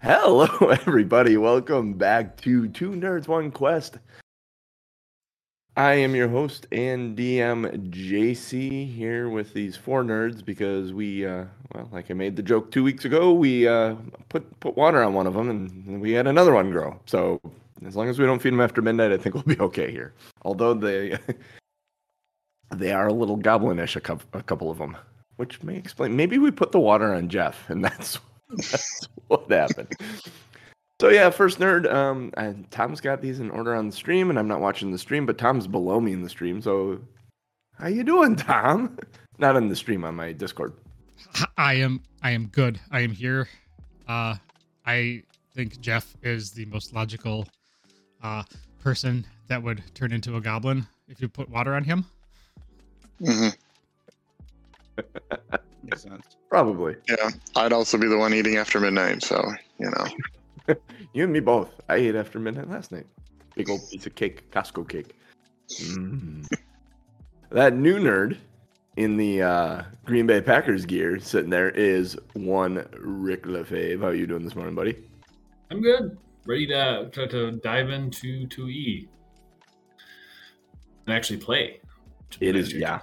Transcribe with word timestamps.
Hello, 0.00 0.44
everybody. 0.70 1.36
Welcome 1.36 1.94
back 1.94 2.36
to 2.42 2.68
Two 2.68 2.90
Nerds 2.90 3.26
One 3.26 3.50
Quest. 3.50 3.98
I 5.76 5.94
am 5.94 6.14
your 6.14 6.28
host 6.28 6.68
and 6.70 7.18
DM 7.18 7.90
JC 7.90 8.94
here 8.94 9.28
with 9.28 9.52
these 9.54 9.76
four 9.76 10.04
nerds 10.04 10.44
because 10.44 10.92
we, 10.92 11.26
uh, 11.26 11.46
well, 11.74 11.88
like 11.90 12.12
I 12.12 12.14
made 12.14 12.36
the 12.36 12.44
joke 12.44 12.70
two 12.70 12.84
weeks 12.84 13.06
ago, 13.06 13.32
we 13.32 13.66
uh, 13.66 13.96
put 14.28 14.60
put 14.60 14.76
water 14.76 15.02
on 15.02 15.14
one 15.14 15.26
of 15.26 15.34
them 15.34 15.50
and 15.50 16.00
we 16.00 16.12
had 16.12 16.28
another 16.28 16.54
one 16.54 16.70
grow. 16.70 17.00
So 17.06 17.40
as 17.84 17.96
long 17.96 18.08
as 18.08 18.20
we 18.20 18.26
don't 18.26 18.38
feed 18.38 18.52
them 18.52 18.60
after 18.60 18.80
midnight, 18.80 19.10
I 19.10 19.16
think 19.16 19.34
we'll 19.34 19.56
be 19.56 19.58
okay 19.60 19.90
here. 19.90 20.14
Although 20.42 20.74
they 20.74 21.18
they 22.70 22.92
are 22.92 23.08
a 23.08 23.12
little 23.12 23.36
goblinish, 23.36 23.96
a 23.96 24.18
a 24.38 24.42
couple 24.44 24.70
of 24.70 24.78
them, 24.78 24.96
which 25.36 25.60
may 25.64 25.76
explain. 25.76 26.14
Maybe 26.14 26.38
we 26.38 26.52
put 26.52 26.70
the 26.70 26.78
water 26.78 27.12
on 27.12 27.28
Jeff, 27.28 27.68
and 27.68 27.84
that's 27.84 28.20
that's 28.50 29.08
what 29.28 29.50
happened. 29.50 29.94
So 31.00 31.08
yeah, 31.10 31.30
first 31.30 31.58
nerd. 31.60 31.92
Um, 31.92 32.32
and 32.36 32.68
Tom's 32.70 33.00
got 33.00 33.20
these 33.22 33.40
in 33.40 33.50
order 33.50 33.74
on 33.74 33.86
the 33.86 33.94
stream, 33.94 34.30
and 34.30 34.38
I'm 34.38 34.48
not 34.48 34.60
watching 34.60 34.90
the 34.90 34.98
stream, 34.98 35.26
but 35.26 35.38
Tom's 35.38 35.66
below 35.66 36.00
me 36.00 36.12
in 36.12 36.22
the 36.22 36.28
stream. 36.28 36.60
So, 36.60 37.00
how 37.78 37.88
you 37.88 38.02
doing, 38.02 38.36
Tom? 38.36 38.98
Not 39.38 39.54
on 39.54 39.68
the 39.68 39.76
stream 39.76 40.02
on 40.04 40.16
my 40.16 40.32
Discord. 40.32 40.72
I 41.56 41.74
am 41.74 42.02
I 42.22 42.30
am 42.32 42.46
good. 42.48 42.80
I 42.90 43.00
am 43.00 43.12
here. 43.12 43.48
Uh 44.08 44.34
I 44.84 45.22
think 45.54 45.80
Jeff 45.80 46.16
is 46.22 46.50
the 46.50 46.64
most 46.64 46.92
logical 46.92 47.46
uh 48.20 48.42
person 48.80 49.24
that 49.46 49.62
would 49.62 49.82
turn 49.94 50.12
into 50.12 50.36
a 50.36 50.40
goblin 50.40 50.88
if 51.06 51.20
you 51.20 51.28
put 51.28 51.48
water 51.48 51.74
on 51.74 51.84
him. 51.84 52.04
hmm 53.24 53.48
Makes 55.82 56.02
sense. 56.02 56.36
Probably 56.48 56.96
Yeah, 57.08 57.30
I'd 57.56 57.72
also 57.72 57.98
be 57.98 58.08
the 58.08 58.18
one 58.18 58.34
eating 58.34 58.56
after 58.56 58.80
midnight, 58.80 59.22
so 59.22 59.52
you 59.78 59.90
know. 59.90 60.74
you 61.12 61.24
and 61.24 61.32
me 61.32 61.40
both. 61.40 61.80
I 61.88 61.96
ate 61.96 62.14
after 62.14 62.38
midnight 62.38 62.68
last 62.68 62.92
night. 62.92 63.06
Big 63.54 63.70
old 63.70 63.80
piece 63.90 64.06
of 64.06 64.14
cake, 64.14 64.50
Costco 64.50 64.88
cake. 64.88 65.14
Mm. 65.68 66.46
that 67.50 67.74
new 67.74 67.98
nerd 67.98 68.36
in 68.96 69.16
the 69.16 69.42
uh, 69.42 69.82
Green 70.04 70.26
Bay 70.26 70.40
Packers 70.40 70.84
gear 70.84 71.18
sitting 71.20 71.50
there 71.50 71.70
is 71.70 72.18
one 72.34 72.86
Rick 72.98 73.46
Lefebvre. 73.46 73.98
How 73.98 74.08
are 74.08 74.14
you 74.14 74.26
doing 74.26 74.44
this 74.44 74.56
morning, 74.56 74.74
buddy? 74.74 74.96
I'm 75.70 75.80
good. 75.80 76.16
Ready 76.46 76.66
to 76.68 77.10
to, 77.12 77.28
to 77.28 77.52
dive 77.52 77.90
into 77.90 78.46
2E 78.46 79.08
and 81.06 81.16
actually 81.16 81.38
play. 81.38 81.80
It 82.40 82.56
is, 82.56 82.72
yeah. 82.72 83.00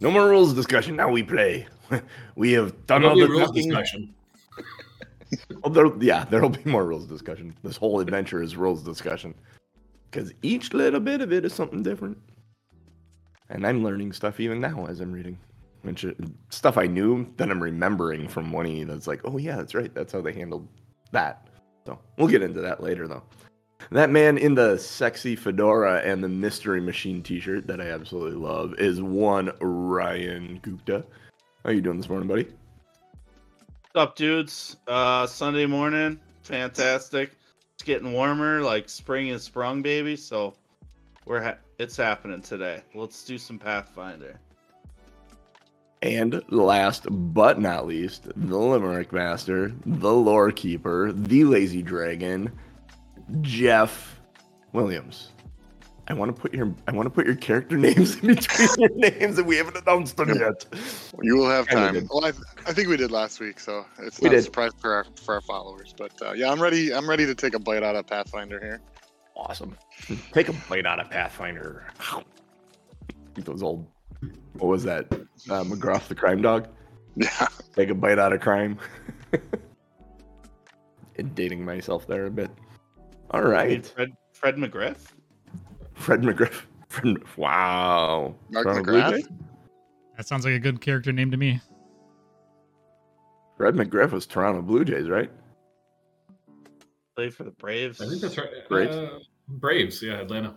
No 0.00 0.10
more 0.10 0.28
rules 0.28 0.54
discussion. 0.54 0.96
Now 0.96 1.10
we 1.10 1.22
play. 1.22 1.66
We 2.34 2.52
have 2.52 2.86
done 2.86 3.04
all 3.04 3.16
the 3.16 3.28
rules 3.28 3.48
talking. 3.48 3.68
discussion. 3.68 4.14
Oh, 5.64 5.68
there, 5.68 5.86
yeah, 5.98 6.24
there'll 6.24 6.50
be 6.50 6.62
more 6.70 6.84
rules 6.84 7.04
discussion. 7.06 7.56
This 7.64 7.76
whole 7.76 7.98
adventure 7.98 8.42
is 8.42 8.56
rules 8.56 8.84
discussion 8.84 9.34
because 10.08 10.32
each 10.42 10.72
little 10.72 11.00
bit 11.00 11.20
of 11.20 11.32
it 11.32 11.44
is 11.44 11.52
something 11.52 11.82
different. 11.82 12.16
And 13.48 13.66
I'm 13.66 13.82
learning 13.82 14.12
stuff 14.12 14.38
even 14.38 14.60
now 14.60 14.86
as 14.86 15.00
I'm 15.00 15.10
reading, 15.12 15.36
which 15.82 16.04
is 16.04 16.14
stuff 16.50 16.78
I 16.78 16.86
knew 16.86 17.26
that 17.38 17.50
I'm 17.50 17.60
remembering 17.60 18.28
from 18.28 18.52
one 18.52 18.68
E. 18.68 18.84
That's 18.84 19.08
like, 19.08 19.20
oh 19.24 19.36
yeah, 19.36 19.56
that's 19.56 19.74
right. 19.74 19.92
That's 19.94 20.12
how 20.12 20.20
they 20.20 20.32
handled 20.32 20.68
that. 21.10 21.48
So 21.84 21.98
we'll 22.16 22.28
get 22.28 22.42
into 22.42 22.60
that 22.60 22.80
later, 22.80 23.08
though. 23.08 23.24
That 23.90 24.10
man 24.10 24.36
in 24.36 24.54
the 24.54 24.78
sexy 24.78 25.36
fedora 25.36 26.00
and 26.00 26.22
the 26.22 26.28
mystery 26.28 26.80
machine 26.80 27.22
T-shirt 27.22 27.66
that 27.68 27.80
I 27.80 27.90
absolutely 27.90 28.36
love 28.36 28.74
is 28.78 29.00
one 29.00 29.52
Ryan 29.60 30.58
Gupta. 30.62 31.04
How 31.64 31.70
you 31.70 31.80
doing 31.80 31.98
this 31.98 32.08
morning, 32.08 32.28
buddy? 32.28 32.44
What's 33.92 33.94
up, 33.94 34.16
dudes? 34.16 34.76
Uh, 34.88 35.26
Sunday 35.26 35.66
morning, 35.66 36.18
fantastic. 36.42 37.32
It's 37.74 37.82
getting 37.84 38.12
warmer, 38.12 38.60
like 38.60 38.88
spring 38.88 39.28
is 39.28 39.44
sprung, 39.44 39.82
baby. 39.82 40.16
So 40.16 40.54
we're 41.24 41.42
ha- 41.42 41.58
it's 41.78 41.96
happening 41.96 42.42
today. 42.42 42.82
Let's 42.94 43.24
do 43.24 43.38
some 43.38 43.58
Pathfinder. 43.58 44.40
And 46.02 46.42
last 46.50 47.06
but 47.10 47.60
not 47.60 47.86
least, 47.86 48.28
the 48.36 48.58
Limerick 48.58 49.12
Master, 49.12 49.72
the 49.86 50.12
Lore 50.12 50.52
Keeper, 50.52 51.12
the 51.12 51.44
Lazy 51.44 51.82
Dragon, 51.82 52.52
Jeff 53.40 54.20
Williams. 54.72 55.32
I 56.08 56.14
want 56.14 56.34
to 56.34 56.40
put 56.40 56.54
your 56.54 56.72
I 56.86 56.92
want 56.92 57.06
to 57.06 57.10
put 57.10 57.26
your 57.26 57.34
character 57.34 57.76
names 57.78 58.16
in 58.16 58.34
between 58.34 58.68
your 58.78 58.90
names, 58.96 59.38
and 59.38 59.46
we 59.46 59.56
haven't 59.56 59.76
announced 59.76 60.16
them 60.16 60.28
yet. 60.34 60.64
You 61.20 61.36
will 61.36 61.50
have 61.50 61.68
time. 61.68 61.94
did. 61.94 62.08
Well, 62.08 62.24
I, 62.24 62.28
I 62.66 62.72
think 62.72 62.88
we 62.88 62.96
did 62.96 63.10
last 63.10 63.40
week, 63.40 63.58
so 63.58 63.84
it's 63.98 64.20
We 64.20 64.28
not 64.28 64.38
a 64.38 64.42
surprise 64.42 64.70
for 64.78 64.92
our 64.92 65.06
for 65.24 65.34
our 65.34 65.40
followers. 65.40 65.94
But 65.96 66.12
uh, 66.22 66.32
yeah, 66.32 66.50
I'm 66.50 66.62
ready. 66.62 66.94
I'm 66.94 67.08
ready 67.08 67.26
to 67.26 67.34
take 67.34 67.54
a 67.54 67.58
bite 67.58 67.82
out 67.82 67.96
of 67.96 68.06
Pathfinder 68.06 68.60
here. 68.60 68.80
Awesome. 69.36 69.76
Take 70.32 70.48
a 70.48 70.54
bite 70.68 70.86
out 70.86 71.00
of 71.00 71.10
Pathfinder. 71.10 71.86
Those 73.34 73.62
old. 73.62 73.86
What 74.54 74.68
was 74.68 74.84
that? 74.84 75.12
Uh, 75.12 75.64
McGruff 75.64 76.08
the 76.08 76.14
crime 76.14 76.40
dog. 76.40 76.68
Yeah, 77.16 77.48
Take 77.74 77.90
a 77.90 77.94
bite 77.94 78.18
out 78.18 78.32
of 78.32 78.40
crime. 78.40 78.78
and 81.16 81.34
dating 81.34 81.64
myself 81.64 82.06
there 82.06 82.26
a 82.26 82.30
bit. 82.30 82.50
All 83.30 83.42
right. 83.42 83.86
Fred 83.86 84.12
Fred 84.32 84.56
McGriff. 84.56 84.98
Fred 85.94 86.22
McGriff. 86.22 86.62
Fred, 86.88 87.18
wow. 87.36 88.34
Mark 88.50 88.64
Toronto 88.64 88.84
Blue 88.84 89.00
McGrath? 89.00 89.10
Jays? 89.10 89.28
That 90.16 90.26
sounds 90.26 90.44
like 90.44 90.54
a 90.54 90.58
good 90.58 90.80
character 90.80 91.12
name 91.12 91.30
to 91.30 91.36
me. 91.36 91.60
Fred 93.56 93.74
McGriff 93.74 94.12
was 94.12 94.26
Toronto 94.26 94.62
Blue 94.62 94.84
Jays, 94.84 95.08
right? 95.08 95.30
Played 97.16 97.34
for 97.34 97.44
the 97.44 97.50
Braves. 97.50 98.00
I 98.00 98.08
think 98.08 98.20
that's 98.20 98.36
right. 98.36 98.48
Braves? 98.68 98.94
Uh, 98.94 99.18
Braves, 99.48 100.02
yeah, 100.02 100.20
Atlanta. 100.20 100.54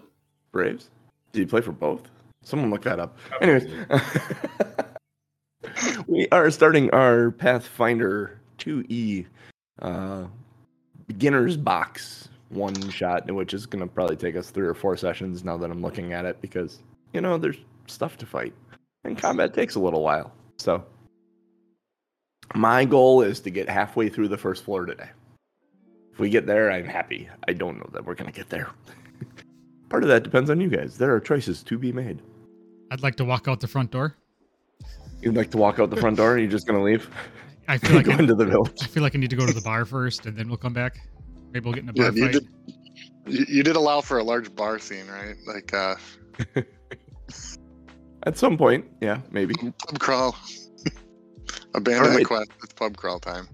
Braves? 0.52 0.90
Did 1.32 1.40
he 1.40 1.46
play 1.46 1.62
for 1.62 1.72
both? 1.72 2.10
Someone 2.42 2.70
look 2.70 2.84
that 2.84 3.00
up. 3.00 3.18
Anyways, 3.42 3.68
we 6.08 6.28
are 6.30 6.50
starting 6.52 6.90
our 6.92 7.32
Pathfinder 7.32 8.40
2E 8.58 9.26
uh, 9.82 10.26
beginner's 11.08 11.58
box 11.58 12.30
one 12.50 12.90
shot, 12.90 13.30
which 13.32 13.54
is 13.54 13.66
going 13.66 13.82
to 13.82 13.88
probably 13.88 14.16
take 14.16 14.36
us 14.36 14.50
three 14.50 14.68
or 14.68 14.74
four 14.74 14.98
sessions 14.98 15.44
now 15.44 15.58
that 15.58 15.72
I'm 15.72 15.82
looking 15.82 16.14
at 16.14 16.26
it 16.26 16.42
because, 16.42 16.80
you 17.14 17.22
know, 17.22 17.38
there's 17.38 17.58
stuff 17.88 18.18
to 18.18 18.26
fight 18.26 18.54
and 19.04 19.18
combat 19.18 19.54
takes 19.54 19.76
a 19.76 19.80
little 19.80 20.04
while. 20.04 20.32
So, 20.58 20.84
my 22.56 22.86
goal 22.86 23.22
is 23.22 23.40
to 23.42 23.50
get 23.50 23.70
halfway 23.70 24.10
through 24.10 24.28
the 24.30 24.38
first 24.38 24.64
floor 24.64 24.86
today. 24.86 25.10
If 26.12 26.20
we 26.20 26.30
get 26.30 26.46
there, 26.46 26.72
I'm 26.72 26.86
happy. 26.86 27.30
I 27.48 27.54
don't 27.54 27.78
know 27.78 27.90
that 27.94 28.06
we're 28.06 28.16
going 28.16 28.32
to 28.32 28.38
get 28.38 28.50
there. 28.50 28.70
Part 29.90 30.04
of 30.04 30.10
that 30.10 30.24
depends 30.24 30.50
on 30.50 30.60
you 30.60 30.70
guys. 30.70 30.98
There 30.98 31.14
are 31.14 31.20
choices 31.20 31.64
to 31.64 31.78
be 31.78 31.92
made. 31.92 32.22
I'd 32.92 33.04
like 33.04 33.16
to 33.18 33.26
walk 33.26 33.48
out 33.48 33.60
the 33.60 33.68
front 33.68 33.92
door. 33.92 34.16
You'd 35.22 35.36
like 35.36 35.52
to 35.52 35.58
walk 35.58 35.80
out 35.80 35.90
the 35.90 35.98
front 35.98 36.18
door 36.18 36.34
and 36.34 36.42
you're 36.42 36.52
just 36.52 36.66
going 36.66 36.80
to 36.80 36.84
leave? 36.84 37.10
I 37.68 37.78
feel 37.78 37.96
like 37.96 38.06
Go 38.08 38.14
I, 38.14 38.20
into 38.20 38.36
the 38.36 38.46
village. 38.46 38.80
I 38.82 38.88
feel 38.88 39.04
like 39.04 39.16
I 39.16 39.20
need 39.20 39.30
to 39.30 39.36
go 39.36 39.46
to 39.46 39.54
the 39.54 39.62
bar 39.62 39.86
first 39.86 40.26
and 40.26 40.36
then 40.36 40.48
we'll 40.48 40.58
come 40.58 40.74
back. 40.74 41.00
Maybe 41.52 41.64
we'll 41.66 41.74
get 41.74 41.84
in 41.84 41.90
a 41.90 41.94
yeah. 41.96 42.10
bar 42.10 42.18
You 42.18 42.30
did. 42.30 42.48
You, 43.28 43.46
you 43.48 43.64
did 43.64 43.76
allow 43.76 44.02
for 44.02 44.18
a 44.20 44.24
large 44.24 44.54
bar 44.56 44.80
scene, 44.80 45.08
right? 45.08 45.36
Like 45.48 45.74
uh, 45.74 45.96
At 48.24 48.38
some 48.38 48.58
point, 48.58 48.86
yeah, 49.02 49.22
maybe. 49.32 49.54
pub 49.56 50.00
crawl. 50.00 50.36
Abandon 51.76 52.16
the 52.16 52.26
quest. 52.26 52.52
It's 52.64 52.74
pub 52.74 52.98
crawl 52.98 53.20
time. 53.20 53.48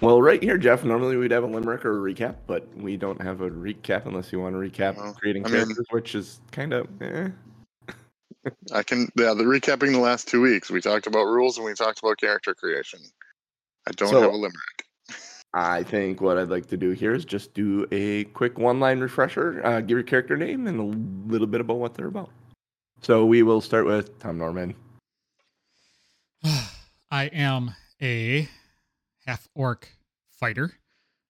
Well, 0.00 0.20
right 0.20 0.42
here, 0.42 0.58
Jeff, 0.58 0.84
normally 0.84 1.16
we'd 1.16 1.30
have 1.30 1.44
a 1.44 1.46
limerick 1.46 1.84
or 1.84 2.06
a 2.06 2.12
recap, 2.14 2.36
but 2.46 2.68
we 2.76 2.96
don't 2.96 3.20
have 3.22 3.40
a 3.40 3.50
recap 3.50 4.06
unless 4.06 4.32
you 4.32 4.40
want 4.40 4.54
to 4.54 4.58
recap 4.58 4.96
Well, 4.96 5.14
creating 5.14 5.46
I 5.46 5.48
mean- 5.48 5.60
characters, 5.62 5.86
which 5.90 6.14
is 6.14 6.40
kind 6.52 6.72
of 6.72 6.86
eh. 7.00 7.28
I 8.72 8.82
can. 8.82 9.08
Yeah, 9.18 9.32
the 9.34 9.44
recapping 9.44 9.92
the 9.92 9.98
last 10.00 10.28
two 10.28 10.42
weeks. 10.42 10.70
We 10.70 10.80
talked 10.82 11.06
about 11.06 11.24
rules 11.24 11.56
and 11.56 11.64
we 11.64 11.72
talked 11.74 12.00
about 12.00 12.18
character 12.18 12.54
creation. 12.54 13.00
I 13.88 13.92
don't 13.92 14.10
So- 14.10 14.20
have 14.20 14.30
a 14.30 14.36
limerick. 14.36 14.84
I 15.56 15.84
think 15.84 16.20
what 16.20 16.36
I'd 16.36 16.48
like 16.48 16.66
to 16.66 16.76
do 16.76 16.90
here 16.90 17.14
is 17.14 17.24
just 17.24 17.54
do 17.54 17.86
a 17.92 18.24
quick 18.24 18.58
one 18.58 18.80
line 18.80 18.98
refresher, 18.98 19.64
uh, 19.64 19.80
give 19.80 19.90
your 19.90 20.02
character 20.02 20.36
name 20.36 20.66
and 20.66 20.80
a 20.80 21.30
little 21.32 21.46
bit 21.46 21.60
about 21.60 21.76
what 21.78 21.94
they're 21.94 22.08
about. 22.08 22.30
So 23.02 23.24
we 23.24 23.44
will 23.44 23.60
start 23.60 23.86
with 23.86 24.18
Tom 24.18 24.36
Norman. 24.36 24.74
I 27.10 27.26
am 27.26 27.72
a 28.02 28.48
half 29.26 29.48
orc 29.54 29.88
fighter. 30.32 30.72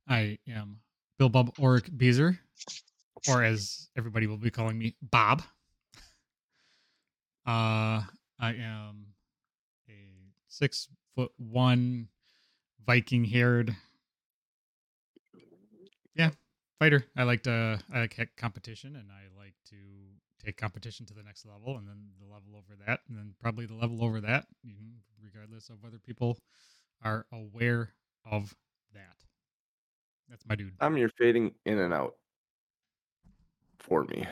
I 0.09 0.39
am 0.49 0.79
Bilbub 1.21 1.59
Orc 1.59 1.91
Beezer, 1.95 2.39
or 3.29 3.45
as 3.45 3.91
everybody 3.95 4.27
will 4.27 4.39
be 4.39 4.51
calling 4.51 4.79
me, 4.79 4.97
Bob. 5.03 5.43
Uh, 7.47 8.01
I 8.41 8.55
am 8.55 9.05
a 9.87 9.93
six 10.49 10.89
foot 11.15 11.31
one 11.37 12.09
Viking 12.87 13.23
haired, 13.23 13.77
yeah, 16.15 16.31
fighter. 16.79 17.05
I 17.17 17.25
like 17.25 17.43
to 17.45 17.79
I 17.93 18.01
like 18.01 18.31
competition, 18.37 18.97
and 18.97 19.11
I 19.11 19.39
like 19.39 19.55
to 19.71 19.77
take 20.45 20.57
competition 20.57 21.07
to 21.07 21.15
the 21.15 21.23
next 21.23 21.47
level, 21.47 21.77
and 21.77 21.87
then 21.89 22.11
the 22.21 22.27
level 22.33 22.57
over 22.57 22.75
that, 22.87 23.01
and 23.09 23.17
then 23.17 23.35
probably 23.41 23.67
the 23.67 23.75
level 23.75 24.05
over 24.05 24.21
that, 24.21 24.47
regardless 25.23 25.71
of 25.71 25.83
whether 25.83 25.99
people 25.99 26.39
are 27.03 27.27
aware 27.33 27.91
of 28.31 28.55
that. 28.93 29.17
That's 30.29 30.45
my 30.47 30.55
dude. 30.55 30.73
Tom, 30.81 30.97
you're 30.97 31.11
fading 31.11 31.53
in 31.67 31.79
and 31.79 31.93
out 31.93 32.15
for 33.79 34.05
me. 34.05 34.27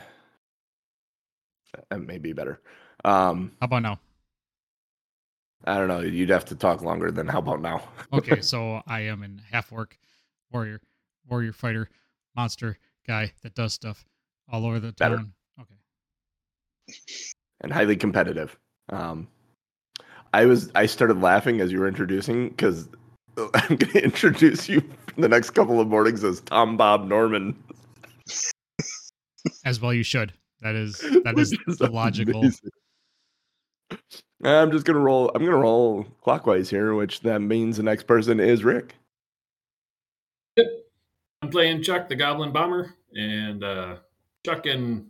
That 1.90 2.00
may 2.00 2.19
be 2.19 2.32
better. 2.32 2.61
Um, 3.05 3.52
How 3.61 3.64
about 3.64 3.82
now? 3.82 4.00
I 5.64 5.76
don't 5.79 5.88
know. 5.88 6.00
You'd 6.00 6.31
have 6.31 6.44
to 6.46 6.56
talk 6.56 6.82
longer 6.82 7.11
than 7.11 7.29
how 7.29 7.38
about 7.38 7.61
now? 7.61 7.82
Okay, 8.12 8.40
so 8.43 8.82
I 8.87 9.00
am 9.02 9.23
in 9.23 9.40
half 9.50 9.73
orc, 9.73 9.96
warrior, 10.50 10.81
warrior 11.28 11.52
fighter, 11.52 11.88
monster 12.36 12.78
guy 13.06 13.32
that 13.42 13.54
does 13.54 13.72
stuff 13.72 14.04
all 14.50 14.66
over 14.66 14.80
the 14.80 14.92
Better. 14.92 15.16
town. 15.16 15.32
Okay. 15.60 16.94
and 17.60 17.72
highly 17.72 17.96
competitive. 17.96 18.58
Um, 18.88 19.28
I 20.32 20.46
was 20.46 20.70
I 20.74 20.86
started 20.86 21.20
laughing 21.20 21.60
as 21.60 21.70
you 21.70 21.78
were 21.80 21.88
introducing 21.88 22.48
because 22.50 22.88
I'm 23.54 23.76
going 23.76 23.92
to 23.92 24.04
introduce 24.04 24.69
you 24.69 24.80
for 24.80 25.20
the 25.20 25.28
next 25.28 25.50
couple 25.50 25.80
of 25.80 25.88
mornings 25.88 26.24
as 26.24 26.40
Tom 26.40 26.76
Bob 26.76 27.06
Norman. 27.06 27.56
As 29.64 29.80
well 29.80 29.92
you 29.92 30.02
should. 30.02 30.32
That 30.60 30.74
is 30.74 30.98
that 31.24 31.38
is, 31.38 31.56
is 31.66 31.78
the 31.78 31.90
logical 31.90 32.40
amazing. 32.40 32.70
I'm 34.44 34.72
just 34.72 34.84
gonna 34.84 34.98
roll. 34.98 35.30
I'm 35.34 35.44
gonna 35.44 35.56
roll 35.56 36.04
clockwise 36.22 36.70
here, 36.70 36.94
which 36.94 37.20
that 37.20 37.40
means 37.40 37.76
the 37.76 37.82
next 37.82 38.06
person 38.06 38.40
is 38.40 38.64
Rick. 38.64 38.94
I'm 41.42 41.50
playing 41.50 41.82
Chuck, 41.82 42.08
the 42.08 42.14
Goblin 42.14 42.52
Bomber, 42.52 42.94
and 43.14 43.64
uh, 43.64 43.96
Chuck 44.46 44.66
and 44.66 45.06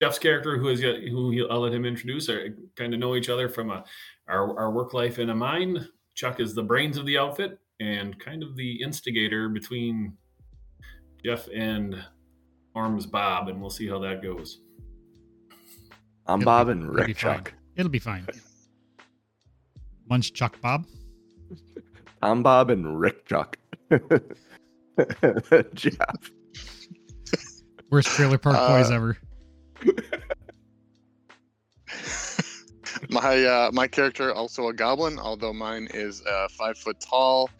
Jeff's 0.00 0.18
character, 0.18 0.56
who 0.58 0.68
is 0.68 0.80
yet, 0.80 1.02
who 1.02 1.30
he'll, 1.30 1.48
I'll 1.50 1.60
let 1.60 1.74
him 1.74 1.84
introduce, 1.84 2.28
are 2.28 2.56
kind 2.76 2.94
of 2.94 3.00
know 3.00 3.14
each 3.14 3.28
other 3.28 3.48
from 3.48 3.70
a, 3.70 3.84
our 4.28 4.58
our 4.58 4.70
work 4.70 4.94
life 4.94 5.18
in 5.18 5.30
a 5.30 5.34
mine. 5.34 5.86
Chuck 6.14 6.40
is 6.40 6.54
the 6.54 6.62
brains 6.62 6.96
of 6.96 7.06
the 7.06 7.18
outfit 7.18 7.58
and 7.80 8.18
kind 8.18 8.42
of 8.42 8.56
the 8.56 8.82
instigator 8.82 9.48
between 9.48 10.14
Jeff 11.24 11.46
and 11.54 12.02
Arms 12.74 13.06
Bob, 13.06 13.48
and 13.48 13.60
we'll 13.60 13.70
see 13.70 13.86
how 13.88 13.98
that 13.98 14.22
goes. 14.22 14.60
I'm 16.26 16.40
It'll 16.40 16.46
Bob 16.46 16.66
be- 16.68 16.72
and 16.72 16.82
it'll 16.84 16.94
be 16.94 17.02
Rick 17.02 17.18
fine. 17.18 17.34
Chuck. 17.36 17.54
It'll 17.76 17.90
be 17.90 17.98
fine. 17.98 18.26
Munch 20.08 20.32
Chuck 20.32 20.58
Bob. 20.62 20.86
I'm 22.22 22.42
Bob 22.42 22.70
and 22.70 22.98
Rick 22.98 23.26
Chuck. 23.26 23.58
Jeff. 25.74 26.30
Worst 27.90 28.08
trailer 28.08 28.38
park 28.38 28.56
boys 28.56 28.90
Uh, 28.90 28.94
ever. 28.94 29.18
my 33.10 33.44
uh, 33.44 33.70
my 33.72 33.86
character 33.86 34.32
also 34.32 34.68
a 34.68 34.72
goblin, 34.72 35.18
although 35.18 35.52
mine 35.52 35.88
is 35.92 36.22
uh, 36.26 36.48
five 36.50 36.78
foot 36.78 37.00
tall, 37.00 37.50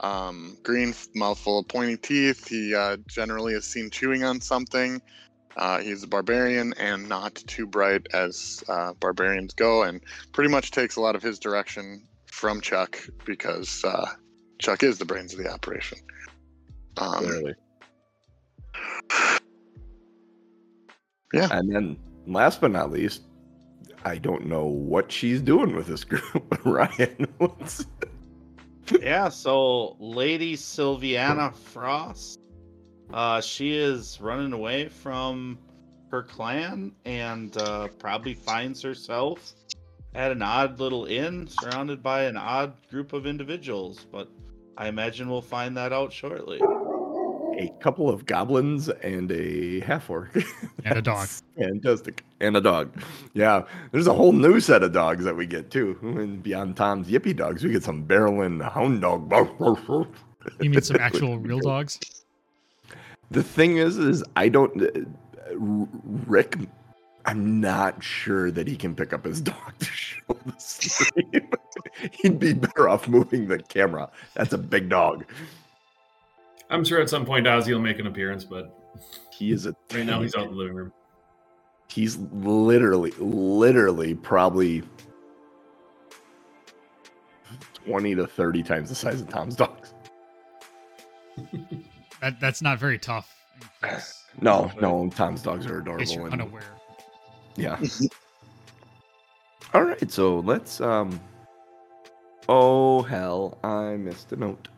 um, 0.00 0.56
green, 0.62 0.94
mouthful 1.14 1.60
of 1.60 1.68
pointy 1.68 1.96
teeth. 1.96 2.48
He 2.48 2.74
uh, 2.74 2.98
generally 3.08 3.54
is 3.54 3.64
seen 3.64 3.90
chewing 3.90 4.24
on 4.24 4.40
something. 4.40 5.00
Uh, 5.56 5.78
he's 5.80 6.02
a 6.02 6.06
barbarian 6.06 6.72
and 6.78 7.08
not 7.08 7.34
too 7.34 7.66
bright 7.66 8.06
as 8.14 8.64
uh, 8.68 8.92
barbarians 9.00 9.52
go, 9.54 9.82
and 9.82 10.00
pretty 10.32 10.50
much 10.50 10.70
takes 10.70 10.96
a 10.96 11.00
lot 11.00 11.14
of 11.14 11.22
his 11.22 11.38
direction 11.38 12.06
from 12.26 12.60
Chuck 12.60 12.98
because 13.26 13.84
uh, 13.84 14.06
Chuck 14.58 14.82
is 14.82 14.98
the 14.98 15.04
brains 15.04 15.32
of 15.34 15.40
the 15.40 15.52
operation. 15.52 15.98
Um, 16.96 17.24
Clearly. 17.24 17.54
Yeah. 21.32 21.48
And 21.50 21.74
then 21.74 21.96
last 22.26 22.60
but 22.60 22.72
not 22.72 22.90
least, 22.90 23.22
I 24.04 24.18
don't 24.18 24.46
know 24.46 24.66
what 24.66 25.10
she's 25.10 25.40
doing 25.40 25.74
with 25.74 25.86
this 25.86 26.04
group. 26.04 26.58
Ryan, 26.64 27.26
what's 27.38 27.86
yeah, 29.00 29.28
so 29.28 29.96
Lady 30.00 30.56
Sylviana 30.56 31.54
Frost, 31.54 32.40
uh, 33.12 33.40
she 33.40 33.76
is 33.76 34.20
running 34.20 34.52
away 34.52 34.88
from 34.88 35.58
her 36.10 36.22
clan 36.22 36.92
and 37.04 37.56
uh, 37.56 37.88
probably 37.98 38.34
finds 38.34 38.82
herself 38.82 39.54
at 40.14 40.30
an 40.30 40.42
odd 40.42 40.78
little 40.78 41.06
inn 41.06 41.48
surrounded 41.48 42.02
by 42.02 42.24
an 42.24 42.36
odd 42.36 42.74
group 42.90 43.12
of 43.12 43.26
individuals. 43.26 44.06
But 44.10 44.28
I 44.76 44.88
imagine 44.88 45.28
we'll 45.28 45.42
find 45.42 45.76
that 45.76 45.92
out 45.92 46.12
shortly. 46.12 46.60
a 47.58 47.68
couple 47.80 48.08
of 48.08 48.24
goblins 48.26 48.88
and 48.88 49.30
a 49.30 49.80
half 49.80 50.08
orc 50.08 50.34
And 50.84 50.98
a 50.98 51.02
dog. 51.02 51.28
Fantastic. 51.58 52.24
And 52.40 52.56
a 52.56 52.60
dog. 52.60 52.90
Yeah. 53.34 53.64
There's 53.92 54.06
a 54.06 54.14
whole 54.14 54.32
new 54.32 54.58
set 54.60 54.82
of 54.82 54.92
dogs 54.92 55.24
that 55.24 55.36
we 55.36 55.46
get 55.46 55.70
too. 55.70 55.98
And 56.02 56.42
beyond 56.42 56.76
Tom's 56.76 57.08
Yippy 57.08 57.36
dogs, 57.36 57.62
we 57.62 57.70
get 57.70 57.84
some 57.84 58.06
Barrelin 58.06 58.62
hound 58.72 59.02
dog. 59.02 59.30
You 60.60 60.70
mean 60.70 60.82
some 60.82 60.96
actual 60.98 61.38
real 61.38 61.60
dogs? 61.60 62.00
The 63.30 63.42
thing 63.42 63.76
is, 63.76 63.98
is 63.98 64.24
I 64.34 64.48
don't. 64.48 64.82
uh, 64.82 65.00
Rick, 65.54 66.56
I'm 67.24 67.60
not 67.60 68.02
sure 68.02 68.50
that 68.50 68.66
he 68.66 68.76
can 68.76 68.94
pick 68.94 69.12
up 69.12 69.24
his 69.24 69.40
dog 69.52 69.78
to 69.78 69.84
show 69.84 70.36
the 70.46 70.54
stream. 70.58 71.48
He'd 72.12 72.38
be 72.38 72.52
better 72.52 72.88
off 72.88 73.08
moving 73.08 73.46
the 73.48 73.58
camera. 73.62 74.10
That's 74.34 74.52
a 74.52 74.58
big 74.58 74.88
dog. 74.88 75.24
I'm 76.70 76.84
sure 76.84 77.00
at 77.00 77.08
some 77.10 77.24
point 77.26 77.46
Ozzy 77.46 77.72
will 77.72 77.80
make 77.80 77.98
an 77.98 78.06
appearance, 78.06 78.44
but 78.44 78.74
He 79.30 79.52
is 79.52 79.66
a. 79.66 79.74
right 79.92 80.06
now 80.06 80.22
he's 80.22 80.34
out 80.34 80.44
in 80.44 80.50
the 80.52 80.56
living 80.56 80.74
room. 80.74 80.92
He's 81.88 82.16
literally, 82.32 83.10
literally, 83.18 84.14
probably 84.14 84.82
twenty 87.74 88.14
to 88.14 88.26
thirty 88.26 88.62
times 88.62 88.88
the 88.88 88.94
size 88.94 89.20
of 89.20 89.28
Tom's 89.28 89.54
dogs. 89.56 89.92
That 92.22 92.40
that's 92.40 92.62
not 92.62 92.78
very 92.78 92.98
tough. 92.98 93.34
No, 94.40 94.72
no, 94.80 95.10
Tom's 95.14 95.42
dogs 95.42 95.66
are 95.66 95.80
adorable. 95.80 96.10
you're 96.10 96.24
And, 96.24 96.32
unaware. 96.40 96.62
Yeah. 97.56 97.78
All 99.74 99.84
right, 99.84 100.10
so 100.10 100.40
let's. 100.40 100.80
um 100.80 101.20
Oh 102.48 103.02
hell, 103.02 103.58
I 103.62 103.96
missed 103.96 104.32
a 104.32 104.36
note. 104.36 104.68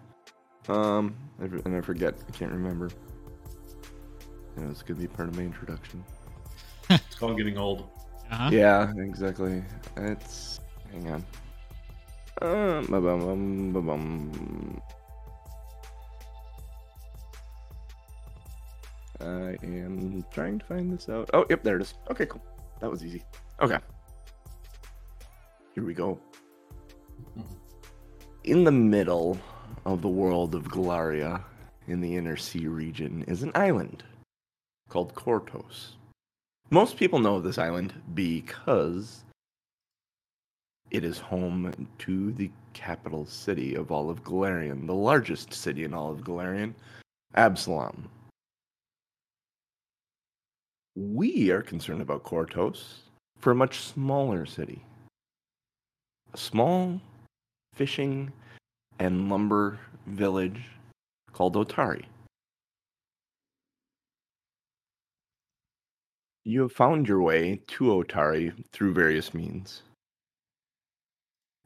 Um, 0.68 1.14
and 1.38 1.76
I 1.76 1.80
forget. 1.80 2.14
I 2.28 2.30
can't 2.32 2.52
remember. 2.52 2.90
It 4.56 4.68
was 4.68 4.82
gonna 4.82 5.00
be 5.00 5.08
part 5.08 5.28
of 5.28 5.36
my 5.36 5.42
introduction. 5.42 6.04
It's 6.90 7.14
called 7.14 7.38
getting 7.38 7.56
old. 7.56 7.88
Uh-huh. 8.30 8.50
Yeah, 8.52 8.92
exactly. 8.98 9.62
It's 9.96 10.60
hang 10.92 11.10
on. 11.10 11.24
Uh, 12.42 12.82
ba-bum, 12.82 13.20
bum, 13.20 13.72
ba-bum. 13.72 14.80
I 19.20 19.56
am 19.62 20.24
trying 20.30 20.58
to 20.58 20.66
find 20.66 20.92
this 20.92 21.08
out. 21.08 21.30
Oh, 21.32 21.46
yep, 21.48 21.62
there 21.62 21.76
it 21.76 21.82
is. 21.82 21.94
Okay, 22.10 22.26
cool. 22.26 22.42
That 22.80 22.90
was 22.90 23.04
easy. 23.04 23.22
Okay. 23.60 23.78
Here 25.74 25.84
we 25.84 25.94
go. 25.94 26.18
Mm-hmm. 27.38 27.54
In 28.44 28.64
the 28.64 28.72
middle 28.72 29.38
of 29.84 30.02
the 30.02 30.08
world 30.08 30.54
of 30.54 30.68
Golarion, 30.68 31.42
in 31.86 32.00
the 32.00 32.16
inner 32.16 32.36
sea 32.36 32.66
region, 32.66 33.24
is 33.26 33.42
an 33.42 33.52
island 33.54 34.04
called 34.88 35.14
Kortos. 35.14 35.92
Most 36.70 36.96
people 36.96 37.18
know 37.18 37.36
of 37.36 37.44
this 37.44 37.58
island 37.58 37.94
because 38.14 39.24
it 40.90 41.04
is 41.04 41.18
home 41.18 41.88
to 41.98 42.32
the 42.32 42.50
capital 42.72 43.26
city 43.26 43.74
of 43.74 43.90
all 43.90 44.10
of 44.10 44.22
Golarion, 44.22 44.86
the 44.86 44.94
largest 44.94 45.52
city 45.52 45.84
in 45.84 45.94
all 45.94 46.10
of 46.10 46.20
Golarion, 46.20 46.74
Absalom. 47.34 48.08
We 50.96 51.50
are 51.50 51.62
concerned 51.62 52.02
about 52.02 52.22
Kortos 52.22 52.98
for 53.38 53.50
a 53.50 53.54
much 53.54 53.80
smaller 53.80 54.46
city. 54.46 54.84
A 56.32 56.36
small 56.36 57.00
fishing 57.74 58.32
and 59.00 59.28
lumber 59.28 59.80
village 60.06 60.62
called 61.32 61.56
Otari. 61.56 62.04
You 66.44 66.62
have 66.62 66.72
found 66.72 67.08
your 67.08 67.22
way 67.22 67.60
to 67.66 67.84
Otari 67.84 68.52
through 68.72 68.94
various 68.94 69.34
means 69.34 69.82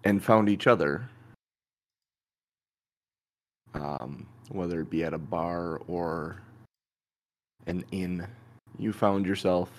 and 0.04 0.25
found 0.25 0.49
each 0.49 0.66
other, 0.66 1.11
um, 3.75 4.26
whether 4.49 4.80
it 4.80 4.88
be 4.88 5.04
at 5.04 5.12
a 5.12 5.18
bar 5.18 5.82
or 5.87 6.40
an 7.66 7.85
inn. 7.90 8.26
You 8.76 8.92
found 8.92 9.26
yourself 9.26 9.70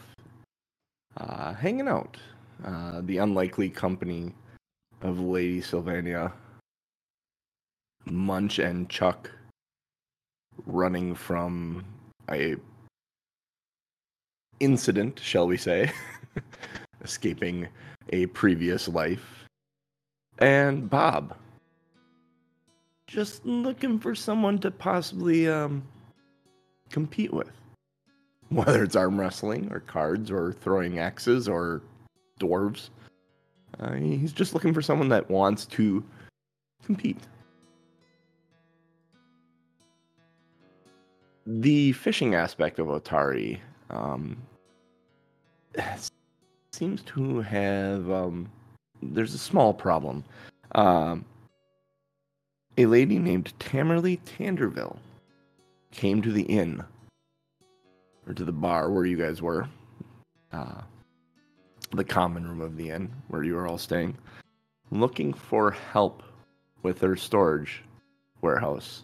uh, 1.17 1.53
hanging 1.53 1.88
out. 1.88 2.17
Uh, 2.65 3.01
the 3.03 3.17
unlikely 3.17 3.69
company 3.69 4.34
of 5.01 5.19
Lady 5.19 5.62
Sylvania, 5.62 6.34
Munch, 8.05 8.60
and 8.60 8.89
Chuck 8.89 9.31
running 10.65 11.15
from 11.15 11.86
a 12.29 12.55
incident, 14.60 15.19
shall 15.24 15.48
we 15.48 15.55
say, 15.55 15.91
escaping 17.01 17.67
a 18.10 18.25
previous 18.27 18.89
life, 18.89 19.46
and 20.39 20.89
Bob 20.89 21.36
just 23.10 23.43
looking 23.46 24.00
for 24.00 24.13
someone 24.13 24.60
to 24.60 24.69
possibly 24.69 25.48
um, 25.50 25.84
compete 26.91 27.34
with. 27.34 27.59
Whether 28.51 28.84
it's 28.84 28.96
arm 28.96 29.20
wrestling 29.20 29.72
or 29.72 29.82
cards 29.82 30.32
or 30.32 30.53
throwing 30.53 31.00
axes 31.00 31.48
or 31.48 31.82
dwarves. 32.39 32.89
Uh, 33.79 33.94
he's 33.94 34.34
just 34.34 34.53
looking 34.53 34.74
for 34.74 34.82
someone 34.82 35.10
that 35.10 35.29
wants 35.29 35.65
to 35.68 36.03
compete. 36.84 37.22
The 41.46 41.91
fishing 41.94 42.36
aspect 42.36 42.79
of 42.79 42.88
Otari 42.88 43.60
um, 43.89 44.38
seems 46.72 47.01
to 47.03 47.41
have. 47.41 48.10
Um, 48.10 48.50
there's 49.01 49.34
a 49.34 49.39
small 49.39 49.74
problem. 49.74 50.24
Um, 50.75 51.25
a 52.77 52.86
lady 52.86 53.20
named 53.20 53.53
Tamily 53.60 54.20
Tanderveil 54.25 54.98
came 55.91 56.22
to 56.22 56.32
the 56.32 56.44
inn 56.44 56.84
or 58.30 58.34
to 58.36 58.46
the 58.46 58.52
bar 58.52 58.92
where 58.92 59.06
you 59.06 59.18
guys 59.18 59.42
were, 59.42 59.68
uh, 60.54 60.82
the 61.92 62.04
common 62.04 62.48
room 62.48 62.62
of 62.62 62.78
the 62.78 62.92
inn 62.92 63.12
where 63.28 63.44
you 63.44 63.56
were 63.56 63.68
all 63.68 63.80
staying, 63.80 64.16
looking 64.92 65.34
for 65.34 65.72
help 65.72 66.22
with 66.84 67.00
their 67.00 67.16
storage 67.16 67.84
warehouse 68.42 69.04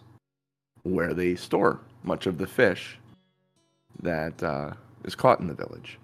where 0.84 1.12
they 1.12 1.34
store 1.34 1.80
much 2.04 2.26
of 2.26 2.38
the 2.38 2.46
fish 2.46 2.98
that 4.02 4.40
uh, 4.42 4.70
is 5.04 5.16
caught 5.16 5.40
in 5.40 5.48
the 5.48 5.54
village. 5.54 5.98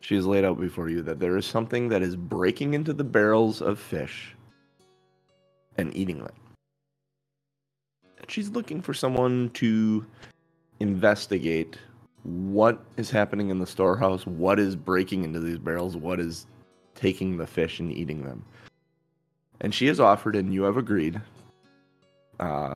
She 0.00 0.14
has 0.14 0.26
laid 0.26 0.44
out 0.44 0.60
before 0.60 0.90
you 0.90 1.02
that 1.02 1.18
there 1.18 1.36
is 1.36 1.46
something 1.46 1.88
that 1.88 2.02
is 2.02 2.14
breaking 2.14 2.74
into 2.74 2.92
the 2.92 3.02
barrels 3.02 3.62
of 3.62 3.78
fish 3.78 4.34
and 5.78 5.96
eating 5.96 6.18
them. 6.18 6.34
And 8.18 8.30
she's 8.30 8.50
looking 8.50 8.82
for 8.82 8.94
someone 8.94 9.50
to 9.54 10.04
investigate 10.80 11.78
what 12.22 12.84
is 12.96 13.10
happening 13.10 13.50
in 13.50 13.58
the 13.58 13.66
storehouse, 13.66 14.26
what 14.26 14.58
is 14.58 14.74
breaking 14.74 15.24
into 15.24 15.40
these 15.40 15.58
barrels, 15.58 15.96
what 15.96 16.18
is 16.18 16.46
taking 16.94 17.36
the 17.36 17.46
fish 17.46 17.78
and 17.78 17.92
eating 17.92 18.24
them. 18.24 18.44
And 19.60 19.74
she 19.74 19.86
has 19.86 20.00
offered, 20.00 20.36
and 20.36 20.52
you 20.52 20.62
have 20.64 20.76
agreed, 20.76 21.20
uh, 22.40 22.74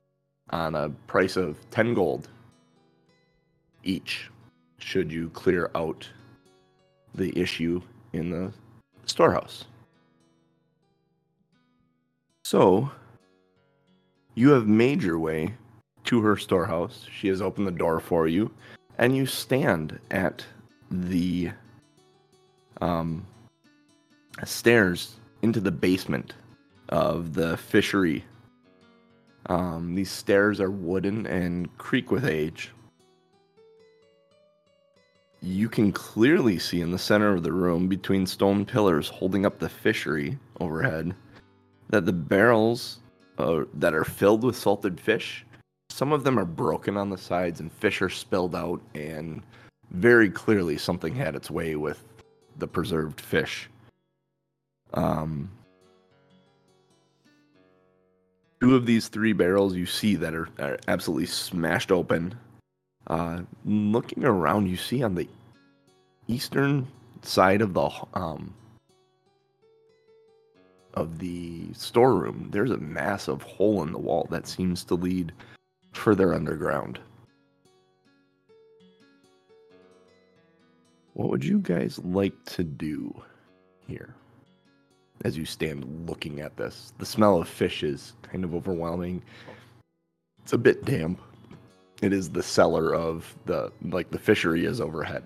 on 0.49 0.75
a 0.75 0.89
price 1.07 1.35
of 1.35 1.57
10 1.71 1.93
gold 1.93 2.29
each, 3.83 4.29
should 4.77 5.11
you 5.11 5.29
clear 5.29 5.69
out 5.75 6.07
the 7.15 7.37
issue 7.37 7.81
in 8.13 8.29
the 8.29 8.53
storehouse. 9.05 9.65
So, 12.43 12.89
you 14.35 14.49
have 14.51 14.67
made 14.67 15.03
your 15.03 15.19
way 15.19 15.53
to 16.05 16.21
her 16.21 16.37
storehouse. 16.37 17.05
She 17.11 17.27
has 17.27 17.41
opened 17.41 17.67
the 17.67 17.71
door 17.71 17.99
for 17.99 18.27
you, 18.27 18.51
and 18.97 19.15
you 19.15 19.25
stand 19.25 19.99
at 20.09 20.45
the 20.89 21.51
um, 22.81 23.25
stairs 24.43 25.15
into 25.41 25.59
the 25.59 25.71
basement 25.71 26.33
of 26.89 27.33
the 27.33 27.57
fishery. 27.57 28.25
Um, 29.47 29.95
these 29.95 30.11
stairs 30.11 30.59
are 30.59 30.71
wooden 30.71 31.25
and 31.25 31.75
creak 31.77 32.11
with 32.11 32.25
age. 32.25 32.71
You 35.41 35.69
can 35.69 35.91
clearly 35.91 36.59
see 36.59 36.81
in 36.81 36.91
the 36.91 36.99
center 36.99 37.33
of 37.33 37.41
the 37.41 37.51
room, 37.51 37.87
between 37.87 38.27
stone 38.27 38.65
pillars 38.65 39.07
holding 39.07 39.45
up 39.45 39.57
the 39.57 39.69
fishery 39.69 40.37
overhead, 40.59 41.15
that 41.89 42.05
the 42.05 42.13
barrels 42.13 42.99
uh, 43.39 43.63
that 43.73 43.95
are 43.95 44.03
filled 44.03 44.43
with 44.43 44.55
salted 44.55 44.99
fish, 44.99 45.43
some 45.91 46.13
of 46.13 46.23
them 46.23 46.39
are 46.39 46.45
broken 46.45 46.95
on 46.95 47.09
the 47.09 47.17
sides 47.17 47.59
and 47.59 47.71
fish 47.71 48.01
are 48.01 48.09
spilled 48.09 48.55
out, 48.55 48.81
and 48.95 49.43
very 49.91 50.29
clearly 50.29 50.77
something 50.77 51.13
had 51.13 51.35
its 51.35 51.51
way 51.51 51.75
with 51.75 52.01
the 52.57 52.67
preserved 52.67 53.19
fish. 53.19 53.69
Um, 54.93 55.51
two 58.61 58.75
of 58.75 58.85
these 58.85 59.09
three 59.09 59.33
barrels 59.33 59.75
you 59.75 59.85
see 59.85 60.15
that 60.15 60.33
are, 60.33 60.47
are 60.59 60.79
absolutely 60.87 61.25
smashed 61.25 61.91
open. 61.91 62.35
Uh, 63.07 63.41
looking 63.65 64.23
around, 64.23 64.67
you 64.67 64.77
see 64.77 65.03
on 65.03 65.15
the 65.15 65.27
eastern 66.27 66.87
side 67.21 67.61
of 67.61 67.73
the 67.73 67.89
um, 68.13 68.53
of 70.93 71.19
the 71.19 71.73
storeroom, 71.73 72.49
there's 72.51 72.71
a 72.71 72.77
massive 72.77 73.41
hole 73.41 73.83
in 73.83 73.91
the 73.91 73.97
wall 73.97 74.27
that 74.29 74.47
seems 74.47 74.83
to 74.85 74.95
lead 74.95 75.31
further 75.91 76.33
underground. 76.33 76.99
What 81.13 81.29
would 81.29 81.43
you 81.43 81.59
guys 81.59 81.99
like 81.99 82.33
to 82.45 82.63
do 82.63 83.13
here 83.87 84.15
as 85.23 85.37
you 85.37 85.45
stand 85.45 86.09
looking 86.09 86.39
at 86.39 86.57
this? 86.57 86.93
The 86.97 87.05
smell 87.05 87.41
of 87.41 87.47
fish 87.47 87.83
is 87.83 88.13
kind 88.23 88.43
of 88.43 88.55
overwhelming. 88.55 89.21
It's 90.41 90.53
a 90.53 90.57
bit 90.57 90.85
damp. 90.85 91.21
It 92.01 92.13
is 92.13 92.29
the 92.29 92.41
cellar 92.41 92.95
of 92.95 93.35
the 93.45 93.71
like 93.83 94.09
the 94.09 94.17
fishery 94.17 94.65
is 94.65 94.81
overhead. 94.81 95.23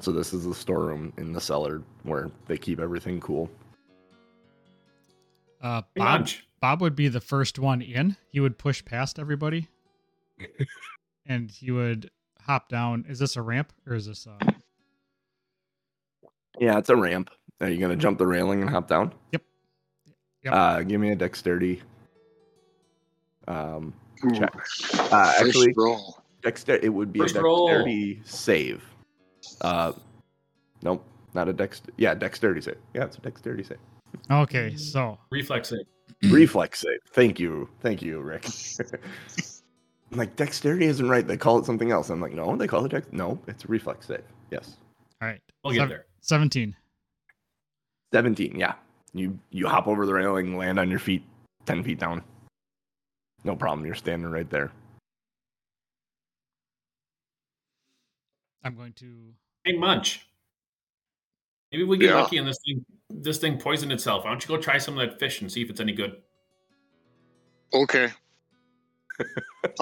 So 0.00 0.12
this 0.12 0.32
is 0.32 0.44
the 0.44 0.54
storeroom 0.54 1.12
in 1.16 1.32
the 1.32 1.40
cellar 1.40 1.82
where 2.04 2.30
they 2.46 2.56
keep 2.56 2.80
everything 2.80 3.20
cool. 3.20 3.50
Uh, 5.60 5.82
Bob, 5.94 6.28
Bob 6.60 6.80
would 6.80 6.94
be 6.94 7.08
the 7.08 7.20
first 7.20 7.58
one 7.58 7.82
in. 7.82 8.16
He 8.30 8.40
would 8.40 8.58
push 8.58 8.84
past 8.84 9.18
everybody, 9.18 9.68
and 11.26 11.50
he 11.50 11.70
would 11.70 12.10
hop 12.40 12.68
down. 12.68 13.04
Is 13.08 13.18
this 13.18 13.36
a 13.36 13.42
ramp 13.42 13.72
or 13.86 13.94
is 13.94 14.06
this? 14.06 14.26
Uh, 14.26 14.52
Yeah, 16.58 16.78
it's 16.78 16.88
a 16.90 16.96
ramp. 16.96 17.30
Are 17.60 17.68
you 17.68 17.78
gonna 17.78 17.96
jump 17.96 18.18
the 18.18 18.26
railing 18.26 18.60
and 18.62 18.70
hop 18.70 18.88
down? 18.88 19.12
Yep. 19.32 19.42
Yep. 20.44 20.52
Uh, 20.54 20.82
give 20.82 21.00
me 21.00 21.10
a 21.10 21.16
dexterity. 21.16 21.82
Um, 23.48 23.92
check. 24.34 24.54
Uh, 25.12 25.32
actually, 25.38 25.72
roll. 25.76 26.22
dexter. 26.42 26.76
It 26.76 26.88
would 26.88 27.12
be 27.12 27.20
First 27.20 27.36
a 27.36 27.42
roll. 27.42 27.66
dexterity 27.68 28.20
save. 28.24 28.82
Uh, 29.60 29.92
nope, 30.82 31.04
not 31.34 31.48
a 31.48 31.52
dex. 31.52 31.82
Yeah, 31.96 32.14
dexterity 32.14 32.60
save. 32.60 32.78
Yeah, 32.94 33.04
it's 33.04 33.16
a 33.16 33.20
dexterity 33.20 33.62
save. 33.64 33.78
okay, 34.30 34.76
so 34.76 35.18
Reflex 35.30 35.68
save. 35.70 35.86
Reflex 36.32 36.80
save. 36.80 36.98
Thank 37.12 37.38
you, 37.40 37.68
thank 37.80 38.02
you, 38.02 38.20
Rick. 38.20 38.46
I'm 40.12 40.18
like 40.18 40.36
dexterity 40.36 40.86
isn't 40.86 41.08
right. 41.08 41.26
They 41.26 41.36
call 41.36 41.58
it 41.58 41.64
something 41.66 41.90
else. 41.90 42.10
I'm 42.10 42.20
like, 42.20 42.32
no, 42.32 42.56
they 42.56 42.66
call 42.68 42.84
it 42.84 42.90
dex. 42.90 43.06
No, 43.12 43.38
it's 43.48 43.64
a 43.64 43.68
reflex 43.68 44.06
save. 44.06 44.22
Yes, 44.50 44.76
all 45.20 45.28
right, 45.28 45.40
We'll 45.64 45.72
get 45.74 45.80
Sev- 45.80 45.88
there. 45.88 46.06
Seventeen. 46.20 46.76
seventeen. 48.12 48.56
Yeah, 48.58 48.74
you 49.14 49.38
you 49.50 49.66
hop 49.66 49.88
over 49.88 50.06
the 50.06 50.14
railing, 50.14 50.56
land 50.56 50.78
on 50.78 50.88
your 50.90 51.00
feet, 51.00 51.24
ten 51.64 51.82
feet 51.82 51.98
down. 51.98 52.22
No 53.44 53.56
problem. 53.56 53.84
You're 53.86 53.94
standing 53.96 54.30
right 54.30 54.48
there. 54.48 54.70
I'm 58.64 58.74
going 58.76 58.92
to. 58.94 59.32
Hey, 59.64 59.76
Munch. 59.76 60.26
Maybe 61.72 61.84
we 61.84 61.98
get 61.98 62.10
Yeah. 62.10 62.20
lucky 62.22 62.38
and 62.38 62.46
this 62.48 62.58
thing 62.64 62.84
this 63.10 63.38
thing 63.38 63.58
poisoned 63.58 63.92
itself. 63.92 64.24
Why 64.24 64.30
don't 64.30 64.42
you 64.42 64.48
go 64.48 64.60
try 64.60 64.78
some 64.78 64.98
of 64.98 65.08
that 65.08 65.18
fish 65.18 65.40
and 65.40 65.50
see 65.50 65.62
if 65.62 65.70
it's 65.70 65.80
any 65.80 65.92
good? 65.92 66.22
Okay. 67.72 68.12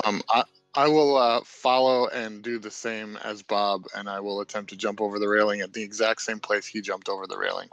Um, 0.05 0.23
I 0.29 0.45
I 0.75 0.89
will 0.89 1.17
uh, 1.17 1.41
follow 1.45 2.09
and 2.09 2.43
do 2.43 2.59
the 2.59 2.71
same 2.71 3.17
as 3.19 3.43
Bob, 3.43 3.85
and 3.95 4.09
I 4.09 4.19
will 4.21 4.41
attempt 4.41 4.71
to 4.71 4.77
jump 4.77 5.01
over 5.01 5.19
the 5.19 5.29
railing 5.29 5.61
at 5.61 5.73
the 5.73 5.83
exact 5.83 6.23
same 6.23 6.41
place 6.41 6.67
he 6.67 6.81
jumped 6.81 7.09
over 7.09 7.27
the 7.27 7.39
railing. 7.39 7.69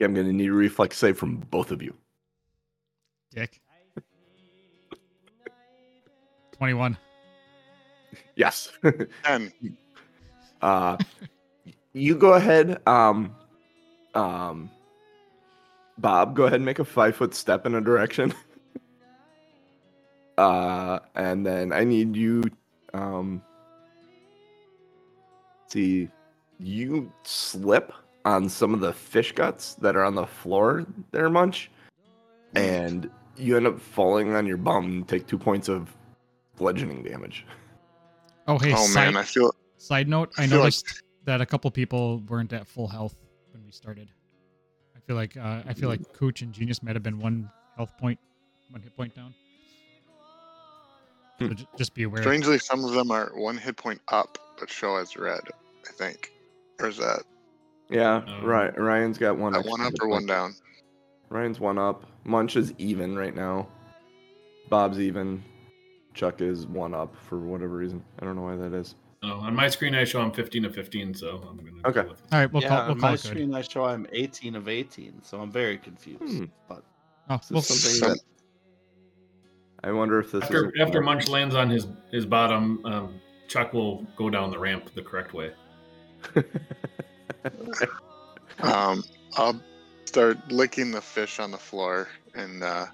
I'm 0.00 0.14
gonna 0.14 0.32
need 0.32 0.48
a 0.48 0.52
reflex 0.52 0.96
save 0.96 1.18
from 1.18 1.36
both 1.50 1.70
of 1.70 1.82
you. 1.82 1.94
Dick. 3.34 3.60
Twenty-one. 6.52 6.96
Yes. 8.36 8.72
And 9.24 9.52
uh, 10.62 10.96
you 11.92 12.14
go 12.14 12.34
ahead. 12.34 12.80
Um, 12.86 13.34
um, 14.14 14.70
Bob, 15.98 16.34
go 16.34 16.44
ahead 16.44 16.56
and 16.56 16.64
make 16.64 16.78
a 16.78 16.84
five 16.84 17.16
foot 17.16 17.34
step 17.34 17.66
in 17.66 17.74
a 17.74 17.80
direction. 17.80 18.34
uh, 20.40 21.00
and 21.14 21.44
then 21.44 21.70
I 21.72 21.84
need 21.84 22.16
you. 22.16 22.42
Um, 22.94 23.42
see, 25.68 26.08
you 26.58 27.12
slip 27.24 27.92
on 28.24 28.48
some 28.48 28.72
of 28.72 28.80
the 28.80 28.92
fish 28.92 29.32
guts 29.32 29.74
that 29.74 29.96
are 29.96 30.04
on 30.04 30.14
the 30.14 30.26
floor 30.26 30.86
there, 31.10 31.28
Munch, 31.28 31.70
and 32.54 33.10
you 33.36 33.56
end 33.56 33.66
up 33.66 33.78
falling 33.78 34.34
on 34.34 34.46
your 34.46 34.56
bum 34.56 34.84
and 34.86 35.08
take 35.08 35.26
two 35.26 35.38
points 35.38 35.68
of 35.68 35.94
bludgeoning 36.56 37.02
damage. 37.02 37.44
Oh 38.48 38.58
hey, 38.58 38.72
oh 38.74 38.86
side, 38.86 39.12
man, 39.12 39.16
I 39.18 39.22
feel 39.24 39.54
side 39.76 40.08
note. 40.08 40.32
I, 40.38 40.44
I 40.44 40.46
feel 40.46 40.58
like- 40.58 40.64
noticed 40.64 41.02
that 41.26 41.42
a 41.42 41.46
couple 41.46 41.70
people 41.70 42.22
weren't 42.28 42.52
at 42.54 42.66
full 42.66 42.88
health 42.88 43.14
when 43.52 43.62
we 43.64 43.72
started. 43.72 44.08
I 44.96 45.00
feel 45.00 45.16
like 45.16 45.36
uh, 45.36 45.62
I 45.66 45.74
feel 45.74 45.90
like 45.90 46.00
Kooch 46.14 46.40
and 46.40 46.52
Genius 46.52 46.82
might 46.82 46.96
have 46.96 47.02
been 47.02 47.18
one 47.18 47.50
health 47.76 47.92
point, 47.98 48.18
one 48.70 48.80
hit 48.80 48.96
point 48.96 49.14
down. 49.14 49.34
So 51.40 51.46
Hmm. 51.48 51.54
ju- 51.54 51.66
just 51.78 51.94
be 51.94 52.02
aware. 52.02 52.22
Strangely, 52.22 52.58
some 52.58 52.84
of 52.84 52.92
them 52.92 53.10
are 53.10 53.30
one 53.34 53.56
hit 53.56 53.76
point 53.76 54.00
up, 54.08 54.38
but 54.58 54.68
show 54.70 54.96
as 54.96 55.16
red. 55.16 55.40
I 55.88 55.92
think, 55.92 56.32
or 56.78 56.88
is 56.88 56.98
that 56.98 57.22
Yeah, 57.88 58.16
Um, 58.18 58.44
right. 58.44 58.78
Ryan's 58.78 59.18
got 59.18 59.36
one. 59.36 59.52
that 59.54 59.64
one 59.64 59.80
up 59.80 59.92
or 60.00 60.06
one 60.08 60.24
down? 60.26 60.54
Ryan's 61.30 61.58
one 61.58 61.76
up. 61.78 62.04
Munch 62.24 62.54
is 62.56 62.72
even 62.78 63.16
right 63.16 63.34
now. 63.34 63.66
Bob's 64.68 65.00
even. 65.00 65.42
Chuck 66.14 66.40
is 66.40 66.66
one 66.66 66.92
up 66.94 67.14
for 67.16 67.38
whatever 67.38 67.76
reason. 67.76 68.04
I 68.20 68.24
don't 68.24 68.36
know 68.36 68.42
why 68.42 68.56
that 68.56 68.72
is. 68.74 68.94
So 69.24 69.28
on 69.30 69.54
my 69.56 69.68
screen, 69.68 69.94
I 69.94 70.04
show 70.04 70.20
I'm 70.20 70.30
15 70.32 70.64
of 70.64 70.74
15, 70.74 71.14
so 71.14 71.44
I'm 71.48 71.56
gonna. 71.56 71.70
go 71.82 71.88
Okay. 71.90 72.08
with. 72.08 72.22
All 72.32 72.38
right, 72.40 72.52
we'll 72.52 72.62
yeah, 72.62 72.68
call, 72.68 72.78
we'll 72.82 72.90
on 72.92 73.00
call 73.00 73.08
my 73.10 73.14
it 73.14 73.22
good. 73.22 73.28
screen 73.28 73.54
I 73.54 73.62
show 73.62 73.84
I'm 73.84 74.06
18 74.12 74.54
of 74.56 74.68
18, 74.68 75.22
so 75.22 75.40
I'm 75.40 75.50
very 75.50 75.78
confused. 75.78 76.22
Hmm. 76.22 76.44
But 76.68 76.84
Oh, 77.28 77.36
This 77.38 77.50
we'll, 77.50 77.58
is 77.60 77.66
something 78.00 78.08
that. 78.10 78.20
I 79.82 79.92
wonder 79.92 80.18
if 80.20 80.32
this 80.32 80.42
After 80.44 80.68
is 80.68 80.72
after 80.80 81.00
Munch 81.00 81.28
lands 81.28 81.54
on 81.54 81.70
his 81.70 81.86
his 82.10 82.26
bottom, 82.26 82.84
um, 82.84 83.20
Chuck 83.48 83.72
will 83.72 84.06
go 84.16 84.28
down 84.30 84.50
the 84.50 84.58
ramp 84.58 84.90
the 84.94 85.02
correct 85.02 85.32
way. 85.32 85.52
Um, 88.62 89.04
I'll 89.36 89.60
start 90.04 90.52
licking 90.52 90.90
the 90.90 91.00
fish 91.00 91.38
on 91.40 91.50
the 91.50 91.58
floor, 91.58 92.08
and 92.34 92.62
uh, 92.62 92.86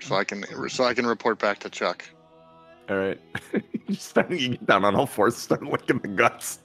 so 0.00 0.16
I 0.16 0.24
can 0.24 0.44
so 0.68 0.84
I 0.84 0.94
can 0.94 1.06
report 1.06 1.38
back 1.38 1.58
to 1.60 1.70
Chuck. 1.70 2.04
All 2.88 2.96
right. 2.96 3.20
Just 3.88 4.10
starting 4.10 4.38
to 4.38 4.48
get 4.48 4.66
down 4.66 4.84
on 4.84 4.94
all 4.94 5.06
fours, 5.06 5.36
start 5.36 5.62
licking 5.62 5.98
the 5.98 6.08
guts. 6.08 6.60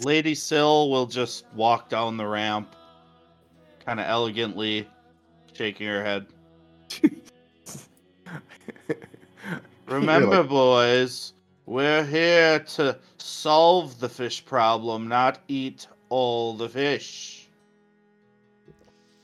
Lady 0.00 0.34
Sill 0.34 0.90
will 0.90 1.06
just 1.06 1.44
walk 1.54 1.88
down 1.88 2.16
the 2.16 2.26
ramp, 2.26 2.74
kind 3.84 4.00
of 4.00 4.06
elegantly, 4.06 4.88
shaking 5.52 5.86
her 5.86 6.02
head. 6.02 6.26
Remember, 9.86 10.42
boys, 10.42 11.34
we're 11.66 12.04
here 12.04 12.60
to 12.60 12.98
solve 13.18 14.00
the 14.00 14.08
fish 14.08 14.44
problem, 14.44 15.08
not 15.08 15.40
eat 15.48 15.86
all 16.08 16.54
the 16.54 16.68
fish. 16.68 17.48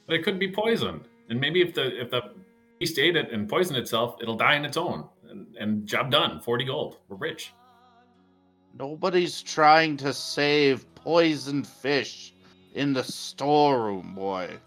But 0.07 0.17
it 0.17 0.25
could 0.25 0.39
be 0.39 0.51
poisoned, 0.51 1.05
and 1.29 1.41
maybe 1.41 1.61
if 1.61 1.75
the 1.75 2.01
if 2.01 2.11
the 2.11 2.33
beast 2.79 2.99
ate 2.99 3.17
it 3.17 3.31
and 3.31 3.49
poisoned 3.49 3.79
itself, 3.79 4.17
it'll 4.21 4.37
die 4.37 4.57
on 4.57 4.65
its 4.65 4.77
own. 4.77 5.05
And, 5.29 5.47
and 5.57 5.87
job 5.87 6.11
done. 6.11 6.41
40 6.41 6.65
gold. 6.65 6.97
We're 7.09 7.17
rich. 7.17 7.53
Nobody's 8.77 9.43
trying 9.43 9.97
to 9.99 10.13
save 10.13 10.93
poisoned 10.95 11.67
fish 11.67 12.35
in 12.75 12.93
the 12.93 13.05
storeroom, 13.05 14.15
boy. 14.15 14.59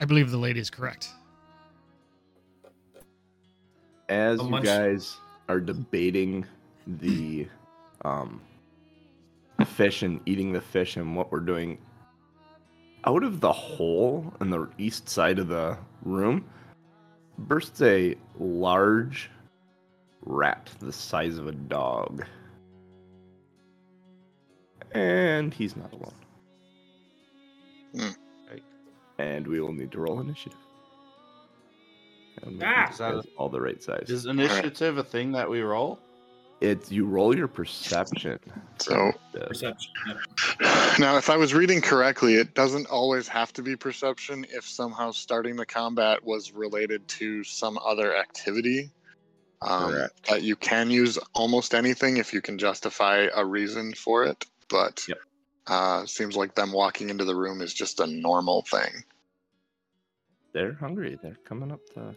I 0.00 0.04
believe 0.04 0.30
the 0.30 0.38
lady 0.38 0.60
is 0.60 0.70
correct. 0.70 1.08
As 4.08 4.40
you 4.40 4.60
guys 4.62 5.16
are 5.48 5.60
debating 5.60 6.46
the 6.86 7.46
um 8.04 8.40
fish 9.66 10.02
and 10.02 10.20
eating 10.24 10.52
the 10.52 10.60
fish 10.60 10.96
and 10.96 11.16
what 11.16 11.32
we're 11.32 11.40
doing 11.40 11.78
out 13.04 13.22
of 13.22 13.40
the 13.40 13.52
hole 13.52 14.32
in 14.40 14.50
the 14.50 14.68
east 14.78 15.08
side 15.08 15.38
of 15.38 15.48
the 15.48 15.76
room 16.02 16.44
bursts 17.38 17.82
a 17.82 18.14
large 18.38 19.30
rat 20.24 20.70
the 20.80 20.92
size 20.92 21.38
of 21.38 21.46
a 21.48 21.52
dog 21.52 22.24
and 24.92 25.52
he's 25.52 25.76
not 25.76 25.92
alone 25.92 26.12
Hmm. 27.94 28.27
Right. 29.18 29.24
and 29.26 29.46
we 29.46 29.60
will 29.60 29.72
need 29.72 29.92
to 29.92 30.00
roll 30.00 30.20
initiative 30.20 30.58
and 32.42 32.62
Ah! 32.62 32.88
Is 32.90 32.98
that 32.98 33.14
a- 33.14 33.22
all 33.36 33.48
the 33.48 33.60
right 33.60 33.82
size 33.82 34.06
Is 34.08 34.26
initiative 34.26 34.98
a 34.98 35.04
thing 35.04 35.32
that 35.32 35.48
we 35.48 35.60
roll? 35.60 35.98
It's 36.60 36.90
you 36.90 37.06
roll 37.06 37.36
your 37.36 37.46
perception. 37.48 38.38
So 38.78 39.12
Perception. 39.32 39.92
now, 40.98 41.16
if 41.16 41.30
I 41.30 41.36
was 41.36 41.54
reading 41.54 41.80
correctly, 41.80 42.34
it 42.34 42.54
doesn't 42.54 42.86
always 42.88 43.28
have 43.28 43.52
to 43.54 43.62
be 43.62 43.76
perception. 43.76 44.44
If 44.50 44.64
somehow 44.68 45.12
starting 45.12 45.54
the 45.54 45.66
combat 45.66 46.24
was 46.24 46.52
related 46.52 47.06
to 47.08 47.44
some 47.44 47.78
other 47.84 48.16
activity, 48.16 48.90
um, 49.62 49.92
Correct. 49.92 50.26
that 50.28 50.42
you 50.42 50.56
can 50.56 50.90
use 50.90 51.16
almost 51.32 51.74
anything 51.74 52.16
if 52.16 52.32
you 52.32 52.40
can 52.40 52.58
justify 52.58 53.28
a 53.34 53.44
reason 53.44 53.92
for 53.94 54.24
it. 54.24 54.44
But 54.68 55.04
Yep. 55.08 55.18
Uh, 55.68 56.06
seems 56.06 56.36
like 56.36 56.54
them 56.54 56.72
walking 56.72 57.10
into 57.10 57.24
the 57.24 57.36
room 57.36 57.60
is 57.60 57.74
just 57.74 58.00
a 58.00 58.06
normal 58.06 58.62
thing. 58.62 59.04
They're 60.52 60.74
hungry. 60.74 61.18
They're 61.22 61.36
coming 61.44 61.70
up 61.72 61.80
to 61.94 62.14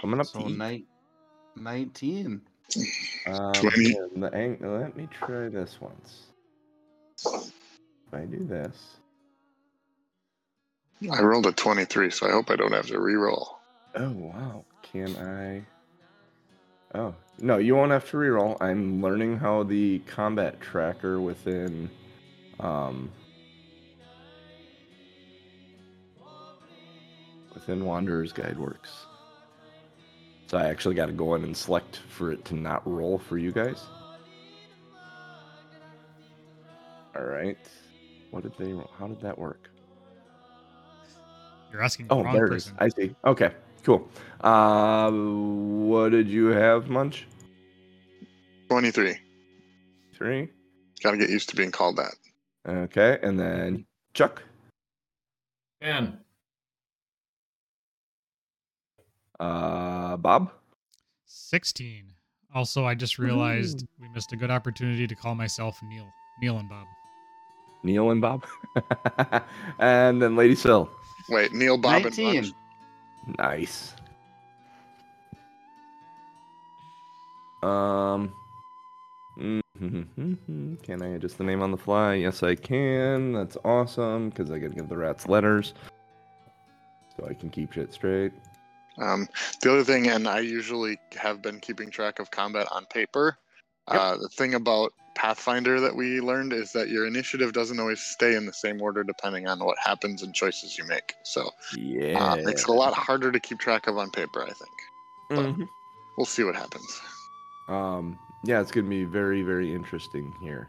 coming 0.00 0.20
up 0.20 0.26
So 0.26 0.40
to 0.40 0.50
eat. 0.50 0.58
ni- 0.58 0.84
19. 1.56 2.40
Um, 3.26 3.52
20. 3.60 3.96
the 4.16 4.30
ang- 4.34 4.58
let 4.62 4.96
me 4.96 5.06
try 5.10 5.48
this 5.48 5.78
once. 5.80 6.26
If 8.06 8.14
I 8.14 8.24
do 8.24 8.44
this, 8.44 8.96
I 11.10 11.22
rolled 11.22 11.46
a 11.46 11.52
23, 11.52 12.10
so 12.10 12.26
I 12.28 12.32
hope 12.32 12.50
I 12.50 12.56
don't 12.56 12.72
have 12.72 12.86
to 12.88 13.00
re-roll. 13.00 13.58
oh 13.96 14.10
wow, 14.12 14.64
can 14.82 15.16
I? 15.16 15.64
Oh 16.94 17.14
no, 17.40 17.58
you 17.58 17.74
won't 17.74 17.90
have 17.90 18.08
to 18.10 18.16
reroll. 18.16 18.56
I'm 18.60 19.02
learning 19.02 19.38
how 19.38 19.64
the 19.64 19.98
combat 20.00 20.60
tracker 20.60 21.20
within, 21.20 21.90
um, 22.60 23.10
within 27.52 27.84
Wanderer's 27.84 28.32
Guide 28.32 28.58
works. 28.58 29.06
So 30.46 30.58
I 30.58 30.66
actually 30.68 30.94
got 30.94 31.06
to 31.06 31.12
go 31.12 31.34
in 31.34 31.42
and 31.42 31.56
select 31.56 32.00
for 32.08 32.30
it 32.30 32.44
to 32.46 32.54
not 32.54 32.86
roll 32.86 33.18
for 33.18 33.38
you 33.38 33.50
guys. 33.50 33.82
All 37.16 37.24
right. 37.24 37.58
What 38.30 38.42
did 38.42 38.52
they? 38.58 38.72
roll? 38.72 38.90
How 38.98 39.08
did 39.08 39.20
that 39.22 39.36
work? 39.38 39.70
You're 41.72 41.82
asking 41.82 42.06
the 42.06 42.14
Oh, 42.14 42.22
wrong 42.22 42.34
there 42.34 42.46
it 42.46 42.52
is. 42.54 42.64
person. 42.66 42.76
I 42.78 42.88
see. 42.88 43.14
Okay, 43.24 43.52
cool. 43.84 44.08
Uh, 44.40 45.10
what 45.10 46.10
did 46.10 46.28
you 46.28 46.46
have, 46.46 46.88
Munch? 46.88 47.26
23. 48.68 49.16
Three. 50.16 50.48
Got 51.02 51.12
to 51.12 51.16
get 51.16 51.30
used 51.30 51.48
to 51.50 51.56
being 51.56 51.70
called 51.70 51.96
that. 51.96 52.14
Okay, 52.66 53.18
and 53.22 53.38
then 53.38 53.86
Chuck. 54.14 54.42
And 55.80 56.18
Uh, 59.40 60.16
Bob. 60.16 60.52
16. 61.26 62.04
Also, 62.54 62.84
I 62.84 62.94
just 62.94 63.18
realized 63.18 63.84
we 64.00 64.08
missed 64.14 64.32
a 64.32 64.36
good 64.36 64.50
opportunity 64.50 65.06
to 65.06 65.14
call 65.14 65.34
myself 65.34 65.78
Neil. 65.82 66.08
Neil 66.40 66.58
and 66.58 66.68
Bob. 66.68 66.86
Neil 67.82 68.10
and 68.10 68.20
Bob. 68.20 68.46
and 69.78 70.22
then 70.22 70.36
Lady 70.36 70.54
Sill. 70.54 70.88
Wait, 71.28 71.52
Neil, 71.52 71.76
Bob, 71.76 71.96
and 71.96 72.04
19. 72.04 72.34
Munch. 72.34 72.52
Nice. 73.38 73.94
Um. 77.62 78.32
Can 79.78 81.02
I 81.02 81.06
adjust 81.08 81.38
the 81.38 81.44
name 81.44 81.62
on 81.62 81.70
the 81.72 81.76
fly? 81.76 82.14
Yes, 82.14 82.42
I 82.42 82.54
can. 82.54 83.32
That's 83.32 83.56
awesome 83.64 84.30
because 84.30 84.50
I 84.50 84.58
gotta 84.58 84.74
give 84.74 84.88
the 84.88 84.96
rats 84.96 85.26
letters, 85.26 85.74
so 87.16 87.26
I 87.28 87.34
can 87.34 87.50
keep 87.50 87.72
shit 87.72 87.92
straight. 87.92 88.32
Um, 88.98 89.28
the 89.60 89.72
other 89.72 89.84
thing, 89.84 90.06
and 90.08 90.28
I 90.28 90.38
usually 90.38 90.98
have 91.16 91.42
been 91.42 91.58
keeping 91.58 91.90
track 91.90 92.20
of 92.20 92.30
combat 92.30 92.68
on 92.70 92.86
paper. 92.86 93.36
Yep. 93.92 94.00
Uh, 94.00 94.16
the 94.16 94.28
thing 94.28 94.54
about 94.54 94.92
Pathfinder 95.14 95.80
that 95.80 95.94
we 95.94 96.20
learned 96.20 96.52
is 96.52 96.72
that 96.72 96.88
your 96.88 97.06
initiative 97.06 97.52
doesn't 97.52 97.78
always 97.78 98.00
stay 98.00 98.34
in 98.34 98.46
the 98.46 98.52
same 98.52 98.80
order 98.82 99.04
depending 99.04 99.46
on 99.46 99.60
what 99.64 99.78
happens 99.78 100.22
and 100.22 100.34
choices 100.34 100.76
you 100.76 100.84
make. 100.86 101.14
So 101.22 101.48
Yeah. 101.76 102.18
uh, 102.18 102.36
makes 102.44 102.62
it 102.62 102.68
a 102.68 102.72
lot 102.72 102.94
harder 102.94 103.30
to 103.30 103.40
keep 103.40 103.58
track 103.58 103.86
of 103.86 103.96
on 103.96 104.10
paper. 104.10 104.42
I 104.42 104.52
think 104.52 104.70
Mhm. 105.30 105.68
we'll 106.16 106.26
see 106.26 106.44
what 106.44 106.56
happens. 106.56 107.00
Um, 107.68 108.18
yeah, 108.42 108.60
it's 108.60 108.70
gonna 108.70 108.88
be 108.88 109.04
very, 109.04 109.42
very 109.42 109.72
interesting 109.72 110.34
here. 110.40 110.68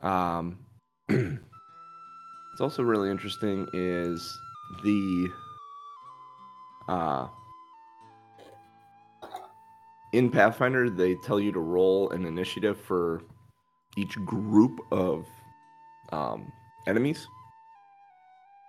Um, 0.00 0.58
it's 1.08 2.60
also 2.60 2.82
really 2.82 3.10
interesting 3.10 3.68
is 3.72 4.38
the 4.82 5.30
uh 6.88 7.28
in 10.16 10.30
Pathfinder 10.30 10.88
they 10.88 11.14
tell 11.16 11.38
you 11.38 11.52
to 11.52 11.60
roll 11.60 12.10
an 12.10 12.24
initiative 12.24 12.80
for 12.80 13.22
each 13.96 14.14
group 14.24 14.80
of 14.90 15.26
um 16.12 16.50
enemies. 16.86 17.26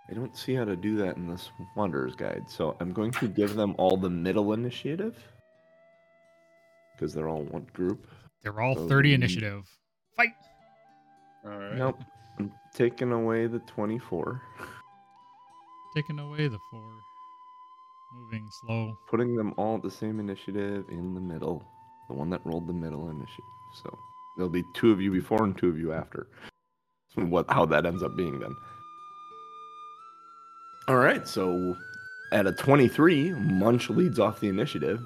I 0.10 0.14
don't 0.14 0.36
see 0.38 0.54
how 0.54 0.64
to 0.64 0.76
do 0.76 0.96
that 0.98 1.18
in 1.18 1.28
this 1.28 1.50
Wanderer's 1.76 2.16
Guide, 2.16 2.46
so 2.50 2.78
I'm 2.80 2.94
going 2.94 3.12
to 3.12 3.28
give 3.28 3.56
them 3.56 3.76
all 3.78 3.98
the 3.98 4.10
middle 4.10 4.54
initiative 4.54 5.18
because 6.96 7.14
they're 7.14 7.28
all 7.28 7.44
one 7.44 7.68
group. 7.74 8.08
They're 8.42 8.62
all 8.62 8.80
Oh, 8.80 8.88
30 8.88 9.12
mm. 9.12 9.16
initiative. 9.16 9.66
Fight! 10.16 10.30
All 11.46 11.52
right. 11.58 11.76
Nope. 11.76 12.00
I'm 12.40 12.52
taking 12.74 13.12
away 13.12 13.48
the 13.48 13.60
24, 13.60 14.42
Taking 15.96 16.20
away 16.20 16.48
the 16.48 16.60
four. 16.72 16.90
Moving 18.18 18.48
slow. 18.62 18.98
putting 19.10 19.36
them 19.36 19.54
all 19.58 19.76
at 19.76 19.84
the 19.84 19.92
same 19.92 20.20
initiative 20.20 20.86
in 20.90 21.14
the 21.14 21.22
middle. 21.22 21.64
The 22.10 22.16
one 22.16 22.30
that 22.32 22.42
rolled 22.46 22.68
the 22.68 22.74
middle 22.74 23.10
initiative. 23.10 23.44
So 23.84 23.98
there'll 24.36 24.50
be 24.50 24.64
two 24.74 24.92
of 24.92 25.00
you 25.02 25.12
before 25.12 25.44
and 25.44 25.58
two 25.58 25.70
of 25.70 25.78
you 25.78 25.94
after. 25.94 26.28
So 27.16 27.24
what 27.24 27.46
how 27.50 27.66
that 27.68 27.86
ends 27.86 28.02
up 28.04 28.16
being 28.16 28.40
then. 28.40 28.56
All 30.88 30.98
right, 30.98 31.28
so 31.28 31.76
at 32.32 32.48
a 32.48 32.54
23, 32.54 33.32
Munch 33.34 33.90
leads 33.90 34.20
off 34.20 34.40
the 34.40 34.48
initiative. 34.48 35.00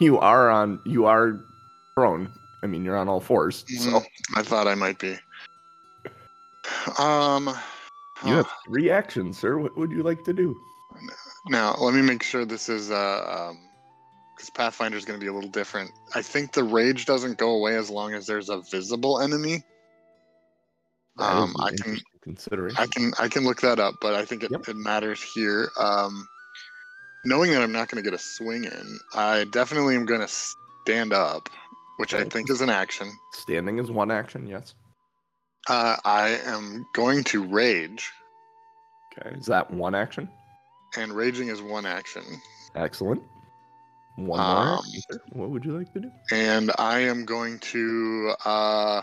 You 0.00 0.18
are 0.18 0.50
on 0.50 0.80
you 0.84 1.06
are 1.06 1.40
prone. 1.96 2.32
I 2.62 2.66
mean, 2.66 2.84
you're 2.84 2.96
on 2.96 3.08
all 3.08 3.20
fours. 3.20 3.64
So 3.68 3.90
Mm, 4.00 4.06
I 4.36 4.42
thought 4.42 4.66
I 4.66 4.74
might 4.74 4.98
be. 4.98 5.16
Um. 6.98 7.46
you 8.26 8.34
have 8.34 8.48
three 8.66 8.90
actions, 8.90 9.38
sir. 9.38 9.58
What 9.58 9.76
would 9.78 9.90
you 9.92 10.02
like 10.02 10.24
to 10.24 10.32
do? 10.32 10.56
Now, 11.46 11.74
let 11.78 11.94
me 11.94 12.02
make 12.02 12.22
sure 12.22 12.44
this 12.44 12.68
is 12.68 12.90
uh 12.90 13.48
um 13.50 13.58
because 14.34 14.50
Pathfinder 14.50 14.96
is 14.96 15.04
going 15.04 15.18
to 15.18 15.24
be 15.24 15.28
a 15.28 15.34
little 15.34 15.50
different. 15.50 15.90
I 16.14 16.22
think 16.22 16.52
the 16.52 16.62
rage 16.62 17.06
doesn't 17.06 17.38
go 17.38 17.50
away 17.56 17.76
as 17.76 17.90
long 17.90 18.14
as 18.14 18.26
there's 18.26 18.48
a 18.48 18.62
visible 18.70 19.20
enemy. 19.20 19.64
Um, 21.18 21.56
I 21.58 21.70
can 21.72 21.98
consideration. 22.20 22.76
I 22.80 22.86
can 22.86 23.12
I 23.18 23.28
can 23.28 23.44
look 23.44 23.60
that 23.62 23.80
up, 23.80 23.96
but 24.00 24.14
I 24.14 24.24
think 24.24 24.44
it, 24.44 24.52
Yep. 24.52 24.68
it 24.68 24.76
matters 24.76 25.20
here. 25.20 25.70
Um, 25.76 26.28
knowing 27.24 27.50
that 27.50 27.62
I'm 27.62 27.72
not 27.72 27.88
going 27.88 28.02
to 28.02 28.08
get 28.08 28.14
a 28.14 28.22
swing 28.22 28.64
in, 28.64 28.98
I 29.14 29.44
definitely 29.44 29.96
am 29.96 30.06
going 30.06 30.20
to 30.20 30.28
stand 30.28 31.12
up, 31.12 31.48
which 31.96 32.14
I 32.14 32.22
think 32.24 32.48
is 32.50 32.60
an 32.60 32.70
action. 32.70 33.10
Standing 33.32 33.80
is 33.80 33.90
one 33.90 34.12
action, 34.12 34.46
yes. 34.46 34.74
Uh, 35.68 35.96
I 36.04 36.38
am 36.44 36.86
going 36.94 37.24
to 37.24 37.44
rage, 37.44 38.12
Okay. 39.18 39.36
Is 39.36 39.46
that 39.46 39.70
one 39.70 39.94
action? 39.94 40.28
And 40.96 41.12
raging 41.12 41.48
is 41.48 41.60
one 41.62 41.86
action. 41.86 42.22
Excellent. 42.74 43.22
One 44.16 44.40
more. 44.40 44.74
Um, 44.74 44.80
sir. 45.10 45.20
What 45.32 45.50
would 45.50 45.64
you 45.64 45.76
like 45.78 45.92
to 45.92 46.00
do? 46.00 46.10
and 46.32 46.70
I 46.78 47.00
am 47.00 47.24
going 47.24 47.58
to, 47.60 48.34
uh, 48.44 49.02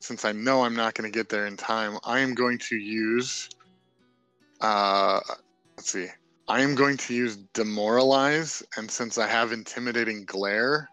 since 0.00 0.24
I 0.24 0.32
know 0.32 0.62
I'm 0.62 0.76
not 0.76 0.94
going 0.94 1.10
to 1.10 1.16
get 1.16 1.28
there 1.28 1.46
in 1.46 1.56
time, 1.56 1.98
I 2.04 2.20
am 2.20 2.34
going 2.34 2.58
to 2.58 2.76
use, 2.76 3.48
uh, 4.60 5.20
let's 5.76 5.90
see, 5.90 6.08
I 6.48 6.60
am 6.62 6.74
going 6.74 6.96
to 6.98 7.14
use 7.14 7.36
demoralize, 7.54 8.62
and 8.76 8.90
since 8.90 9.18
I 9.18 9.26
have 9.26 9.52
intimidating 9.52 10.24
glare, 10.24 10.88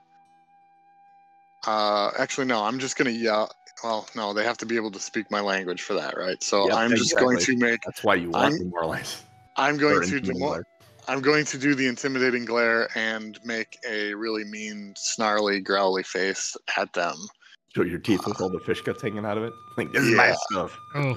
uh, 1.66 2.12
actually 2.18 2.46
no, 2.48 2.64
I'm 2.64 2.80
just 2.80 2.98
going 2.98 3.14
to 3.14 3.20
yell. 3.20 3.52
Well, 3.84 4.08
no, 4.16 4.34
they 4.34 4.44
have 4.44 4.58
to 4.60 4.66
be 4.66 4.76
able 4.76 4.92
to 4.92 5.00
speak 5.00 5.30
my 5.30 5.42
language 5.42 5.82
for 5.82 5.94
that, 5.96 6.18
right? 6.18 6.42
So 6.42 6.68
Yep, 6.68 6.78
I'm 6.78 6.96
just 6.96 7.18
going 7.18 7.38
to 7.38 7.58
make. 7.58 7.82
That's 7.86 8.04
why 8.04 8.16
you 8.16 8.30
want 8.30 8.46
I'm- 8.46 8.58
demoralize. 8.58 9.24
I'm 9.58 9.78
going 9.78 10.02
to 10.02 10.16
intimidating 10.16 10.40
demo- 10.40 10.64
I'm 11.08 11.22
going 11.22 11.46
to 11.46 11.58
do 11.58 11.74
the 11.74 11.88
intimidating 11.88 12.46
glare 12.46 12.90
and 12.96 13.40
make 13.46 13.78
a 13.88 14.14
really 14.14 14.44
mean, 14.44 14.94
snarly, 14.98 15.62
growly 15.62 16.04
face 16.04 16.56
at 16.76 16.92
them. 16.94 17.16
Show 17.76 17.84
your 17.84 18.00
teeth 18.00 18.26
with 18.28 18.42
all 18.42 18.50
the 18.50 18.60
fish 18.60 18.82
guts 18.82 19.02
hanging 19.02 19.26
out 19.26 19.38
of 19.38 19.44
it. 19.44 19.54
Like 19.78 19.92
this 19.94 20.04
is 20.04 20.16
my 20.16 20.28
Yeah. 20.30 20.36
stuff. 20.52 20.78
Oh, 20.96 21.16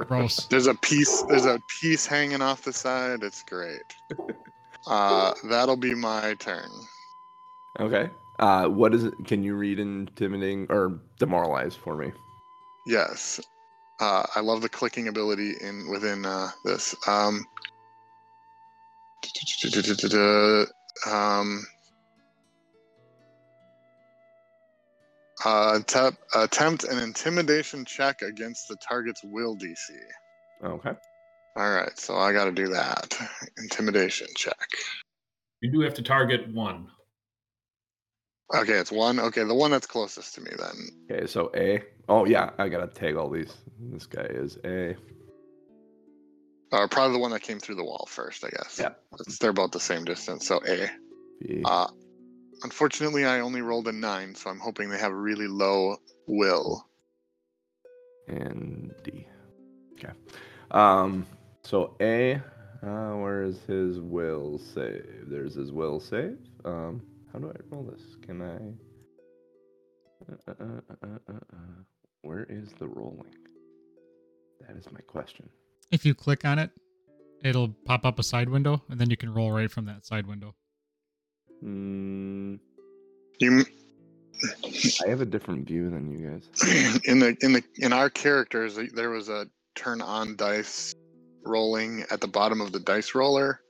Yeah. 0.00 0.04
gross. 0.06 0.46
There's 0.46 0.66
a 0.66 0.74
piece. 0.74 1.22
There's 1.28 1.44
a 1.44 1.60
piece 1.80 2.06
hanging 2.06 2.40
off 2.42 2.62
the 2.62 2.72
side. 2.72 3.22
It's 3.22 3.42
great. 3.42 3.82
Uh, 4.88 5.34
that'll 5.50 5.76
be 5.76 5.96
my 5.96 6.34
turn. 6.38 6.70
Okay. 7.80 8.08
Uh, 8.38 8.68
what 8.68 8.94
is 8.94 9.02
it? 9.02 9.14
Can 9.24 9.42
you 9.42 9.56
read 9.56 9.80
intimidating 9.80 10.68
or 10.70 11.00
demoralize 11.18 11.74
for 11.74 11.96
me? 11.96 12.12
Yes. 12.86 13.40
Uh, 13.98 14.26
I 14.34 14.40
love 14.40 14.60
the 14.60 14.68
clicking 14.68 15.08
ability 15.08 15.54
in 15.60 15.88
within 15.88 16.26
uh, 16.26 16.50
this. 16.64 16.94
Um, 17.08 17.44
um, 21.06 21.66
uh, 25.44 25.80
tap, 25.86 26.14
attempt 26.34 26.84
an 26.84 26.98
intimidation 26.98 27.84
check 27.84 28.22
against 28.22 28.68
the 28.68 28.76
target's 28.76 29.22
will 29.24 29.56
DC. 29.56 29.90
Okay. 30.62 30.92
All 31.56 31.70
right, 31.70 31.98
so 31.98 32.16
I 32.16 32.32
got 32.32 32.44
to 32.44 32.52
do 32.52 32.68
that. 32.68 33.18
Intimidation 33.56 34.26
check. 34.36 34.68
You 35.62 35.70
do 35.72 35.80
have 35.80 35.94
to 35.94 36.02
target 36.02 36.52
one. 36.52 36.88
Okay, 38.54 38.74
it's 38.74 38.92
one. 38.92 39.18
Okay, 39.18 39.42
the 39.42 39.54
one 39.54 39.70
that's 39.70 39.86
closest 39.86 40.34
to 40.36 40.40
me 40.40 40.50
then. 40.56 40.88
Okay. 41.10 41.26
So 41.26 41.50
A. 41.54 41.82
Oh 42.08 42.24
yeah, 42.26 42.50
I 42.58 42.68
gotta 42.68 42.86
tag 42.86 43.16
all 43.16 43.28
these. 43.28 43.52
This 43.80 44.06
guy 44.06 44.22
is 44.22 44.56
A. 44.64 44.94
Or 46.72 46.88
probably 46.88 47.14
the 47.14 47.20
one 47.20 47.30
that 47.32 47.42
came 47.42 47.58
through 47.58 47.76
the 47.76 47.84
wall 47.84 48.06
first, 48.08 48.44
I 48.44 48.50
guess. 48.50 48.78
Yeah. 48.80 48.90
It's, 49.20 49.38
they're 49.38 49.50
about 49.50 49.72
the 49.72 49.80
same 49.80 50.04
distance, 50.04 50.46
so 50.46 50.60
A. 50.66 50.90
B. 51.40 51.62
Uh, 51.64 51.86
unfortunately, 52.62 53.24
I 53.24 53.40
only 53.40 53.62
rolled 53.62 53.88
a 53.88 53.92
nine, 53.92 54.34
so 54.34 54.50
I'm 54.50 54.58
hoping 54.60 54.90
they 54.90 54.98
have 54.98 55.12
a 55.12 55.16
really 55.16 55.48
low 55.48 55.96
will. 56.26 56.86
and 58.28 58.94
D. 59.02 59.26
Okay. 59.94 60.12
Um. 60.70 61.26
So 61.62 61.96
A. 62.00 62.40
Uh, 62.82 63.16
where 63.16 63.42
is 63.42 63.58
his 63.66 63.98
will 63.98 64.58
save? 64.58 65.24
There's 65.26 65.54
his 65.54 65.72
will 65.72 65.98
save. 65.98 66.38
Um. 66.64 67.02
How 67.36 67.42
do 67.42 67.50
I 67.50 67.60
roll 67.68 67.82
this? 67.82 68.00
Can 68.22 68.40
I? 68.40 68.54
Uh, 70.32 70.36
uh, 70.48 70.52
uh, 70.58 70.94
uh, 71.02 71.18
uh, 71.28 71.32
uh. 71.52 71.56
Where 72.22 72.46
is 72.48 72.70
the 72.78 72.86
rolling? 72.86 73.34
That 74.66 74.74
is 74.78 74.90
my 74.90 75.00
question. 75.00 75.46
If 75.90 76.06
you 76.06 76.14
click 76.14 76.46
on 76.46 76.58
it, 76.58 76.70
it'll 77.44 77.68
pop 77.84 78.06
up 78.06 78.18
a 78.18 78.22
side 78.22 78.48
window, 78.48 78.82
and 78.88 78.98
then 78.98 79.10
you 79.10 79.18
can 79.18 79.34
roll 79.34 79.52
right 79.52 79.70
from 79.70 79.84
that 79.84 80.06
side 80.06 80.26
window. 80.26 80.54
Mm, 81.62 82.58
You 83.38 83.66
I 85.04 85.08
have 85.10 85.20
a 85.20 85.26
different 85.26 85.66
view 85.66 85.90
than 85.90 86.10
you 86.10 86.30
guys. 86.30 87.00
in 87.04 87.18
the 87.18 87.36
in 87.42 87.52
the 87.52 87.62
in 87.76 87.92
our 87.92 88.08
characters, 88.08 88.78
there 88.94 89.10
was 89.10 89.28
a 89.28 89.46
turn 89.74 90.00
on 90.00 90.36
dice 90.36 90.94
rolling 91.44 92.02
at 92.10 92.22
the 92.22 92.28
bottom 92.28 92.62
of 92.62 92.72
the 92.72 92.80
dice 92.80 93.14
roller. 93.14 93.60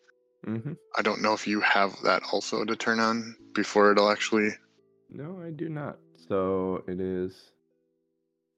Mm-hmm. 0.46 0.72
I 0.96 1.02
don't 1.02 1.22
know 1.22 1.34
if 1.34 1.46
you 1.46 1.60
have 1.60 1.96
that 2.04 2.22
also 2.32 2.64
to 2.64 2.76
turn 2.76 3.00
on 3.00 3.36
before 3.52 3.90
it'll 3.90 4.10
actually. 4.10 4.50
No, 5.10 5.40
I 5.44 5.50
do 5.50 5.68
not. 5.68 5.98
So 6.28 6.84
it 6.86 7.00
is. 7.00 7.52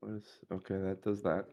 What 0.01 0.12
is 0.12 0.24
okay? 0.53 0.77
That 0.77 1.03
does 1.03 1.22
that. 1.22 1.46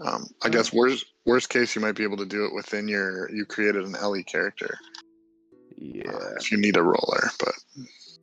Um, 0.00 0.26
I 0.42 0.48
guess 0.48 0.72
worst 0.72 1.06
worst 1.24 1.48
case, 1.48 1.74
you 1.74 1.80
might 1.80 1.94
be 1.94 2.02
able 2.02 2.16
to 2.18 2.26
do 2.26 2.44
it 2.44 2.54
within 2.54 2.86
your. 2.86 3.30
You 3.30 3.46
created 3.46 3.84
an 3.84 3.92
LE 3.92 4.22
character 4.24 4.76
uh, 4.76 5.74
Yeah, 5.76 6.34
if 6.38 6.50
you 6.52 6.58
need 6.58 6.76
a 6.76 6.82
roller, 6.82 7.30
but 7.38 7.54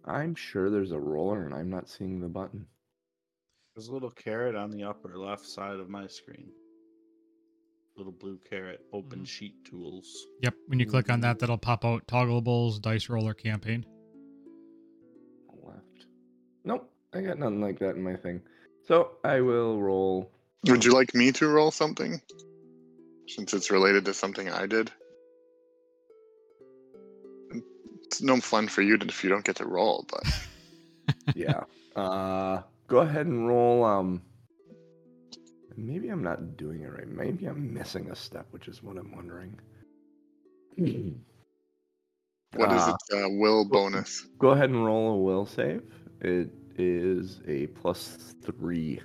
I'm 0.06 0.36
sure 0.36 0.70
there's 0.70 0.92
a 0.92 1.00
roller, 1.00 1.46
and 1.46 1.54
I'm 1.54 1.70
not 1.70 1.90
seeing 1.90 2.20
the 2.20 2.28
button. 2.28 2.66
There's 3.76 3.88
a 3.88 3.94
little 3.94 4.12
caret 4.12 4.56
on 4.56 4.72
the 4.72 4.84
upper 4.84 5.18
left 5.18 5.46
side 5.46 5.80
of 5.80 5.90
my 5.90 6.06
screen. 6.08 6.50
Little 8.00 8.14
blue 8.14 8.40
caret, 8.50 8.80
open 8.94 9.20
Mhm. 9.24 9.28
sheet 9.28 9.66
tools. 9.66 10.26
Yep. 10.42 10.56
When 10.68 10.80
you 10.80 10.86
click 10.86 11.10
on 11.12 11.20
that, 11.20 11.38
that'll 11.40 11.58
pop 11.58 11.84
out 11.84 12.08
toggleables, 12.08 12.82
dice 12.82 13.10
roller 13.10 13.34
campaign. 13.34 13.86
Left. 15.62 16.06
Nope, 16.64 16.90
I 17.12 17.20
got 17.20 17.38
nothing 17.40 17.60
like 17.60 17.78
that 17.80 17.98
in 17.98 18.02
my 18.02 18.16
thing. 18.16 18.42
So 18.88 19.18
I 19.26 19.42
will 19.42 19.82
roll. 19.82 20.32
would 20.66 20.86
you 20.86 20.94
like 20.94 21.14
me 21.14 21.34
to 21.34 21.48
roll 21.50 21.72
something? 21.72 22.22
Since 23.28 23.54
it's 23.54 23.70
related 23.70 24.06
to 24.06 24.14
something 24.14 24.50
I 24.50 24.66
did. 24.66 24.94
It's 28.06 28.22
no 28.22 28.40
fun 28.40 28.70
for 28.70 28.82
you 28.82 28.96
if 29.02 29.24
you 29.26 29.30
don't 29.30 29.44
get 29.44 29.58
to 29.58 29.66
roll, 29.66 30.06
but 30.10 30.24
Yeah. 31.36 31.66
uh, 31.98 32.62
go 32.88 33.00
ahead 33.00 33.26
and 33.26 33.46
roll. 33.46 33.84
Um. 33.84 34.22
Maybe 35.86 36.10
I'm 36.10 36.24
not 36.24 36.58
doing 36.58 36.82
it 36.82 36.88
right. 36.88 37.08
Maybe 37.08 37.46
I'm 37.46 37.74
missing 37.74 38.10
a 38.12 38.16
step, 38.16 38.48
which 38.52 38.68
is 38.68 38.84
what 38.84 38.98
I'm 38.98 39.16
wondering. 39.16 39.58
what 40.78 42.72
is 42.72 42.82
Uh, 42.82 42.98
it? 43.12 43.24
Uh, 43.26 43.30
will 43.30 43.66
bonus. 43.66 44.26
Go 44.40 44.50
ahead 44.50 44.70
and 44.70 44.86
roll 44.86 45.14
a 45.14 45.18
will 45.18 45.46
save. 45.46 45.84
It 46.22 46.50
is 46.78 47.42
a 47.48 47.68
plus 47.68 48.36
three. 48.44 49.02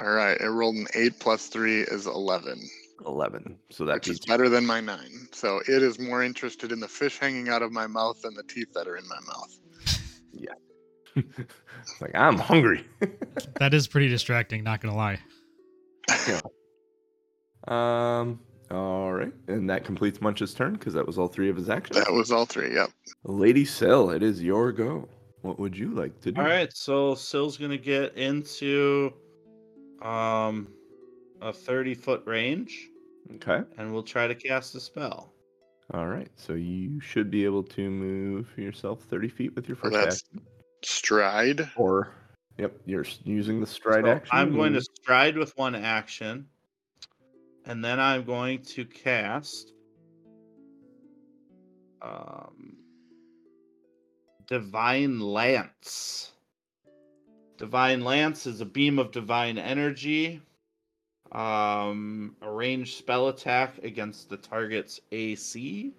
All 0.00 0.10
right, 0.12 0.38
it 0.40 0.48
rolled 0.48 0.76
an 0.76 0.86
eight 0.94 1.18
plus 1.20 1.48
three 1.48 1.82
is 1.82 2.06
eleven, 2.06 2.60
11. 3.06 3.58
So 3.70 3.84
that 3.84 3.94
which 3.94 4.08
is 4.08 4.18
beats 4.18 4.26
better 4.26 4.48
than 4.48 4.66
my 4.66 4.80
nine. 4.80 5.28
So 5.32 5.60
it 5.68 5.82
is 5.82 5.98
more 5.98 6.22
interested 6.22 6.72
in 6.72 6.80
the 6.80 6.88
fish 6.88 7.18
hanging 7.18 7.48
out 7.48 7.62
of 7.62 7.72
my 7.72 7.86
mouth 7.86 8.20
than 8.22 8.34
the 8.34 8.42
teeth 8.42 8.72
that 8.74 8.88
are 8.88 8.96
in 8.96 9.06
my 9.08 9.20
mouth. 9.26 9.58
it's 10.32 10.71
like, 12.00 12.14
I'm 12.14 12.38
hungry. 12.38 12.84
That 13.58 13.74
is 13.74 13.86
pretty 13.86 14.08
distracting, 14.08 14.62
not 14.64 14.80
gonna 14.80 14.96
lie. 14.96 15.18
um, 17.68 18.40
all 18.70 19.12
right. 19.12 19.32
And 19.48 19.68
that 19.70 19.84
completes 19.84 20.20
Munch's 20.20 20.54
turn 20.54 20.74
because 20.74 20.94
that 20.94 21.06
was 21.06 21.18
all 21.18 21.28
three 21.28 21.48
of 21.48 21.56
his 21.56 21.68
actions. 21.68 21.98
That 22.04 22.12
was 22.12 22.30
all 22.32 22.44
three. 22.46 22.74
Yep. 22.74 22.90
Lady 23.24 23.64
Sill, 23.64 24.10
it 24.10 24.22
is 24.22 24.42
your 24.42 24.72
go. 24.72 25.08
What 25.42 25.58
would 25.58 25.76
you 25.76 25.90
like 25.94 26.20
to 26.22 26.32
do? 26.32 26.40
All 26.40 26.46
right, 26.46 26.72
so 26.72 27.14
Sill's 27.14 27.56
gonna 27.56 27.76
get 27.78 28.16
into 28.16 29.12
um, 30.02 30.68
a 31.40 31.52
30 31.52 31.94
foot 31.94 32.22
range, 32.26 32.88
Okay. 33.36 33.62
and 33.78 33.92
we'll 33.92 34.02
try 34.02 34.26
to 34.26 34.34
cast 34.34 34.74
a 34.74 34.80
spell. 34.80 35.32
All 35.94 36.06
right. 36.06 36.28
So 36.36 36.54
you 36.54 37.00
should 37.00 37.30
be 37.30 37.44
able 37.44 37.62
to 37.64 37.90
move 37.90 38.48
yourself 38.56 39.02
30 39.02 39.28
feet 39.28 39.54
with 39.54 39.68
your 39.68 39.76
So 39.76 39.82
first 39.82 39.94
that's 39.94 40.16
action. 40.24 40.40
Stride. 40.84 41.70
Or, 41.76 42.14
yep, 42.58 42.74
you're 42.86 43.06
using 43.24 43.60
the 43.60 43.66
stride 43.66 44.04
So 44.04 44.10
action. 44.10 44.30
I'm 44.36 44.54
going 44.54 44.72
to 44.74 44.82
stride 44.82 45.36
with 45.36 45.56
one 45.56 45.74
action, 45.74 46.46
and 47.64 47.84
then 47.84 48.00
I'm 48.00 48.24
going 48.24 48.62
to 48.62 48.84
cast 48.84 49.72
um, 52.02 52.76
Divine 54.46 55.20
Lance. 55.20 56.32
Divine 57.56 58.02
Lance 58.02 58.46
is 58.46 58.60
a 58.60 58.66
beam 58.66 58.98
of 58.98 59.12
divine 59.12 59.56
energy. 59.56 60.42
Um, 61.30 62.36
a 62.42 62.50
ranged 62.50 62.98
spell 62.98 63.28
attack 63.28 63.78
against 63.82 64.28
the 64.28 64.36
target's 64.36 65.00
AC, 65.12 65.94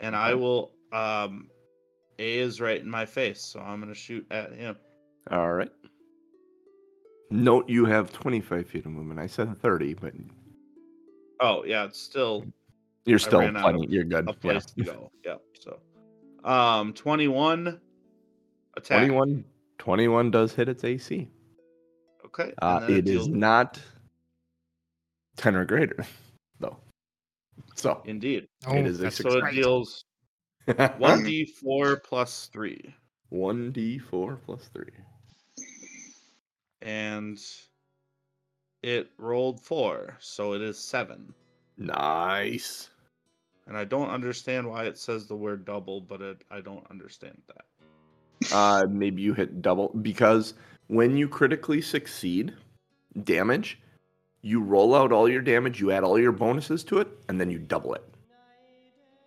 and 0.00 0.16
I 0.16 0.34
will. 0.34 0.72
Um, 0.92 1.50
A 2.18 2.38
is 2.38 2.60
right 2.60 2.80
in 2.80 2.88
my 2.88 3.04
face, 3.06 3.40
so 3.40 3.60
I'm 3.60 3.80
gonna 3.80 3.94
shoot 3.94 4.26
at 4.30 4.52
him. 4.52 4.76
All 5.30 5.52
right. 5.52 5.70
Note 7.30 7.68
you 7.68 7.84
have 7.86 8.12
25 8.12 8.66
feet 8.68 8.84
of 8.86 8.92
movement. 8.92 9.18
I 9.18 9.26
said 9.26 9.56
30, 9.58 9.94
but 9.94 10.12
Oh 11.40 11.64
yeah, 11.64 11.84
it's 11.84 12.00
still 12.00 12.44
you're 13.06 13.18
still 13.18 13.40
ran 13.40 13.54
plenty. 13.54 13.84
of 13.86 13.90
You're 13.92 14.04
good. 14.04 14.28
a 14.28 14.32
Yeah. 14.32 14.38
place 14.38 14.66
to 14.66 14.84
go. 14.84 15.10
Yep. 15.24 15.42
So, 15.60 15.80
um, 16.44 16.92
twenty-one 16.94 17.80
attack. 18.76 18.98
21, 19.08 19.44
21 19.78 20.30
does 20.30 20.54
hit 20.54 20.68
its 20.68 20.84
AC. 20.84 21.28
Okay. 22.26 22.52
Uh, 22.62 22.86
it 22.88 23.08
is 23.08 23.26
deals- 23.26 23.28
not 23.28 23.80
10 25.36 25.56
or 25.56 25.64
greater, 25.64 26.04
though. 26.60 26.78
So 27.74 28.02
indeed. 28.06 28.48
Oh, 28.66 28.76
is 28.76 29.00
a 29.00 29.02
that's 29.04 29.16
six- 29.16 29.30
So 29.32 29.38
it 29.44 29.50
deals 29.52 30.03
one 30.98 31.24
d 31.24 31.44
four 31.44 31.96
plus 31.96 32.48
three, 32.52 32.94
1d4 33.32 34.38
plus 34.44 34.70
3. 34.72 34.84
and 36.82 37.40
it 38.82 39.10
rolled 39.18 39.60
four, 39.60 40.16
so 40.20 40.52
it 40.52 40.62
is 40.62 40.78
seven. 40.78 41.32
Nice. 41.78 42.90
And 43.66 43.76
I 43.76 43.84
don't 43.84 44.10
understand 44.10 44.68
why 44.68 44.84
it 44.84 44.98
says 44.98 45.26
the 45.26 45.34
word 45.36 45.64
double, 45.64 46.00
but 46.00 46.20
it, 46.20 46.44
I 46.50 46.60
don't 46.60 46.84
understand 46.90 47.40
that. 47.48 48.54
Uh, 48.54 48.84
maybe 48.90 49.22
you 49.22 49.32
hit 49.32 49.62
double 49.62 49.88
because 50.02 50.54
when 50.88 51.16
you 51.16 51.28
critically 51.28 51.80
succeed 51.80 52.52
damage, 53.22 53.80
you 54.42 54.60
roll 54.60 54.94
out 54.94 55.12
all 55.12 55.28
your 55.28 55.40
damage, 55.40 55.80
you 55.80 55.90
add 55.90 56.04
all 56.04 56.18
your 56.18 56.32
bonuses 56.32 56.84
to 56.84 56.98
it, 56.98 57.08
and 57.30 57.40
then 57.40 57.50
you 57.50 57.58
double 57.58 57.94
it. 57.94 58.04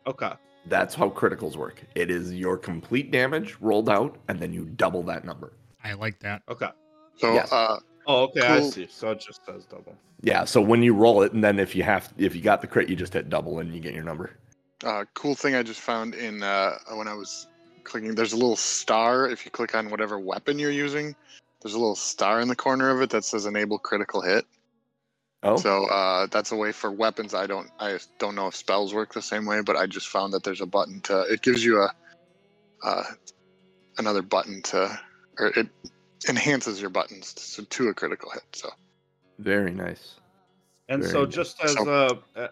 Okay. 0.06 0.34
That's 0.69 0.95
how 0.95 1.10
criticals 1.10 1.56
work. 1.56 1.82
It 1.95 2.12
is 2.12 2.34
your 2.34 2.58
complete 2.58 3.12
damage 3.12 3.56
rolled 3.62 3.89
out, 3.89 4.17
and 4.27 4.39
then 4.39 4.51
you 4.53 4.65
double 4.65 5.03
that 5.03 5.23
number. 5.25 5.53
I 5.84 5.93
like 5.93 6.19
that. 6.19 6.41
Okay. 6.49 6.69
So 7.17 7.34
Yes. 7.34 7.51
uh, 7.51 7.80
Oh, 8.10 8.23
okay. 8.23 8.41
I 8.41 8.62
see. 8.62 8.88
So 8.89 9.12
it 9.12 9.19
just 9.19 9.45
says 9.45 9.65
double. 9.65 9.93
Yeah, 10.21 10.45
so 10.45 10.62
when 10.62 10.82
you 10.82 10.93
roll 10.93 11.21
it, 11.23 11.34
and 11.34 11.43
then 11.43 11.60
if 11.60 11.75
you 11.75 11.84
have, 11.84 12.13
if 12.17 12.34
you 12.36 12.41
got 12.41 12.62
the 12.62 12.67
crit, 12.67 12.88
you 12.89 12.95
just 12.95 13.13
hit 13.13 13.30
double, 13.30 13.60
and 13.60 13.73
you 13.75 13.82
get 13.82 13.93
your 13.93 14.03
number. 14.03 14.32
uh, 14.86 15.03
cool 15.13 15.36
thing 15.36 15.56
I 15.56 15.63
just 15.63 15.82
found 15.82 16.15
in 16.15 16.41
uh, 16.43 16.77
when 16.93 17.08
I 17.08 17.13
was 17.13 17.47
clicking. 17.84 18.15
There's 18.15 18.34
a 18.34 18.38
little 18.38 18.56
star. 18.56 19.30
If 19.30 19.43
you 19.45 19.51
click 19.51 19.75
on 19.75 19.89
whatever 19.89 20.19
weapon 20.19 20.58
you're 20.60 20.71
using, 20.71 21.15
there's 21.62 21.73
a 21.73 21.80
little 21.80 21.95
star 21.95 22.39
in 22.41 22.47
the 22.47 22.56
corner 22.56 22.89
of 22.89 23.01
it 23.01 23.10
that 23.10 23.25
says 23.25 23.45
enable 23.45 23.77
critical 23.80 24.21
hit. 24.21 24.45
Oh, 25.43 25.56
So 25.58 25.86
uh, 25.88 26.28
that's 26.28 26.52
a 26.52 26.56
way 26.56 26.71
for 26.71 26.91
weapons. 26.91 27.34
I 27.34 27.45
don't 27.47 27.69
I 27.80 28.00
don't 28.17 28.36
know 28.36 28.47
if 28.47 28.56
spells 28.56 28.93
work 28.93 29.13
the 29.13 29.21
same 29.21 29.45
way, 29.45 29.62
but 29.62 29.76
I 29.76 29.86
just 29.86 30.08
found 30.08 30.34
that 30.34 30.43
there's 30.43 30.62
a 30.62 30.65
button 30.65 31.00
to. 31.02 31.21
It 31.32 31.41
gives 31.41 31.63
you 31.63 31.82
a 31.82 31.93
uh, 32.84 33.04
another 33.97 34.21
button 34.21 34.62
to, 34.63 35.00
or 35.39 35.47
it 35.47 35.67
enhances 36.30 36.80
your 36.82 36.89
buttons 36.89 37.34
to, 37.34 37.65
to 37.65 37.88
a 37.89 37.93
critical 37.93 38.32
hit. 38.32 38.43
So 38.54 38.69
very 39.39 39.71
nice. 39.71 40.15
And 40.89 41.02
Very 41.02 41.12
so, 41.12 41.23
nice. 41.26 41.34
just 41.36 41.63
as 41.63 41.73
So- 41.73 41.89
uh, 42.36 42.39
uh, 42.39 42.47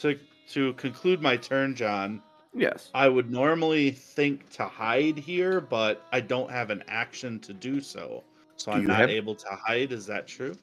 to 0.00 0.18
to 0.50 0.72
conclude 0.74 1.22
my 1.22 1.36
turn, 1.36 1.74
John, 1.74 2.22
Yes. 2.54 2.90
I 2.94 3.08
would 3.08 3.30
normally 3.30 3.90
think 3.90 4.48
to 4.50 4.64
hide 4.64 5.18
here, 5.18 5.60
but 5.60 6.02
I 6.12 6.20
don't 6.20 6.50
have 6.50 6.70
an 6.70 6.82
action 6.88 7.38
to 7.40 7.52
do 7.52 7.80
so, 7.80 8.24
so 8.56 8.72
Do 8.72 8.78
I'm 8.78 8.86
not 8.86 9.00
have- 9.00 9.10
able 9.10 9.34
to 9.34 9.48
hide. 9.50 9.92
Is 9.92 10.06
that 10.06 10.26
true? 10.26 10.54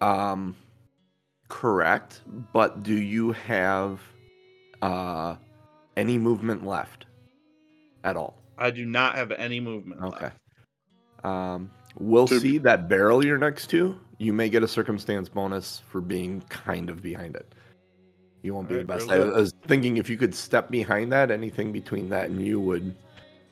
Um, 0.00 0.54
correct. 1.48 2.20
But 2.52 2.82
do 2.82 2.94
you 2.94 3.32
have 3.32 4.00
uh 4.82 5.36
any 5.96 6.18
movement 6.18 6.66
left 6.66 7.06
at 8.04 8.16
all? 8.16 8.36
I 8.58 8.70
do 8.70 8.84
not 8.84 9.14
have 9.16 9.32
any 9.32 9.60
movement. 9.60 10.02
Okay. 10.02 10.24
left. 10.26 10.36
Um, 11.24 11.70
we'll 11.98 12.28
To- 12.28 12.40
see 12.40 12.58
that 12.58 12.88
barrel 12.88 13.24
you're 13.24 13.38
next 13.38 13.68
to. 13.70 13.98
You 14.18 14.32
may 14.32 14.48
get 14.48 14.62
a 14.62 14.68
circumstance 14.68 15.28
bonus 15.28 15.82
for 15.90 16.00
being 16.00 16.40
kind 16.48 16.88
of 16.88 17.02
behind 17.02 17.36
it. 17.36 17.54
You 18.42 18.54
won't 18.54 18.68
be 18.68 18.76
the 18.76 18.80
Alright, 18.82 19.00
best. 19.00 19.10
I 19.10 19.18
was 19.18 19.52
thinking 19.66 19.96
if 19.96 20.08
you 20.08 20.16
could 20.16 20.34
step 20.34 20.70
behind 20.70 21.12
that, 21.12 21.30
anything 21.30 21.72
between 21.72 22.08
that 22.10 22.30
and 22.30 22.40
you 22.40 22.60
would. 22.60 22.94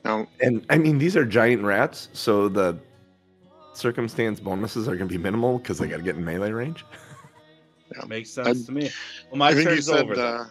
now 0.03 0.25
And 0.41 0.65
I 0.69 0.77
mean, 0.77 0.97
these 0.97 1.15
are 1.17 1.25
giant 1.25 1.63
rats, 1.63 2.09
so 2.13 2.47
the 2.47 2.77
circumstance 3.73 4.39
bonuses 4.39 4.87
are 4.87 4.95
going 4.95 5.09
to 5.09 5.13
be 5.17 5.21
minimal 5.21 5.59
because 5.59 5.77
they 5.79 5.87
got 5.87 5.97
to 5.97 6.03
get 6.03 6.15
in 6.15 6.23
melee 6.23 6.51
range. 6.51 6.85
Makes 8.07 8.31
sense 8.31 8.65
to 8.65 8.71
me. 8.71 8.89
Well, 9.29 9.37
my 9.37 9.49
I 9.49 9.53
think 9.53 9.69
you 9.69 9.75
turn's 9.75 9.85
said 9.87 10.05
over. 10.09 10.15
uh, 10.15 10.45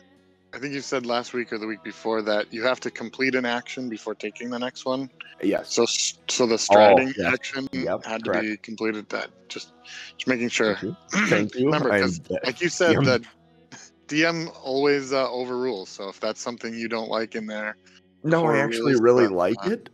I 0.55 0.59
think 0.59 0.73
you 0.73 0.81
said 0.81 1.05
last 1.05 1.35
week 1.35 1.53
or 1.53 1.59
the 1.59 1.67
week 1.67 1.83
before 1.83 2.23
that 2.23 2.53
you 2.53 2.63
have 2.63 2.79
to 2.81 2.91
complete 2.91 3.35
an 3.35 3.45
action 3.45 3.89
before 3.89 4.15
taking 4.15 4.51
the 4.51 4.59
next 4.59 4.87
one. 4.87 5.11
Yes. 5.43 5.75
So 5.75 5.85
so 6.29 6.47
the 6.47 6.59
striding 6.59 7.13
yes. 7.17 7.33
action 7.33 7.67
Yep, 7.73 8.05
had 8.05 8.25
to 8.25 8.31
be 8.41 8.57
completed. 8.59 9.09
That 9.09 9.31
just 9.49 9.73
just 10.17 10.29
making 10.29 10.49
sure. 10.51 10.77
Thank 10.77 10.83
you. 10.83 10.97
Thank 11.29 11.55
you. 11.59 11.67
Remember, 11.67 11.91
I 11.91 11.99
am 11.99 12.03
'cause 12.05 12.19
de- 12.21 12.39
like 12.45 12.61
you 12.61 12.69
said, 12.69 12.97
DM. 12.97 13.05
that 13.07 13.23
DM 14.09 14.51
always 14.63 15.13
uh, 15.13 15.29
overrules. 15.31 15.89
So 15.91 16.09
if 16.09 16.21
that's 16.21 16.41
something 16.41 16.73
you 16.75 16.89
don't 16.89 17.09
like 17.09 17.35
in 17.35 17.47
there, 17.47 17.77
No, 18.23 18.47
I 18.47 18.59
actually 18.59 18.95
really 19.01 19.27
like 19.29 19.67
uh, 19.67 19.71
it. 19.71 19.91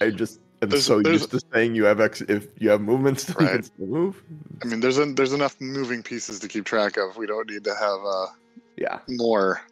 I 0.00 0.10
just 0.10 0.40
am 0.64 0.68
there's- 0.70 0.84
so 0.84 1.00
there's- 1.00 1.20
used 1.20 1.30
to 1.30 1.40
saying 1.52 1.74
you 1.74 1.84
have 1.84 2.00
ex- 2.00 2.20
if 2.22 2.48
you 2.58 2.68
have 2.70 2.80
movements, 2.80 3.28
you 3.28 3.34
can 3.36 3.46
Right. 3.46 3.64
still 3.64 3.86
move. 3.86 4.22
I 4.62 4.66
mean, 4.66 4.80
there's 4.80 4.98
en- 4.98 5.14
there's 5.14 5.32
enough 5.32 5.60
moving 5.60 6.02
pieces 6.02 6.38
to 6.40 6.48
keep 6.48 6.64
track 6.64 6.96
of. 6.96 7.16
We 7.16 7.26
don't 7.26 7.48
need 7.48 7.64
to 7.64 7.74
have 7.74 8.00
uh, 8.04 8.26
Yeah, 8.76 8.98
more. 9.08 9.62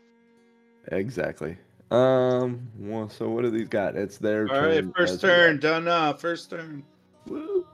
exactly. 0.89 1.57
Um. 1.91 2.67
Well, 2.79 3.11
so 3.11 3.29
what 3.29 3.43
do 3.43 3.51
these 3.51 3.69
got? 3.69 3.97
It's 3.97 4.17
their 4.17 4.49
All 4.49 4.61
right, 4.63 4.75
turn 4.77 4.93
first 4.97 5.15
as 5.15 5.23
well. 5.23 5.33
turn 5.37 5.61
done. 5.61 5.89
Uh, 5.89 6.13
first 6.15 6.49
turn. 6.51 6.83
Woo. 7.27 7.67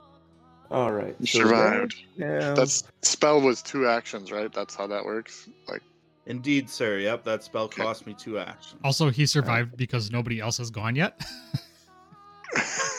All 0.70 0.90
right. 0.92 1.14
So 1.20 1.38
survived. 1.40 1.94
Yeah. 2.16 2.52
That 2.54 2.68
spell 3.02 3.40
was 3.40 3.62
two 3.62 3.86
actions, 3.86 4.32
right? 4.32 4.52
That's 4.52 4.74
how 4.74 4.86
that 4.88 5.04
works. 5.04 5.48
Like 5.68 5.82
Indeed, 6.26 6.68
sir. 6.68 6.98
Yep, 6.98 7.24
that 7.24 7.42
spell 7.44 7.62
Okay. 7.64 7.82
cost 7.82 8.06
me 8.06 8.12
two 8.12 8.38
actions. 8.38 8.78
Also, 8.84 9.08
he 9.08 9.24
survived 9.24 9.76
because 9.78 10.10
nobody 10.10 10.40
else 10.40 10.58
has 10.58 10.70
gone 10.70 10.94
yet. 10.96 11.22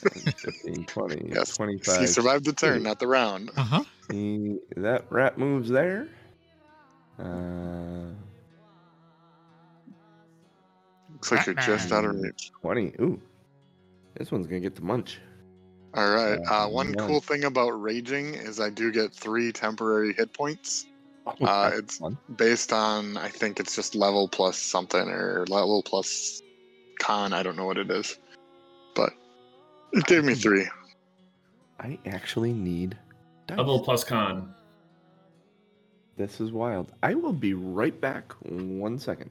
15, 0.00 0.84
20, 0.86 1.28
Yes, 1.34 1.56
25. 1.56 2.00
he 2.00 2.06
survived 2.06 2.44
the 2.44 2.52
turn, 2.52 2.78
Two. 2.78 2.84
not 2.84 2.98
the 2.98 3.06
round. 3.06 3.50
Uh 3.56 3.62
huh. 3.62 3.84
That 4.76 5.04
rat 5.10 5.38
moves 5.38 5.68
there. 5.68 6.08
Uh, 7.18 8.12
Looks 11.12 11.32
like 11.32 11.46
you're 11.46 11.54
just 11.56 11.92
out 11.92 12.04
of 12.04 12.14
reach. 12.20 12.50
20. 12.62 12.94
Ooh. 13.00 13.20
This 14.16 14.30
one's 14.32 14.46
going 14.46 14.62
to 14.62 14.66
get 14.68 14.74
the 14.74 14.82
munch. 14.84 15.18
All 15.94 16.10
right. 16.10 16.38
Uh, 16.50 16.64
Uh, 16.66 16.68
one 16.68 16.88
one. 16.94 17.06
cool 17.06 17.20
thing 17.20 17.44
about 17.44 17.70
raging 17.70 18.34
is 18.34 18.58
I 18.60 18.70
do 18.70 18.90
get 18.90 19.12
three 19.14 19.52
temporary 19.52 20.12
hit 20.14 20.32
points. 20.32 20.86
Oh, 21.26 21.44
Uh, 21.44 21.70
it's 21.74 21.98
fun. 21.98 22.16
based 22.36 22.72
on 22.72 23.16
I 23.16 23.28
think 23.28 23.60
it's 23.60 23.76
just 23.76 23.94
level 23.94 24.28
plus 24.28 24.56
something 24.58 25.08
or 25.08 25.44
level 25.48 25.82
plus 25.82 26.42
con. 27.00 27.32
I 27.32 27.42
don't 27.42 27.56
know 27.56 27.66
what 27.66 27.76
it 27.78 27.90
is, 27.90 28.16
but 28.16 28.29
it 29.92 30.06
gave 30.06 30.24
me 30.24 30.34
three. 30.34 30.66
I 31.78 31.98
actually 32.06 32.52
need 32.52 32.96
dice. 33.46 33.58
Level 33.58 33.80
plus 33.80 34.04
con. 34.04 34.54
This 36.16 36.40
is 36.40 36.52
wild. 36.52 36.92
I 37.02 37.14
will 37.14 37.32
be 37.32 37.54
right 37.54 37.98
back. 37.98 38.32
One 38.42 38.98
second. 38.98 39.30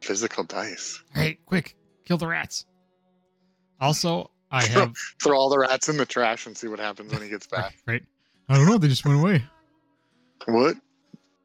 Physical 0.00 0.44
dice. 0.44 1.02
Hey, 1.14 1.38
quick, 1.46 1.76
kill 2.04 2.18
the 2.18 2.26
rats. 2.26 2.66
Also, 3.80 4.30
I 4.50 4.64
have 4.66 4.94
Throw 5.22 5.36
all 5.38 5.48
the 5.48 5.58
rats 5.58 5.88
in 5.88 5.96
the 5.96 6.04
trash 6.04 6.46
and 6.46 6.56
see 6.56 6.68
what 6.68 6.78
happens 6.78 7.10
when 7.12 7.22
he 7.22 7.28
gets 7.28 7.46
back. 7.46 7.74
right. 7.86 8.02
I 8.48 8.56
don't 8.56 8.66
know. 8.66 8.76
They 8.76 8.88
just 8.88 9.06
went 9.06 9.18
away. 9.20 9.42
what? 10.46 10.76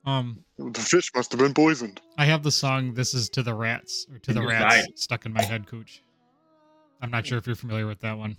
Um, 0.05 0.43
The 0.57 0.79
fish 0.81 1.11
must 1.15 1.31
have 1.31 1.39
been 1.39 1.53
poisoned. 1.53 2.01
I 2.17 2.25
have 2.25 2.43
the 2.43 2.51
song 2.51 2.93
"This 2.93 3.13
Is 3.13 3.29
to 3.29 3.43
the 3.43 3.53
Rats" 3.53 4.05
or 4.11 4.19
"To 4.19 4.33
the 4.33 4.45
Rats" 4.45 4.75
died. 4.75 4.99
stuck 4.99 5.25
in 5.25 5.31
my 5.33 5.41
head, 5.41 5.65
Kooch. 5.65 6.01
I'm 7.01 7.11
not 7.11 7.25
sure 7.25 7.37
if 7.37 7.47
you're 7.47 7.55
familiar 7.55 7.87
with 7.87 8.01
that 8.01 8.17
one. 8.17 8.37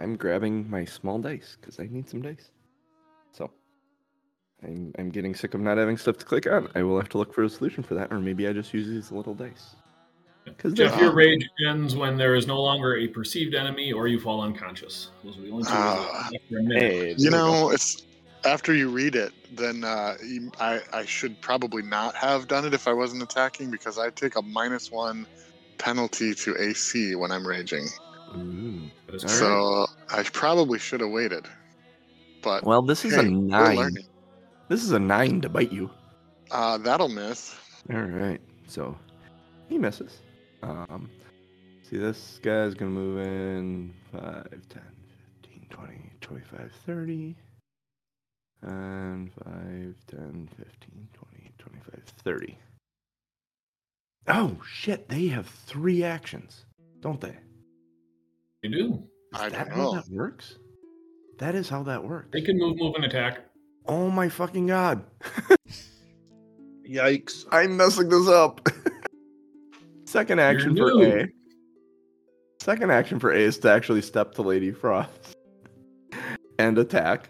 I'm 0.00 0.16
grabbing 0.16 0.68
my 0.68 0.84
small 0.84 1.18
dice 1.18 1.56
because 1.60 1.78
I 1.78 1.86
need 1.90 2.08
some 2.08 2.20
dice. 2.20 2.50
So 3.32 3.50
I'm 4.62 4.92
I'm 4.98 5.10
getting 5.10 5.34
sick 5.34 5.54
of 5.54 5.60
not 5.60 5.78
having 5.78 5.96
stuff 5.96 6.18
to 6.18 6.24
click 6.24 6.46
on. 6.46 6.68
I 6.74 6.82
will 6.82 6.98
have 6.98 7.08
to 7.10 7.18
look 7.18 7.32
for 7.32 7.44
a 7.44 7.48
solution 7.48 7.82
for 7.82 7.94
that, 7.94 8.12
or 8.12 8.18
maybe 8.18 8.48
I 8.48 8.52
just 8.52 8.74
use 8.74 8.88
these 8.88 9.12
little 9.12 9.34
dice. 9.34 9.76
Because 10.44 10.74
Jeff, 10.74 10.98
your 11.00 11.14
rage 11.14 11.48
ends 11.68 11.96
when 11.96 12.18
there 12.18 12.34
is 12.34 12.46
no 12.46 12.60
longer 12.60 12.96
a 12.98 13.08
perceived 13.08 13.54
enemy 13.54 13.92
or 13.92 14.08
you 14.08 14.20
fall 14.20 14.42
unconscious. 14.42 15.10
Those 15.22 15.38
are 15.38 15.42
the 15.42 15.50
only 15.50 15.64
two. 15.64 15.70
Ways 15.70 16.32
after 16.34 16.58
a 16.58 16.62
minute. 16.62 16.82
Hey, 16.82 17.14
You 17.16 17.30
know, 17.30 17.70
it's 17.70 18.02
after 18.44 18.74
you 18.74 18.90
read 18.90 19.14
it, 19.14 19.32
then 19.52 19.84
uh, 19.84 20.16
you, 20.22 20.50
I 20.60 20.80
I 20.92 21.04
should 21.06 21.40
probably 21.40 21.82
not 21.82 22.14
have 22.16 22.48
done 22.48 22.66
it 22.66 22.74
if 22.74 22.86
I 22.88 22.92
wasn't 22.92 23.22
attacking 23.22 23.70
because 23.70 23.98
I 23.98 24.10
take 24.10 24.36
a 24.36 24.42
minus 24.42 24.90
one 24.90 25.26
penalty 25.78 26.34
to 26.34 26.56
AC 26.60 27.14
when 27.14 27.30
I'm 27.30 27.46
raging. 27.46 27.86
go. 28.32 28.38
Ooh. 28.38 28.90
That 29.06 29.14
is 29.16 29.24
All. 29.24 29.30
So 29.30 29.86
I 30.10 30.22
probably 30.24 30.78
should 30.78 31.00
have 31.00 31.10
waited. 31.10 31.46
But 32.42 32.64
Well, 32.64 32.82
this 32.82 33.04
is 33.04 33.14
hey, 33.14 33.20
a 33.20 33.30
nine. 33.30 33.96
This 34.68 34.82
is 34.82 34.92
a 34.92 34.98
nine 34.98 35.40
to 35.42 35.48
bite 35.48 35.72
you. 35.72 35.90
Uh, 36.50 36.78
that'll 36.78 37.08
miss. 37.08 37.56
All 37.92 38.00
right, 38.00 38.40
so 38.66 38.96
he 39.68 39.78
misses. 39.78 40.20
Um, 40.62 41.10
see, 41.82 41.98
this 41.98 42.38
guy's 42.42 42.74
gonna 42.74 42.90
move 42.90 43.18
in 43.18 43.92
5, 44.12 44.50
10, 44.50 44.82
15, 45.42 45.66
20, 45.70 46.12
25, 46.20 46.72
30. 46.86 47.36
And 48.62 49.30
5, 49.44 49.44
10, 49.44 50.48
15, 50.56 51.08
20, 51.12 51.52
25, 51.58 52.02
30. 52.24 52.58
Oh, 54.26 54.56
shit, 54.66 55.08
they 55.08 55.28
have 55.28 55.46
three 55.46 56.02
actions, 56.02 56.64
don't 57.00 57.20
they? 57.20 57.36
You 58.62 58.70
do. 58.70 59.02
Is 59.34 59.40
I 59.40 59.48
that 59.50 59.68
don't 59.68 59.78
how 59.78 59.92
that 59.92 60.08
works? 60.10 60.56
That 61.38 61.54
is 61.54 61.68
how 61.68 61.82
that 61.82 62.02
works. 62.02 62.28
They 62.32 62.40
can 62.40 62.58
move, 62.58 62.76
move, 62.78 62.94
and 62.94 63.04
attack. 63.04 63.40
Oh 63.86 64.10
my 64.10 64.28
fucking 64.28 64.66
god. 64.68 65.04
Yikes. 66.88 67.44
I'm 67.50 67.76
messing 67.76 68.08
this 68.08 68.28
up. 68.28 68.66
Second 70.06 70.40
action 70.40 70.76
for. 70.76 71.02
A. 71.02 71.28
Second 72.60 72.90
action 72.90 73.18
for 73.18 73.32
A 73.32 73.38
is 73.38 73.58
to 73.58 73.70
actually 73.70 74.00
step 74.00 74.32
to 74.34 74.42
Lady 74.42 74.70
Frost 74.70 75.36
and 76.58 76.78
attack. 76.78 77.28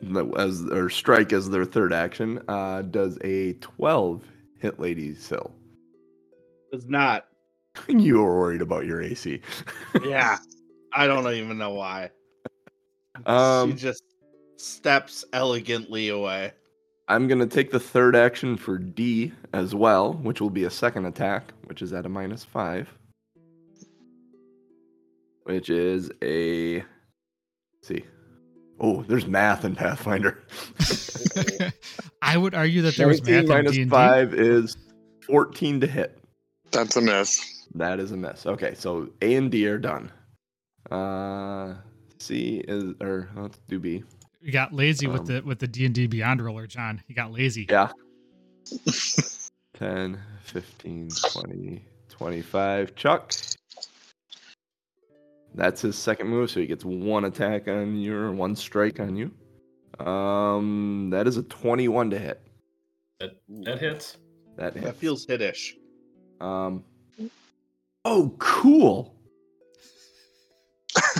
No, 0.00 0.32
As 0.32 0.62
or 0.70 0.88
strike 0.88 1.32
as 1.34 1.50
their 1.50 1.66
third 1.66 1.92
action. 1.92 2.40
Uh, 2.48 2.80
does 2.82 3.18
a 3.22 3.52
12 3.54 4.22
hit 4.60 4.78
Lady 4.78 5.14
Sill? 5.14 5.52
It's 6.72 6.86
not. 6.86 7.26
you 7.88 8.18
were 8.18 8.38
worried 8.38 8.62
about 8.62 8.86
your 8.86 9.02
AC. 9.02 9.40
Yeah. 10.04 10.38
I 10.92 11.06
don't 11.06 11.26
even 11.32 11.56
know 11.56 11.70
why. 11.70 12.10
Um, 13.26 13.70
she 13.70 13.76
just 13.76 14.02
steps 14.56 15.24
elegantly 15.32 16.08
away. 16.08 16.52
I'm 17.06 17.28
gonna 17.28 17.46
take 17.46 17.70
the 17.70 17.80
third 17.80 18.16
action 18.16 18.56
for 18.56 18.78
D 18.78 19.32
as 19.52 19.74
well, 19.74 20.14
which 20.14 20.40
will 20.40 20.50
be 20.50 20.64
a 20.64 20.70
second 20.70 21.06
attack, 21.06 21.52
which 21.64 21.82
is 21.82 21.92
at 21.92 22.06
a 22.06 22.08
minus 22.08 22.44
five. 22.44 22.88
Which 25.44 25.70
is 25.70 26.10
a 26.22 26.84
see. 27.82 28.04
Oh, 28.80 29.02
there's 29.02 29.26
math 29.26 29.64
in 29.64 29.74
Pathfinder. 29.76 30.42
I 32.22 32.36
would 32.36 32.54
argue 32.54 32.82
that 32.82 32.96
there 32.96 33.08
was 33.08 33.18
17 33.18 33.34
math 33.34 33.42
in 33.44 33.48
minus 33.48 33.72
D 33.72 33.82
and 33.82 33.90
D. 33.90 33.94
five 33.94 34.34
is 34.34 34.76
14 35.26 35.80
to 35.80 35.86
hit. 35.86 36.18
That's 36.70 36.96
a 36.96 37.00
mess. 37.00 37.66
That 37.74 38.00
is 38.00 38.10
a 38.12 38.16
mess. 38.16 38.46
Okay, 38.46 38.74
so 38.74 39.10
A 39.20 39.34
and 39.34 39.50
D 39.50 39.66
are 39.68 39.78
done. 39.78 40.10
Uh 40.90 41.74
C 42.18 42.62
is 42.66 42.94
or 43.00 43.28
let's 43.36 43.58
do 43.68 43.78
B. 43.78 44.02
You 44.40 44.50
got 44.52 44.72
lazy 44.72 45.06
with 45.06 45.20
Um, 45.20 45.26
the 45.26 45.40
with 45.42 45.58
the 45.58 45.68
D 45.68 45.84
and 45.84 45.94
D 45.94 46.06
Beyond 46.06 46.42
roller, 46.42 46.66
John. 46.66 47.02
You 47.06 47.14
got 47.14 47.32
lazy. 47.32 47.66
Yeah. 47.68 47.90
10, 49.74 50.18
15, 50.44 51.08
20, 51.32 51.84
25. 52.10 52.94
Chuck. 52.94 53.32
That's 55.54 55.80
his 55.80 55.96
second 55.96 56.28
move, 56.28 56.50
so 56.50 56.60
he 56.60 56.66
gets 56.66 56.84
one 56.84 57.24
attack 57.24 57.68
on 57.68 57.96
you 57.96 58.16
or 58.16 58.32
one 58.32 58.54
strike 58.54 59.00
on 59.00 59.16
you. 59.16 59.30
Um, 60.04 61.10
that 61.10 61.26
is 61.26 61.36
a 61.36 61.42
21 61.42 62.10
to 62.10 62.18
hit. 62.18 62.42
That 63.18 63.30
that 63.64 63.78
hits. 63.78 64.16
That 64.56 64.74
hits. 64.74 64.86
That 64.86 64.96
feels 64.96 65.26
hitish. 65.26 65.74
Um. 66.40 66.84
Oh, 68.04 68.34
cool. 68.38 69.14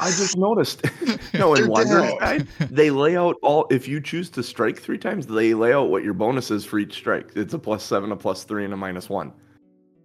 I 0.01 0.07
just 0.07 0.37
noticed. 0.39 0.83
no, 1.35 1.55
in 1.55 1.69
Wanderer's 1.69 2.45
they 2.71 2.91
lay 2.91 3.17
out 3.17 3.37
all. 3.43 3.67
If 3.71 3.87
you 3.87 4.01
choose 4.01 4.31
to 4.31 4.43
strike 4.43 4.81
three 4.81 4.99
times, 4.99 5.27
they 5.27 5.55
lay 5.55 5.73
out 5.73 5.91
what 5.91 6.03
your 6.03 6.15
bonus 6.15 6.51
is 6.51 6.65
for 6.65 6.79
each 6.79 6.95
strike. 6.95 7.33
It's 7.37 7.55
a 7.55 7.59
plus 7.59 7.85
seven, 7.85 8.13
a 8.13 8.17
plus 8.17 8.45
three, 8.45 8.65
and 8.65 8.73
a 8.73 8.77
minus 8.77 9.11
one. 9.11 9.33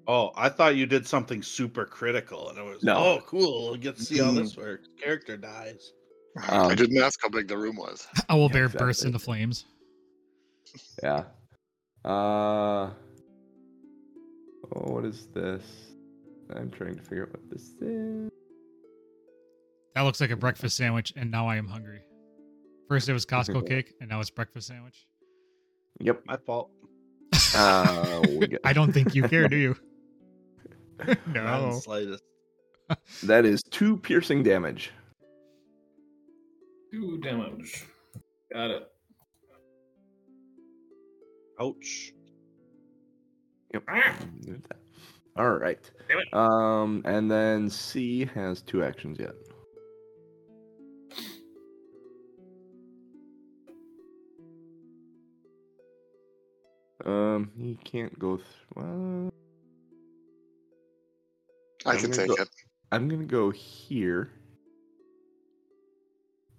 Oh, 0.08 0.32
I 0.36 0.50
thought 0.50 0.76
you 0.76 0.86
did 0.86 1.08
something 1.08 1.42
super 1.42 1.86
critical, 1.86 2.50
and 2.50 2.58
it 2.58 2.64
was 2.64 2.84
No. 2.84 2.96
oh 2.98 3.24
cool. 3.26 3.66
We'll 3.70 3.76
get 3.78 3.96
to 3.98 4.04
see 4.04 4.20
how 4.20 4.32
this 4.32 4.56
works. 4.56 4.88
Character 5.02 5.36
dies. 5.38 5.94
I 6.38 6.58
Um, 6.70 6.76
didn't 6.76 6.98
ask 7.02 7.20
how 7.24 7.30
big 7.30 7.48
the 7.48 7.58
room 7.58 7.78
was. 7.78 8.08
Owl 8.30 8.42
Yeah, 8.48 8.48
bear 8.54 8.70
bursts 8.70 9.04
exactly. 9.04 9.08
into 9.08 9.20
flames. 9.20 9.66
Yeah. 11.02 11.24
Uh. 12.04 12.92
Oh, 14.76 14.92
what 14.94 15.06
is 15.06 15.28
this? 15.34 15.64
I'm 16.56 16.70
trying 16.70 16.96
to 16.96 17.02
figure 17.02 17.24
out 17.24 17.32
what 17.32 17.50
this 17.50 17.70
is. 17.82 18.30
That 19.96 20.02
looks 20.02 20.20
like 20.22 20.32
a 20.32 20.36
breakfast 20.36 20.76
sandwich, 20.76 21.14
and 21.16 21.32
now 21.32 21.48
I 21.48 21.56
am 21.56 21.68
hungry. 21.68 22.02
First 22.90 23.10
it 23.10 23.14
was 23.14 23.26
Costco 23.26 23.68
cake, 23.68 23.94
and 24.02 24.10
now 24.10 24.20
it's 24.20 24.30
breakfast 24.30 24.68
sandwich. 24.68 25.08
Yep. 26.02 26.24
My 26.26 26.38
fault. 26.38 26.70
Uh, 27.56 28.22
I 28.64 28.74
don't 28.74 28.92
think 28.92 29.16
you 29.16 29.24
care, 29.24 29.48
do 29.48 29.56
you? 29.56 29.76
Not 31.08 31.18
in 31.28 31.34
the 31.34 31.44
no. 31.44 31.80
slightest. 31.80 32.24
that 33.24 33.46
is 33.46 33.62
two 33.64 33.98
piercing 33.98 34.44
damage. 34.44 34.92
Two 36.92 37.20
damage. 37.20 37.86
Got 38.54 38.72
it. 38.72 38.84
Ouch. 41.60 42.14
Yep. 43.74 43.84
Ah. 43.90 44.16
All 45.38 45.52
right. 45.52 45.92
Um, 46.32 47.02
and 47.06 47.30
then 47.30 47.70
C 47.70 48.26
has 48.34 48.62
two 48.62 48.84
actions 48.84 49.20
yet. 49.20 49.34
Um, 57.06 57.52
he 57.58 57.78
can't 57.84 58.18
go. 58.18 58.38
Th- 58.38 58.48
well, 58.76 59.34
I 61.86 61.94
I'm 61.94 62.00
can 62.00 62.12
gonna 62.12 62.28
take 62.28 62.38
go- 62.38 62.44
it. 62.44 62.50
I'm 62.92 63.08
gonna 63.08 63.24
go 63.26 63.50
here, 63.52 64.32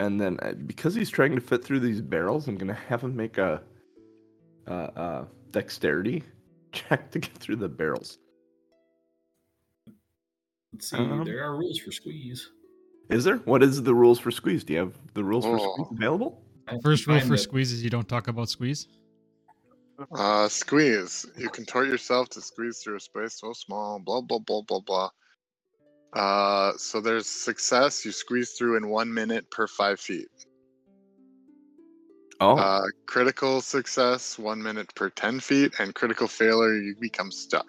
and 0.01 0.21
then 0.21 0.39
uh, 0.43 0.53
because 0.67 0.95
he's 0.95 1.11
trying 1.11 1.35
to 1.35 1.41
fit 1.41 1.65
through 1.65 1.81
these 1.81 2.01
barrels, 2.01 2.49
I'm 2.49 2.57
gonna 2.57 2.75
have 2.75 3.03
him 3.03 3.17
make 3.17 3.39
a, 3.39 3.63
uh, 4.69 4.71
uh, 4.71 5.25
dexterity 5.53 6.23
check 6.73 7.11
to 7.13 7.19
get 7.19 7.33
through 7.35 7.57
the 7.57 7.69
barrels. 7.69 8.19
Let's 10.73 10.91
see. 10.91 10.97
Um, 10.97 11.25
there 11.25 11.43
are 11.45 11.57
rules 11.57 11.79
for 11.79 11.93
squeeze. 11.93 12.51
Is 13.09 13.25
there? 13.25 13.37
What 13.39 13.63
is 13.63 13.83
the 13.83 13.95
rules 13.95 14.19
for 14.19 14.31
squeeze? 14.31 14.65
Do 14.65 14.73
you 14.75 14.81
have 14.81 14.95
the 15.15 15.25
rules 15.25 15.45
for 15.45 15.59
Oh. 15.61 15.73
squeeze 15.75 15.89
available? 15.99 16.43
I 16.69 16.73
have 16.73 16.81
to 16.81 16.89
First 16.89 17.07
rule 17.07 17.21
for 17.21 17.35
it. 17.35 17.39
squeeze 17.39 17.73
is 17.73 17.83
you 17.85 17.91
don't 17.91 18.09
talk 18.09 18.27
about 18.29 18.49
squeeze. 18.49 18.89
Uh, 19.99 20.49
squeeze. 20.49 21.27
You 21.37 21.49
contort 21.49 21.89
yourself 21.89 22.29
to 22.31 22.41
squeeze 22.41 22.81
through 22.83 22.97
a 22.97 23.01
space 23.01 23.41
so 23.41 23.53
small. 23.53 23.99
Blah 23.99 24.23
blah 24.23 24.39
blah 24.41 24.63
blah 24.63 24.81
blah. 24.81 25.11
Uh, 26.13 26.73
so 26.77 27.01
there's 27.01 27.27
success. 27.27 28.05
You 28.05 28.13
squeeze 28.13 28.53
through 28.53 28.77
in 28.77 28.89
one 28.89 29.13
minute 29.13 29.51
per 29.51 29.67
five 29.67 30.01
feet. 30.01 30.29
Oh, 32.41 32.57
Uh, 32.57 32.83
critical 33.07 33.61
success, 33.63 34.39
one 34.39 34.63
minute 34.63 34.95
per 34.95 35.09
ten 35.11 35.41
feet, 35.41 35.73
and 35.79 35.95
critical 35.95 36.29
failure, 36.29 36.75
you 36.75 36.95
become 37.01 37.31
stuck. 37.31 37.67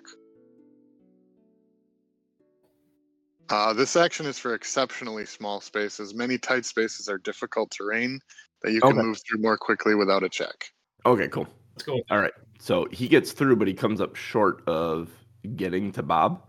Uh, 3.49 3.71
this 3.73 3.95
action 3.95 4.25
is 4.25 4.37
for 4.37 4.53
exceptionally 4.53 5.25
small 5.25 5.61
spaces. 5.61 6.13
Many 6.13 6.37
tight 6.37 6.65
spaces 6.65 7.07
are 7.07 7.17
difficult 7.19 7.71
terrain 7.71 8.19
that 8.61 8.73
you 8.73 8.81
can 8.81 8.97
Okay. 8.97 9.07
move 9.07 9.17
through 9.25 9.41
more 9.41 9.57
quickly 9.57 9.95
without 9.95 10.23
a 10.23 10.29
check. 10.29 10.69
okay, 11.05 11.29
cool. 11.29 11.47
Let's 11.77 11.85
go. 11.85 12.01
All 12.09 12.19
right. 12.19 12.33
So 12.59 12.87
he 12.91 13.07
gets 13.07 13.33
through, 13.33 13.57
but 13.57 13.67
he 13.67 13.73
comes 13.75 14.01
up 14.01 14.15
short 14.15 14.67
of 14.67 15.11
getting 15.55 15.91
to 15.91 16.01
Bob. 16.01 16.41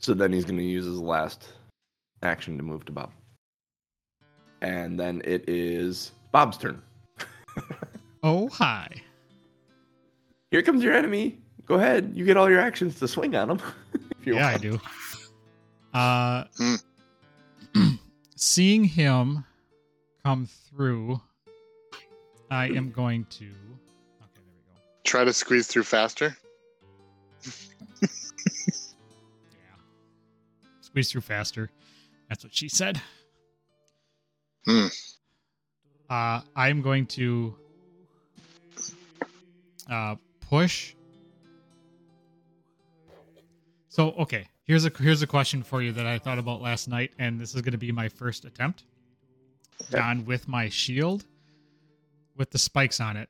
So 0.00 0.12
then 0.12 0.32
he's 0.32 0.44
going 0.44 0.56
to 0.56 0.64
use 0.64 0.84
his 0.84 0.98
last 0.98 1.52
action 2.24 2.56
to 2.56 2.64
move 2.64 2.84
to 2.86 2.92
Bob. 2.92 3.12
And 4.60 4.98
then 4.98 5.22
it 5.24 5.48
is 5.48 6.10
Bob's 6.32 6.56
turn. 6.58 6.82
Oh 8.22 8.50
hi. 8.50 8.86
Here 10.50 10.60
comes 10.60 10.82
your 10.82 10.92
enemy. 10.92 11.38
Go 11.64 11.76
ahead. 11.76 12.12
You 12.14 12.26
get 12.26 12.36
all 12.36 12.50
your 12.50 12.60
actions 12.60 12.98
to 12.98 13.08
swing 13.08 13.34
on 13.34 13.52
him. 13.52 13.60
if 14.20 14.26
you 14.26 14.34
Yeah, 14.34 14.48
I 14.48 14.58
do. 14.58 14.78
Uh, 15.94 16.44
Hmm. 16.58 17.94
seeing 18.36 18.84
him 18.84 19.46
come 20.22 20.46
through, 20.68 21.18
I 22.50 22.66
am 22.66 22.90
going 22.90 23.24
to. 23.38 23.48
Try 25.10 25.24
to 25.24 25.32
squeeze 25.32 25.66
through 25.66 25.82
faster. 25.82 26.36
Yeah. 28.00 28.08
Squeeze 30.82 31.10
through 31.10 31.22
faster. 31.22 31.68
That's 32.28 32.44
what 32.44 32.54
she 32.54 32.68
said. 32.68 33.02
Hmm. 34.64 34.86
Uh, 36.08 36.42
I'm 36.54 36.80
going 36.80 37.06
to 37.06 37.56
uh, 39.90 40.14
push. 40.48 40.94
So 43.88 44.12
okay, 44.12 44.46
here's 44.62 44.84
a 44.84 44.92
here's 44.96 45.22
a 45.22 45.26
question 45.26 45.64
for 45.64 45.82
you 45.82 45.90
that 45.90 46.06
I 46.06 46.20
thought 46.20 46.38
about 46.38 46.62
last 46.62 46.86
night, 46.86 47.10
and 47.18 47.40
this 47.40 47.52
is 47.56 47.62
going 47.62 47.72
to 47.72 47.78
be 47.78 47.90
my 47.90 48.08
first 48.08 48.44
attempt. 48.44 48.84
Okay. 49.82 49.98
John, 49.98 50.24
with 50.24 50.46
my 50.46 50.68
shield, 50.68 51.24
with 52.36 52.52
the 52.52 52.58
spikes 52.58 53.00
on 53.00 53.16
it. 53.16 53.28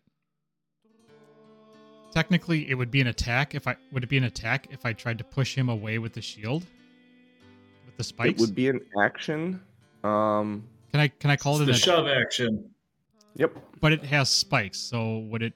Technically, 2.12 2.68
it 2.68 2.74
would 2.74 2.90
be 2.90 3.00
an 3.00 3.06
attack 3.06 3.54
if 3.54 3.66
I 3.68 3.76
would 3.92 4.02
it 4.02 4.08
be 4.08 4.18
an 4.18 4.24
attack 4.24 4.66
if 4.70 4.84
I 4.84 4.92
tried 4.92 5.18
to 5.18 5.24
push 5.24 5.54
him 5.54 5.68
away 5.68 5.98
with 5.98 6.12
the 6.12 6.22
shield, 6.22 6.64
with 7.86 7.96
the 7.96 8.04
spikes? 8.04 8.40
It 8.40 8.44
would 8.46 8.54
be 8.54 8.68
an 8.68 8.80
action. 9.00 9.61
Um. 10.02 10.64
Can 10.90 11.00
I 11.00 11.08
can 11.08 11.30
I 11.30 11.36
call 11.36 11.54
It's 11.54 11.62
it 11.62 11.66
the 11.66 11.72
an 11.72 11.78
shove 11.78 12.06
action. 12.08 12.68
Yep. 13.36 13.56
But 13.80 13.92
it 13.92 14.04
has 14.04 14.28
spikes, 14.28 14.78
so 14.78 15.18
would 15.18 15.42
it? 15.42 15.52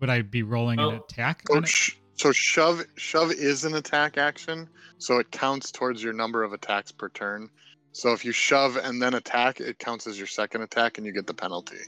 Would 0.00 0.10
I 0.10 0.22
be 0.22 0.42
rolling 0.42 0.80
Oh. 0.80 0.90
an 0.90 0.94
attack 0.96 1.42
So, 1.48 1.56
on 1.56 1.62
it? 1.64 1.68
sh- 1.68 1.96
so 2.14 2.32
shove 2.32 2.82
shove 2.96 3.30
is 3.30 3.64
an 3.64 3.74
attack 3.74 4.18
action, 4.18 4.68
so 4.98 5.18
it 5.18 5.30
counts 5.30 5.70
towards 5.70 6.02
your 6.02 6.12
number 6.12 6.42
of 6.42 6.52
attacks 6.52 6.90
per 6.90 7.08
turn. 7.10 7.48
So 7.92 8.12
if 8.12 8.24
you 8.24 8.32
shove 8.32 8.76
and 8.76 9.00
then 9.00 9.14
attack, 9.14 9.60
it 9.60 9.78
counts 9.78 10.06
as 10.08 10.18
your 10.18 10.26
second 10.26 10.62
attack, 10.62 10.98
and 10.98 11.06
you 11.06 11.12
get 11.12 11.26
the 11.28 11.34
penalty. 11.34 11.78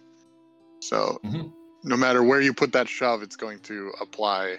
So 0.80 1.20
Mhm 1.24 1.52
no 1.82 1.96
matter 1.96 2.22
where 2.22 2.40
you 2.40 2.52
put 2.52 2.72
that 2.72 2.88
shove, 2.88 3.22
it's 3.22 3.36
going 3.36 3.58
to 3.60 3.92
apply 4.00 4.58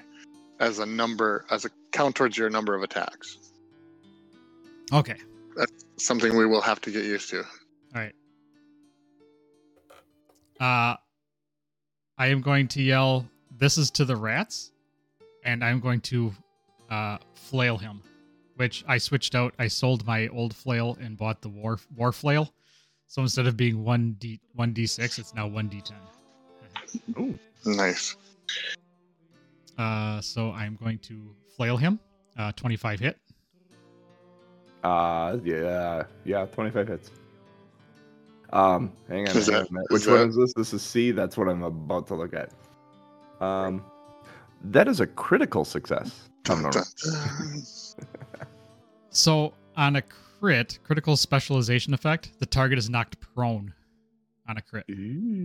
as 0.60 0.80
a 0.80 0.86
number 0.86 1.46
as 1.50 1.66
a 1.66 1.70
count 1.92 2.16
towards 2.16 2.38
your 2.38 2.50
number 2.50 2.76
of 2.76 2.84
attacks. 2.84 3.38
Okay. 4.94 5.18
That's 5.56 5.86
something 5.98 6.36
we 6.38 6.46
will 6.46 6.62
have 6.62 6.82
to 6.82 6.92
get 6.92 7.04
used 7.04 7.30
to. 7.32 7.40
All 7.40 7.44
right. 7.96 8.14
Uh 10.60 10.96
I 12.18 12.28
am 12.28 12.42
going 12.42 12.68
to 12.70 12.82
yell 12.82 13.28
this 13.58 13.78
is 13.78 13.90
to 13.92 14.06
the 14.06 14.16
rats 14.16 14.72
and 15.44 15.64
I'm 15.64 15.80
going 15.80 16.02
to 16.02 16.34
uh 16.90 17.18
flail 17.34 17.78
him, 17.78 18.02
which 18.56 18.84
I 18.88 18.98
switched 18.98 19.36
out. 19.36 19.54
I 19.60 19.68
sold 19.68 20.06
my 20.06 20.28
old 20.30 20.56
flail 20.56 20.98
and 21.02 21.18
bought 21.18 21.42
the 21.42 21.50
war 21.50 21.80
war 21.96 22.12
flail. 22.12 22.54
So 23.08 23.22
instead 23.22 23.48
of 23.48 23.58
being 23.58 23.84
1d 23.84 24.40
1d6, 24.58 25.20
it's 25.20 25.34
now 25.34 25.50
1d10. 25.50 25.94
Ooh. 27.18 27.38
Nice. 27.66 28.16
Uh, 29.78 30.22
so 30.22 30.52
I'm 30.52 30.76
going 30.76 31.00
to 31.00 31.36
flail 31.56 31.78
him. 31.78 32.00
Uh, 32.38 32.52
25 32.54 33.00
hit. 33.00 33.18
Uh, 34.84 35.38
yeah, 35.44 36.04
yeah, 36.24 36.46
25 36.46 36.88
hits. 36.88 37.12
Um, 38.54 38.92
hang 39.08 39.30
on, 39.30 39.36
hang 39.36 39.56
on 39.56 39.66
which 39.90 40.08
one 40.08 40.30
is 40.30 40.36
this? 40.36 40.54
This 40.54 40.74
is 40.74 40.82
C. 40.82 41.12
That's 41.12 41.38
what 41.38 41.48
I'm 41.48 41.64
about 41.64 42.08
to 42.08 42.16
look 42.16 42.34
at. 42.34 42.52
Um, 43.40 43.86
that 44.66 44.88
is 44.88 45.00
a 45.00 45.08
critical 45.08 45.64
success. 45.64 46.30
so 49.10 49.54
on 49.78 49.96
a 49.96 50.02
crit, 50.02 50.80
critical 50.84 51.16
specialization 51.16 51.94
effect, 51.94 52.32
the 52.40 52.46
target 52.46 52.78
is 52.78 52.90
knocked 52.90 53.20
prone 53.22 53.74
on 54.52 54.58
a 54.58 54.62
crit. 54.62 54.86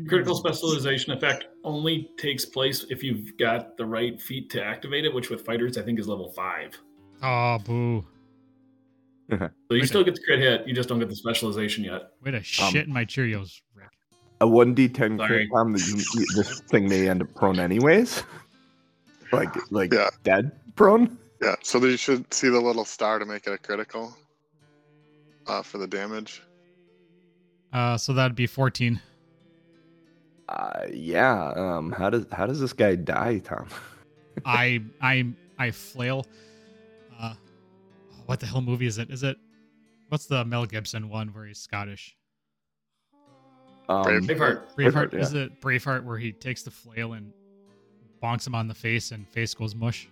Critical 0.08 0.34
specialization 0.36 1.12
effect 1.12 1.44
only 1.64 2.10
takes 2.18 2.44
place 2.44 2.84
if 2.90 3.02
you've 3.02 3.36
got 3.38 3.76
the 3.76 3.86
right 3.86 4.20
feat 4.20 4.50
to 4.50 4.62
activate 4.62 5.04
it, 5.04 5.14
which 5.14 5.30
with 5.30 5.44
fighters 5.46 5.78
I 5.78 5.82
think 5.82 5.98
is 5.98 6.08
level 6.08 6.30
five. 6.32 6.78
Oh, 7.22 7.58
boo. 7.64 8.04
So 9.68 9.74
you 9.74 9.84
still 9.86 10.04
get 10.04 10.14
the 10.14 10.20
crit 10.24 10.38
hit, 10.38 10.68
you 10.68 10.72
just 10.74 10.88
don't 10.88 11.00
get 11.00 11.08
the 11.08 11.16
specialization 11.16 11.82
yet. 11.82 12.10
Way 12.24 12.30
to 12.32 12.42
shit 12.44 12.86
in 12.86 12.92
my 12.92 13.04
Cheerios, 13.04 13.60
Rick. 13.74 13.88
A 14.40 14.46
one 14.46 14.72
d 14.72 14.88
ten 14.88 15.16
Sorry. 15.18 15.28
crit 15.28 15.48
Tom. 15.52 15.72
the- 15.72 16.26
This 16.36 16.60
thing 16.60 16.88
may 16.88 17.08
end 17.08 17.22
up 17.22 17.34
prone 17.34 17.58
anyways. 17.58 18.22
Like 19.32 19.52
like 19.72 19.92
Yeah. 19.92 20.10
dead 20.22 20.52
prone. 20.76 21.18
Yeah, 21.42 21.56
so 21.62 21.84
you 21.84 21.96
should 21.96 22.32
see 22.32 22.48
the 22.48 22.60
little 22.60 22.84
star 22.84 23.18
to 23.18 23.26
make 23.26 23.46
it 23.48 23.52
a 23.52 23.58
critical 23.58 24.16
uh, 25.48 25.62
for 25.62 25.78
the 25.78 25.88
damage. 25.88 26.40
Uh, 27.76 27.98
so 27.98 28.14
that'd 28.14 28.34
be 28.34 28.46
14. 28.46 28.98
Uh, 30.48 30.80
yeah. 30.92 31.52
Um. 31.56 31.92
How 31.92 32.08
does 32.08 32.24
how 32.32 32.46
does 32.46 32.58
this 32.60 32.72
guy 32.72 32.94
die, 32.94 33.38
Tom? 33.40 33.66
I 34.46 34.80
I 35.02 35.26
I 35.58 35.70
flail. 35.72 36.24
Uh, 37.20 37.34
what 38.26 38.40
the 38.40 38.46
hell 38.46 38.62
movie 38.62 38.86
is 38.86 38.96
it? 38.98 39.10
Is 39.10 39.22
it 39.24 39.36
what's 40.08 40.26
the 40.26 40.44
Mel 40.44 40.64
Gibson 40.64 41.08
one 41.10 41.28
where 41.34 41.44
he's 41.46 41.58
Scottish? 41.58 42.16
Um, 43.88 44.04
Brave. 44.04 44.22
Braveheart. 44.22 44.62
Braveheart. 44.76 44.92
Braveheart, 45.10 45.14
Is 45.14 45.34
it 45.34 45.60
Braveheart 45.60 46.04
where 46.04 46.16
he 46.18 46.32
takes 46.32 46.62
the 46.62 46.70
flail 46.70 47.12
and 47.14 47.32
bonks 48.22 48.46
him 48.46 48.54
on 48.54 48.68
the 48.68 48.74
face 48.74 49.10
and 49.10 49.28
face 49.28 49.52
goes 49.52 49.74
mush? 49.74 50.08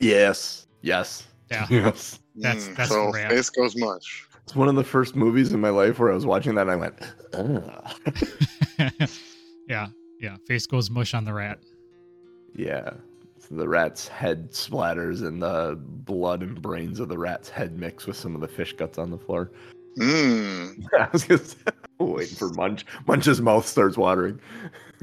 Yes. 0.00 0.66
Yes. 0.82 1.28
Yeah. 1.50 1.66
Yes. 1.70 2.18
That's- 2.36 2.68
Mm, 2.68 2.76
that's 2.76 2.90
so 2.90 3.12
face 3.12 3.50
goes 3.50 3.76
much. 3.76 4.26
It's 4.44 4.54
one 4.54 4.68
of 4.68 4.74
the 4.76 4.84
first 4.84 5.16
movies 5.16 5.52
in 5.52 5.60
my 5.60 5.70
life 5.70 5.98
where 5.98 6.10
I 6.12 6.14
was 6.14 6.26
watching 6.26 6.54
that 6.56 6.68
and 6.68 6.70
I 6.70 6.76
went, 6.76 6.94
Ugh. 7.32 9.08
yeah, 9.68 9.88
yeah. 10.20 10.36
Face 10.46 10.66
goes 10.66 10.90
mush 10.90 11.14
on 11.14 11.24
the 11.24 11.32
rat. 11.32 11.58
yeah. 12.54 12.90
So 13.38 13.56
the 13.56 13.68
rat's 13.68 14.08
head 14.08 14.52
splatters 14.52 15.26
and 15.26 15.42
the 15.42 15.78
blood 15.78 16.42
and 16.42 16.60
brains 16.62 16.98
of 16.98 17.08
the 17.10 17.18
rat's 17.18 17.50
head 17.50 17.78
mix 17.78 18.06
with 18.06 18.16
some 18.16 18.34
of 18.34 18.40
the 18.40 18.48
fish 18.48 18.72
guts 18.72 18.96
on 18.96 19.10
the 19.10 19.18
floor. 19.18 19.50
Mm. 19.98 20.82
I 20.98 21.08
was 21.12 21.24
gonna 21.24 21.42
waiting 21.98 22.36
for 22.36 22.48
Munch. 22.50 22.86
Munch's 23.06 23.42
mouth 23.42 23.66
starts 23.66 23.98
watering. 23.98 24.40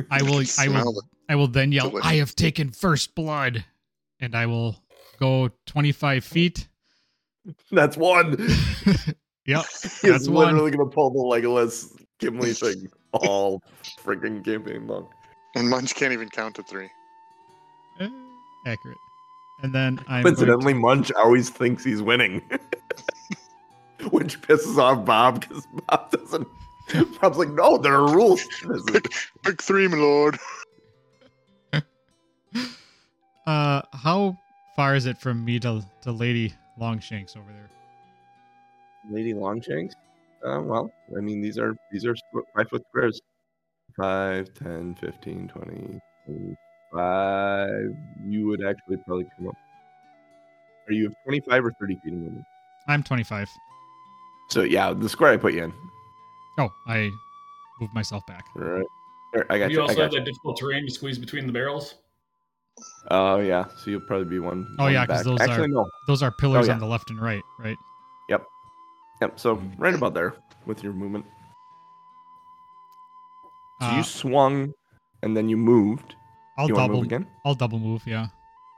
I 0.10 0.24
will. 0.24 0.38
I 0.39 0.44
Smell 0.44 0.86
will. 0.86 1.04
I 1.30 1.36
will 1.36 1.48
then 1.48 1.72
yell, 1.72 1.89
Delicious. 1.89 2.10
"I 2.10 2.16
have 2.16 2.36
taken 2.36 2.72
first 2.72 3.14
blood," 3.14 3.64
and 4.20 4.36
I 4.36 4.48
will 4.48 4.76
go 5.20 5.52
25 5.68 6.24
feet. 6.26 6.68
That's 7.72 7.96
one. 7.96 8.38
Yep, 9.48 9.66
He's 9.82 10.02
That's 10.02 10.28
one. 10.30 10.46
literally 10.48 10.72
gonna 10.72 10.89
pull 10.89 11.10
the 11.12 11.20
Legolas 11.20 11.92
Gimli 12.20 12.54
thing 12.54 12.88
all 13.14 13.62
freaking 14.04 14.44
campaign 14.46 14.88
long. 14.88 15.08
And 15.56 15.70
Munch 15.70 15.96
can't 15.96 16.14
even 16.14 16.30
count 16.30 16.56
to 16.56 16.64
three. 16.64 16.89
eh, 18.00 18.10
accurate. 18.66 18.98
And 19.64 19.74
then 19.74 20.00
I'm 20.08 20.24
going 20.24 20.36
to- 20.36 20.74
Munch 20.76 21.12
always 21.14 21.50
thinks 21.50 21.84
he's 21.84 22.02
winning, 22.02 22.42
which 24.12 24.42
pisses 24.42 24.78
off 24.78 25.06
Bob 25.06 25.42
because 25.42 25.68
Bob 25.88 26.10
doesn't. 26.12 26.48
Bob's 27.22 27.38
like, 27.38 27.50
no, 27.50 27.78
there 27.78 27.94
are 27.94 28.14
rules. 28.16 28.46
to 28.62 28.68
this." 28.86 29.02
Big 29.44 29.62
three, 29.62 29.88
my 29.88 29.98
lord. 29.98 30.38
Uh, 33.48 33.82
how 33.94 34.38
far 34.76 34.96
is 34.96 35.06
it 35.06 35.18
from 35.18 35.44
me 35.44 35.60
to 35.60 35.84
to 36.04 36.12
Lady 36.12 36.54
Longshanks 36.80 37.36
over 37.36 37.52
there? 37.52 37.70
Lady 39.10 39.34
Longshanks. 39.34 39.95
Uh, 40.45 40.62
well, 40.62 40.91
I 41.18 41.22
mean, 41.22 41.41
these 41.41 41.58
are 41.58 41.76
these 41.91 42.06
are 42.06 42.16
five 42.56 42.68
foot 42.70 42.84
squares. 42.89 43.20
5, 43.97 44.54
10, 44.54 44.95
15, 44.95 45.47
20, 45.49 45.99
25. 46.26 47.95
You 48.26 48.47
would 48.47 48.64
actually 48.66 48.97
probably 49.06 49.28
come 49.38 49.49
up. 49.49 49.56
Are 50.88 50.93
you 50.93 51.12
25 51.26 51.66
or 51.66 51.72
30 51.80 51.95
feet 52.04 52.14
of 52.14 52.20
movement? 52.20 52.45
I'm 52.88 53.04
25. 53.04 53.49
So, 54.49 54.62
yeah, 54.62 54.93
the 54.93 55.10
square 55.10 55.32
I 55.34 55.38
put 55.38 55.54
you 55.54 55.66
in. 55.66 55.74
Oh, 56.58 56.70
I 56.88 57.10
moved 57.82 57.93
myself 57.93 58.26
back. 58.28 58.45
All 58.56 58.62
right. 58.64 58.86
Here, 59.34 59.45
I 59.49 59.60
got 59.60 59.72
You 59.72 59.78
you. 59.78 59.82
Also 59.82 59.95
got 59.95 60.04
have 60.04 60.14
you. 60.14 60.20
that 60.20 60.26
difficult 60.26 60.58
terrain 60.58 60.86
to 60.86 60.91
squeeze 60.91 61.18
between 61.18 61.45
the 61.45 61.54
barrels. 61.54 61.95
Oh, 63.12 63.39
yeah. 63.39 63.66
So 63.78 63.91
you'll 63.91 64.02
probably 64.02 64.26
be 64.30 64.39
one. 64.39 64.66
Oh, 64.80 64.86
one 64.86 64.93
yeah, 64.93 65.06
'cause 65.06 65.18
back. 65.18 65.26
those 65.26 65.41
Actually, 65.41 65.66
are- 65.66 65.68
no. 65.68 65.86
Those 66.08 66.24
are 66.24 66.32
pillars 66.32 66.66
Oh, 66.66 66.72
yeah. 66.72 66.74
on 66.76 66.80
the 66.80 66.88
left 66.88 67.10
and 67.10 67.22
right, 67.22 67.43
right? 67.60 67.78
Yep. 69.22 69.39
So 69.39 69.61
right 69.78 69.93
about 69.93 70.13
there 70.13 70.34
with 70.65 70.84
your 70.84 70.93
movement. 70.93 71.26
So 73.80 73.88
Uh, 73.88 73.97
you 73.97 74.03
swung 74.03 74.74
and 75.24 75.36
then 75.36 75.49
you 75.49 75.57
moved. 75.57 76.15
I'll 76.57 76.67
you 76.67 76.76
double. 76.76 76.95
move 76.97 77.05
again? 77.05 77.28
I'll 77.45 77.55
double 77.55 77.80
move. 77.80 78.03
Yeah. 78.05 78.28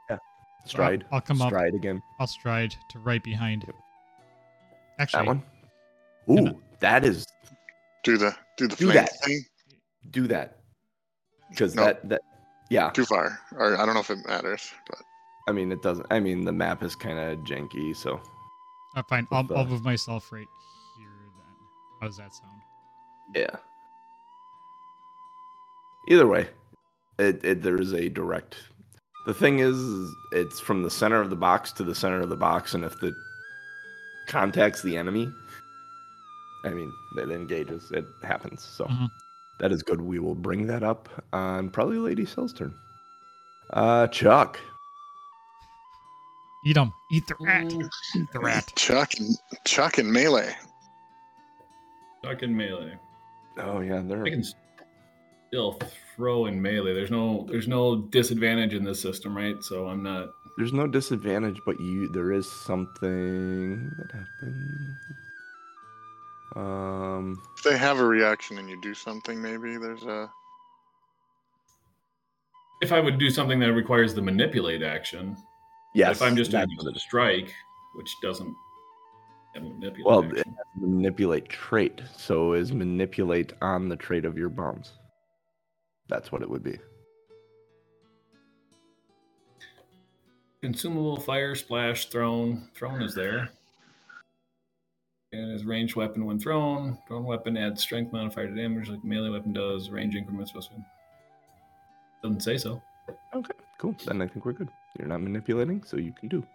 Yeah. 0.09 0.17
Stride. 0.65 1.05
I'll 1.11 1.21
come 1.21 1.41
up. 1.41 1.49
Stride 1.49 1.73
again. 1.73 2.01
I'll 2.19 2.27
stride 2.27 2.75
to 2.89 2.99
right 2.99 3.23
behind. 3.23 3.63
Yep. 3.65 3.75
Actually, 4.99 5.19
That 5.19 5.27
one. 5.27 5.43
And 6.27 6.49
Ooh, 6.49 6.61
that 6.79 7.03
is 7.05 7.25
Do 8.03 8.17
the 8.17 8.35
do 8.57 8.67
the 8.67 8.75
Do 8.75 8.85
flame 8.85 8.95
that. 8.95 9.11
thing. 9.23 9.43
do 10.11 10.27
that 10.27 10.59
because 11.49 11.75
No. 11.75 11.85
that 11.85 12.07
that 12.09 12.21
yeah. 12.69 12.89
Too 12.91 13.05
far. 13.05 13.39
Or 13.55 13.75
I 13.77 13.85
don't 13.85 13.93
know 13.93 13.99
if 14.01 14.09
it 14.09 14.25
matters. 14.27 14.71
But 14.89 14.99
I 15.47 15.51
mean, 15.51 15.71
it 15.71 15.81
doesn't. 15.81 16.07
I 16.11 16.19
mean, 16.19 16.45
the 16.45 16.51
map 16.53 16.81
is 16.83 16.95
kind 16.95 17.19
of 17.19 17.39
janky, 17.39 17.95
so 17.95 18.21
uh, 18.95 19.03
fine. 19.03 19.27
I'll, 19.31 19.47
I'll 19.55 19.65
move 19.65 19.83
myself 19.83 20.31
right 20.31 20.47
here. 20.97 21.09
Then. 21.37 21.55
How 22.01 22.07
does 22.07 22.17
that 22.17 22.33
sound? 22.33 22.61
Yeah. 23.35 23.55
Either 26.09 26.27
way, 26.27 26.49
it, 27.17 27.43
it 27.45 27.61
there 27.61 27.79
is 27.79 27.93
a 27.93 28.09
direct. 28.09 28.57
The 29.25 29.33
thing 29.33 29.59
is, 29.59 29.77
is, 29.77 30.15
it's 30.33 30.59
from 30.59 30.83
the 30.83 30.89
center 30.91 31.21
of 31.21 31.29
the 31.29 31.35
box 31.35 31.71
to 31.73 31.83
the 31.83 31.95
center 31.95 32.19
of 32.19 32.29
the 32.29 32.35
box, 32.35 32.73
and 32.73 32.83
if 32.83 32.99
the 32.99 33.13
contacts 34.27 34.81
the 34.81 34.97
enemy, 34.97 35.31
I 36.65 36.69
mean, 36.69 36.91
it 37.17 37.29
engages. 37.31 37.89
It 37.91 38.05
happens. 38.21 38.63
So 38.63 38.85
Mhm. 38.85 39.09
that 39.59 39.71
is 39.71 39.81
good. 39.81 40.01
We 40.01 40.19
will 40.19 40.35
bring 40.35 40.67
that 40.67 40.83
up 40.83 41.07
on 41.31 41.69
probably 41.69 41.97
Lady 41.99 42.25
Sill's 42.25 42.51
turn. 42.53 42.73
Uh, 43.71 44.07
Chuck. 44.07 44.59
Eat 46.66 46.74
them. 46.74 46.93
Eat 47.11 47.28
the 47.28 47.36
rat. 47.39 47.66
Mm. 47.66 47.89
Eat 48.16 48.32
the 48.32 48.39
rat. 48.39 48.72
Chuck 48.76 49.11
and 49.20 49.36
Chuck 49.66 49.97
and 49.97 50.11
melee. 50.11 50.55
Fucking 52.24 52.55
melee. 52.55 52.97
Oh 53.57 53.82
yeah, 53.82 54.01
they're 54.03 54.26
I 54.26 54.30
can 54.30 54.43
still 55.49 55.78
throw 56.16 56.45
in 56.45 56.61
melee. 56.61 56.93
There's 56.93 57.11
no 57.11 57.45
there's 57.49 57.68
no 57.68 57.97
disadvantage 57.97 58.74
in 58.74 58.84
this 58.84 59.01
system, 59.01 59.36
right? 59.36 59.61
So 59.61 59.88
I'm 59.88 60.01
not. 60.01 60.30
there's 60.57 60.74
no 60.74 60.88
disadvantage, 60.88 61.59
but 61.66 61.80
you 61.80 62.07
there 62.14 62.32
is 62.32 62.49
something 62.49 63.91
that 63.97 64.11
happens. 64.11 64.97
Um, 66.55 67.41
If 67.57 67.64
they 67.64 67.78
have 67.78 67.99
a 67.99 68.05
reaction 68.05 68.57
and 68.57 68.70
you 68.70 68.80
do 68.82 68.93
something, 68.93 69.41
maybe 69.41 69.78
there's 69.78 70.03
a. 70.03 70.30
If 72.82 72.91
I 72.91 72.99
would 72.99 73.18
do 73.18 73.30
something 73.30 73.59
that 73.59 73.74
requires 73.74 74.14
the 74.14 74.22
manipulate 74.22 74.84
action, 74.84 75.36
yes. 75.93 76.17
if 76.17 76.21
I'm 76.21 76.35
just 76.35 76.51
doing 76.51 76.67
a 76.69 76.99
strike, 76.99 77.53
which 77.95 78.15
doesn't 78.21 78.55
manipulate 79.55 80.05
Well, 80.05 80.23
it 80.23 80.37
has 80.37 80.65
manipulate 80.75 81.49
trait. 81.49 82.01
So 82.15 82.53
is 82.53 82.71
manipulate 82.71 83.53
on 83.61 83.89
the 83.89 83.95
trait 83.95 84.25
of 84.25 84.37
your 84.37 84.49
bombs. 84.49 84.93
That's 86.09 86.31
what 86.31 86.41
it 86.41 86.49
would 86.49 86.63
be. 86.63 86.77
Consumable 90.61 91.19
fire 91.19 91.55
splash 91.55 92.05
thrown. 92.05 92.69
Thrown 92.73 93.01
is 93.01 93.13
there. 93.13 93.49
And 95.33 95.53
is 95.53 95.65
ranged 95.65 95.95
weapon 95.95 96.25
when 96.25 96.39
thrown. 96.39 96.97
Thrown 97.07 97.25
weapon 97.25 97.57
adds 97.57 97.81
strength 97.81 98.13
modifier 98.13 98.47
to 98.47 98.55
damage 98.55 98.89
like 98.89 99.03
melee 99.03 99.29
weapon 99.29 99.51
does. 99.51 99.89
Range 99.89 100.15
increments 100.15 100.51
plus 100.51 100.69
one. 100.71 100.85
Doesn't 102.21 102.41
say 102.41 102.57
so. 102.57 102.81
Okay, 103.35 103.53
cool. 103.77 103.95
Then 104.05 104.21
I 104.21 104.27
think 104.27 104.45
we're 104.45 104.53
good. 104.53 104.69
You're 104.97 105.07
not 105.07 105.21
manipulating, 105.21 105.83
so 105.83 105.97
you 105.97 106.13
can 106.13 106.29
do 106.29 106.45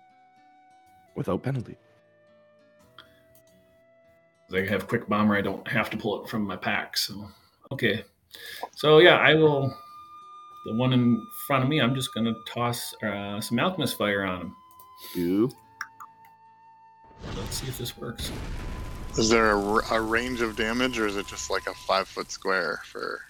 without 1.16 1.42
penalty. 1.42 1.76
I 4.54 4.60
have 4.60 4.86
quick 4.86 5.08
bomber. 5.08 5.36
I 5.36 5.42
don't 5.42 5.66
have 5.68 5.90
to 5.90 5.96
pull 5.96 6.22
it 6.22 6.30
from 6.30 6.46
my 6.46 6.56
pack. 6.56 6.96
So 6.96 7.28
okay. 7.72 8.04
So 8.76 8.98
yeah, 8.98 9.16
I 9.16 9.34
will. 9.34 9.76
The 10.66 10.74
one 10.74 10.92
in 10.92 11.26
front 11.46 11.62
of 11.64 11.68
me, 11.68 11.80
I'm 11.80 11.94
just 11.94 12.14
gonna 12.14 12.34
toss 12.46 12.94
uh, 13.02 13.40
some 13.40 13.58
alchemist 13.58 13.96
fire 13.98 14.24
on 14.24 14.42
him. 14.42 14.56
Do 15.14 15.50
Let's 17.36 17.60
see 17.60 17.68
if 17.68 17.78
this 17.78 17.96
works. 17.96 18.30
Is 19.16 19.28
there 19.28 19.50
a 19.50 20.00
range 20.00 20.40
of 20.40 20.56
damage, 20.56 20.98
or 20.98 21.06
is 21.06 21.16
it 21.16 21.26
just 21.26 21.50
like 21.50 21.66
a 21.66 21.74
five 21.74 22.06
foot 22.06 22.30
square 22.30 22.80
for? 22.84 23.20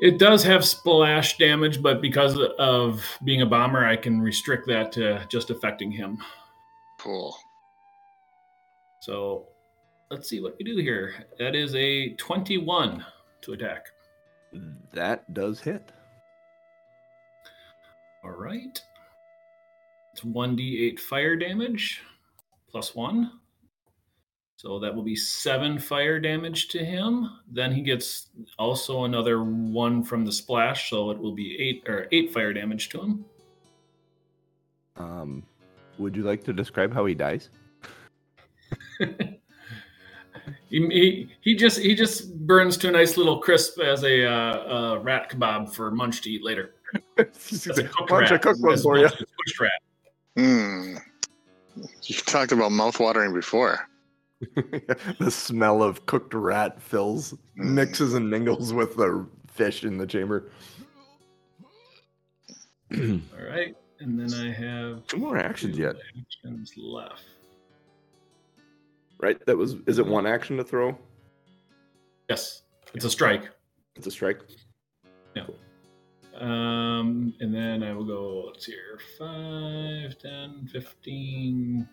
It 0.00 0.18
does 0.18 0.44
have 0.44 0.64
splash 0.64 1.38
damage, 1.38 1.82
but 1.82 2.00
because 2.00 2.38
of 2.58 3.04
being 3.24 3.42
a 3.42 3.46
bomber, 3.46 3.84
I 3.84 3.96
can 3.96 4.20
restrict 4.20 4.66
that 4.68 4.92
to 4.92 5.26
just 5.28 5.50
affecting 5.50 5.90
him. 5.90 6.18
Cool. 7.00 7.36
So 9.00 9.48
let's 10.10 10.28
see 10.28 10.40
what 10.40 10.56
we 10.58 10.64
do 10.64 10.76
here. 10.76 11.26
That 11.38 11.56
is 11.56 11.74
a 11.74 12.10
21 12.14 13.04
to 13.42 13.52
attack. 13.52 13.86
that 14.92 15.32
does 15.34 15.60
hit. 15.60 15.92
All 18.24 18.30
right. 18.30 18.80
It's 20.12 20.22
1d8 20.22 20.98
fire 21.00 21.36
damage 21.36 22.02
plus 22.70 22.94
one. 22.94 23.32
So 24.58 24.80
that 24.80 24.92
will 24.92 25.04
be 25.04 25.14
seven 25.14 25.78
fire 25.78 26.18
damage 26.18 26.66
to 26.70 26.84
him. 26.84 27.30
Then 27.48 27.70
he 27.70 27.80
gets 27.80 28.30
also 28.58 29.04
another 29.04 29.44
one 29.44 30.02
from 30.02 30.24
the 30.24 30.32
splash, 30.32 30.90
so 30.90 31.12
it 31.12 31.18
will 31.18 31.32
be 31.32 31.56
eight 31.60 31.84
or 31.86 32.08
eight 32.10 32.32
fire 32.32 32.52
damage 32.52 32.88
to 32.88 33.00
him. 33.00 33.24
Um, 34.96 35.44
would 35.96 36.16
you 36.16 36.24
like 36.24 36.42
to 36.42 36.52
describe 36.52 36.92
how 36.92 37.06
he 37.06 37.14
dies? 37.14 37.50
he, 38.98 39.06
he, 40.70 41.28
he 41.40 41.54
just 41.54 41.78
he 41.78 41.94
just 41.94 42.36
burns 42.44 42.76
to 42.78 42.88
a 42.88 42.90
nice 42.90 43.16
little 43.16 43.38
crisp 43.38 43.78
as 43.78 44.02
a 44.02 44.26
uh, 44.26 44.32
uh, 44.32 44.98
rat 45.04 45.30
kebab 45.30 45.72
for 45.72 45.92
Munch 45.92 46.20
to 46.22 46.30
eat 46.30 46.42
later. 46.42 46.74
That's 47.16 47.64
a 47.68 47.84
cooked 47.84 48.10
Why 48.10 48.22
don't 48.22 48.30
you 48.30 48.34
rat. 48.34 48.42
cook 48.42 48.56
one 48.58 48.76
for 48.76 48.98
you? 48.98 49.06
Pushed 49.06 49.60
rat. 49.60 49.82
Hmm. 50.36 50.96
You 51.76 52.16
talked 52.16 52.50
about 52.50 52.72
mouth 52.72 52.98
watering 52.98 53.32
before. 53.32 53.88
the 55.18 55.30
smell 55.30 55.82
of 55.82 56.06
cooked 56.06 56.34
rat 56.34 56.80
fills, 56.80 57.32
Mm. 57.58 57.70
mixes 57.72 58.14
and 58.14 58.28
mingles 58.30 58.72
with 58.72 58.96
the 58.96 59.26
fish 59.48 59.82
in 59.84 59.98
the 59.98 60.06
chamber. 60.06 60.50
All 62.94 63.20
right, 63.50 63.76
and 64.00 64.18
then 64.18 64.32
I 64.34 64.52
have 64.52 65.06
two 65.06 65.16
more 65.18 65.36
actions 65.36 65.76
two 65.76 65.82
yet, 65.82 65.96
actions 66.18 66.72
left. 66.76 67.22
right? 69.20 69.44
That 69.46 69.56
was. 69.56 69.76
Is 69.86 69.98
it 69.98 70.06
one 70.06 70.26
action 70.26 70.56
to 70.56 70.64
throw? 70.64 70.96
Yes, 72.30 72.62
it's 72.94 73.04
a 73.04 73.10
strike. 73.10 73.50
It's 73.96 74.06
a 74.06 74.10
strike. 74.10 74.40
No. 75.36 75.54
Um, 76.40 77.34
and 77.40 77.52
then 77.52 77.82
I 77.82 77.92
will 77.92 78.04
go, 78.04 78.44
let's 78.46 78.64
see 78.66 78.72
here, 78.72 79.00
5, 79.18 80.18
10, 80.18 80.68
15, 80.72 81.88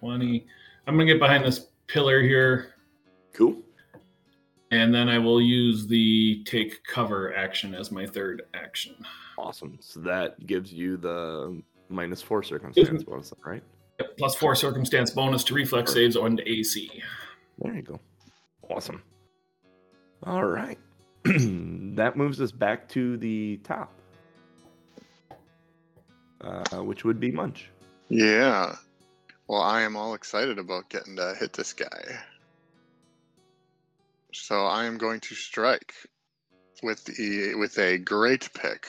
20. 0.00 0.46
I'm 0.88 0.94
going 0.96 1.06
to 1.06 1.12
get 1.12 1.20
behind 1.20 1.44
this 1.44 1.66
pillar 1.86 2.22
here, 2.22 2.74
Cool. 3.34 3.56
and 4.70 4.92
then 4.94 5.08
I 5.10 5.18
will 5.18 5.40
use 5.40 5.86
the 5.86 6.42
take 6.44 6.82
cover 6.84 7.34
action 7.36 7.74
as 7.74 7.92
my 7.92 8.06
third 8.06 8.42
action. 8.54 8.96
Awesome. 9.36 9.76
So 9.82 10.00
that 10.00 10.46
gives 10.46 10.72
you 10.72 10.96
the 10.96 11.62
minus 11.90 12.22
four 12.22 12.42
circumstance 12.42 13.04
bonus, 13.04 13.34
right? 13.44 13.62
Yep, 14.00 14.16
Plus 14.16 14.34
4 14.36 14.54
circumstance 14.54 15.10
bonus 15.10 15.42
to 15.44 15.54
reflex 15.54 15.92
saves 15.92 16.16
on 16.16 16.36
the 16.36 16.48
AC. 16.48 16.88
There 17.58 17.74
you 17.74 17.82
go. 17.82 18.00
Awesome. 18.70 19.02
All 20.22 20.44
right. 20.44 20.78
that 21.24 22.12
moves 22.16 22.40
us 22.40 22.52
back 22.52 22.88
to 22.90 23.16
the 23.16 23.56
top, 23.64 23.92
uh, 26.40 26.82
which 26.82 27.04
would 27.04 27.18
be 27.18 27.30
Munch. 27.32 27.70
Yeah. 28.08 28.76
Well, 29.48 29.62
I 29.62 29.80
am 29.80 29.96
all 29.96 30.12
excited 30.12 30.58
about 30.58 30.90
getting 30.90 31.16
to 31.16 31.34
hit 31.38 31.54
this 31.54 31.72
guy. 31.72 32.18
So 34.34 34.66
I 34.66 34.84
am 34.84 34.98
going 34.98 35.20
to 35.20 35.34
strike 35.34 35.94
with 36.82 37.02
the 37.04 37.54
with 37.54 37.78
a 37.78 37.96
great 37.96 38.50
pick, 38.52 38.86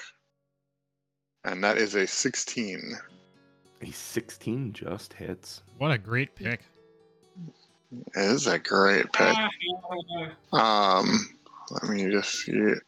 and 1.45 1.63
that 1.63 1.77
is 1.77 1.95
a 1.95 2.05
16. 2.05 2.93
A 3.81 3.91
16 3.91 4.73
just 4.73 5.13
hits. 5.13 5.63
What 5.77 5.91
a 5.91 5.97
great 5.97 6.35
pick. 6.35 6.65
It 7.91 8.03
is 8.15 8.45
a 8.45 8.59
great 8.59 9.11
pick. 9.13 9.35
Um, 10.51 11.29
let 11.71 11.83
me 11.89 12.11
just 12.11 12.31
see 12.33 12.51
it. 12.51 12.79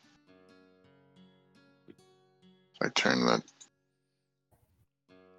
If 1.88 1.96
I 2.82 2.90
turn 2.90 3.26
that, 3.28 3.44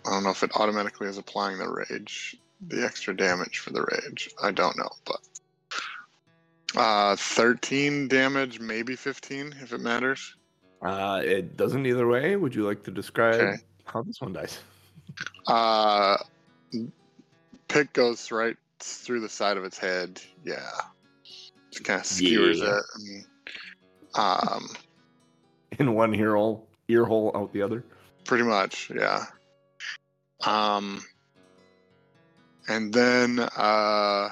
I 0.07 0.11
don't 0.11 0.25
know 0.25 0.31
if 0.31 0.43
it 0.43 0.51
automatically 0.57 1.07
is 1.09 1.19
applying 1.19 1.59
the 1.59 1.69
rage, 1.69 2.37
the 2.69 2.85
extra 2.85 3.17
damage 3.17 3.59
for 3.59 3.71
the 3.73 3.83
rage. 3.83 4.31
I 4.43 4.51
don't 4.51 4.77
know, 4.77 4.89
but 5.07 5.21
uh, 6.77 7.17
13 7.17 8.09
damage, 8.09 8.59
maybe 8.61 8.97
15 8.97 9.55
if 9.61 9.73
it 9.73 9.81
matters. 9.81 10.35
Uh, 10.81 11.21
it 11.25 11.57
doesn't 11.57 11.87
either 11.87 12.09
way. 12.09 12.35
Would 12.35 12.55
you 12.55 12.65
like 12.67 12.83
to 12.85 12.91
describe 12.91 13.41
Okay. 13.41 13.63
how 13.85 14.03
this 14.03 14.21
one 14.21 14.33
dies? 14.33 14.59
Uh, 15.47 16.17
pick 17.69 17.93
goes 17.93 18.31
right 18.33 18.57
through 18.81 19.21
the 19.21 19.29
side 19.29 19.57
of 19.57 19.65
its 19.65 19.79
head. 19.79 20.21
Yeah, 20.45 20.69
just 21.71 21.85
kind 21.85 22.01
of 22.01 22.07
skewers 22.07 22.61
Yeah. 22.61 22.79
it. 22.79 22.85
And, 22.97 23.25
um, 24.15 24.69
In 25.79 25.95
one 25.95 26.15
ear 26.15 26.35
hole, 26.35 26.69
ear 26.89 27.05
hole 27.05 27.31
out 27.35 27.53
the 27.53 27.63
other. 27.63 27.85
pretty 28.25 28.45
much 28.45 28.91
yeah 28.95 29.25
um 30.45 31.03
and 32.68 32.93
then 32.93 33.38
uh 33.40 34.28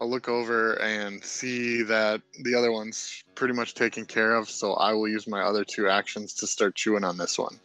i'll 0.00 0.08
look 0.08 0.28
over 0.28 0.74
and 0.82 1.22
see 1.24 1.82
that 1.82 2.20
the 2.44 2.54
other 2.54 2.70
one's 2.72 3.24
pretty 3.34 3.54
much 3.54 3.74
taken 3.74 4.04
care 4.04 4.34
of 4.34 4.48
so 4.48 4.74
i 4.74 4.92
will 4.92 5.08
use 5.08 5.26
my 5.26 5.40
other 5.42 5.64
two 5.64 5.88
actions 5.88 6.34
to 6.34 6.46
start 6.46 6.74
chewing 6.74 7.04
on 7.04 7.16
this 7.16 7.38
one 7.38 7.58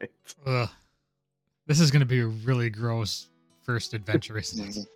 Right. 0.00 0.10
Ugh. 0.44 0.68
This 1.66 1.80
is 1.80 1.90
going 1.90 2.00
to 2.00 2.06
be 2.06 2.20
a 2.20 2.26
really 2.26 2.68
gross 2.68 3.28
first 3.62 3.94
adventure, 3.94 4.36
isn't 4.36 4.76
it? 4.76 4.86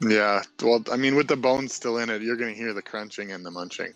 Yeah. 0.00 0.42
Well, 0.62 0.82
I 0.92 0.96
mean, 0.96 1.16
with 1.16 1.26
the 1.26 1.36
bones 1.36 1.74
still 1.74 1.98
in 1.98 2.08
it, 2.08 2.22
you're 2.22 2.36
gonna 2.36 2.52
hear 2.52 2.72
the 2.72 2.80
crunching 2.82 3.32
and 3.32 3.44
the 3.44 3.50
munching. 3.50 3.92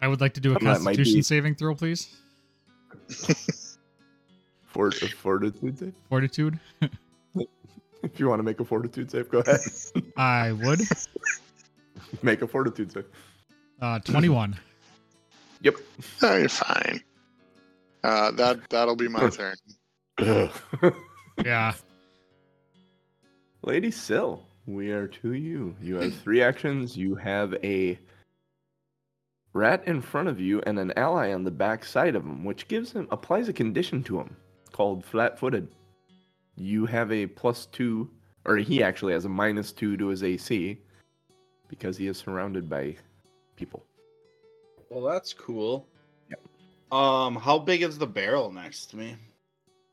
I 0.00 0.06
would 0.06 0.20
like 0.20 0.34
to 0.34 0.40
do 0.40 0.52
a 0.52 0.54
That 0.60 0.62
Constitution 0.80 1.14
be- 1.14 1.22
saving 1.22 1.54
throw, 1.56 1.74
please. 1.74 2.14
Fort, 4.70 5.02
a 5.02 5.08
fortitude 5.08 5.78
save. 5.78 5.94
Fortitude. 6.08 6.58
If 8.02 8.18
you 8.18 8.28
want 8.28 8.38
to 8.38 8.42
make 8.42 8.58
a 8.60 8.64
fortitude 8.64 9.10
save, 9.10 9.28
go 9.28 9.40
ahead. 9.40 9.60
I 10.16 10.52
would. 10.52 10.80
make 12.22 12.40
a 12.40 12.46
fortitude 12.46 12.92
save. 12.92 13.04
Uh, 13.80 13.98
21. 13.98 14.56
Yep. 15.60 15.74
Oh, 16.22 16.36
you're 16.36 16.48
fine. 16.48 17.02
Uh, 18.02 18.30
that 18.30 18.70
that'll 18.70 18.96
be 18.96 19.08
my 19.08 19.28
turn. 19.28 19.56
Yeah. 21.44 21.74
Lady 23.62 23.90
Sill, 23.90 24.42
we 24.66 24.90
are 24.92 25.06
to 25.06 25.34
you. 25.34 25.76
You 25.82 25.96
have 25.96 26.14
three 26.14 26.42
actions. 26.42 26.96
You 26.96 27.14
have 27.16 27.54
a 27.62 27.98
rat 29.52 29.82
in 29.86 30.00
front 30.00 30.28
of 30.28 30.40
you 30.40 30.62
and 30.64 30.78
an 30.78 30.94
ally 30.96 31.34
on 31.34 31.44
the 31.44 31.50
back 31.50 31.84
side 31.84 32.14
of 32.14 32.22
him, 32.22 32.44
which 32.44 32.68
gives 32.68 32.92
him 32.92 33.08
applies 33.10 33.48
a 33.48 33.52
condition 33.52 34.02
to 34.04 34.18
him 34.18 34.36
called 34.80 35.04
flat-footed. 35.04 35.68
You 36.56 36.86
have 36.86 37.12
a 37.12 37.26
plus 37.26 37.66
two, 37.66 38.08
or 38.46 38.56
he 38.56 38.82
actually 38.82 39.12
has 39.12 39.26
a 39.26 39.28
minus 39.28 39.72
two 39.72 39.94
to 39.98 40.06
his 40.06 40.24
AC 40.24 40.78
because 41.68 41.98
he 41.98 42.06
is 42.06 42.16
surrounded 42.16 42.66
by 42.66 42.96
people. 43.56 43.84
Well, 44.88 45.02
that's 45.02 45.34
cool. 45.34 45.86
Um, 46.90 47.36
how 47.36 47.58
big 47.58 47.82
is 47.82 47.98
the 47.98 48.06
barrel 48.06 48.50
next 48.50 48.86
to 48.86 48.96
me? 48.96 49.16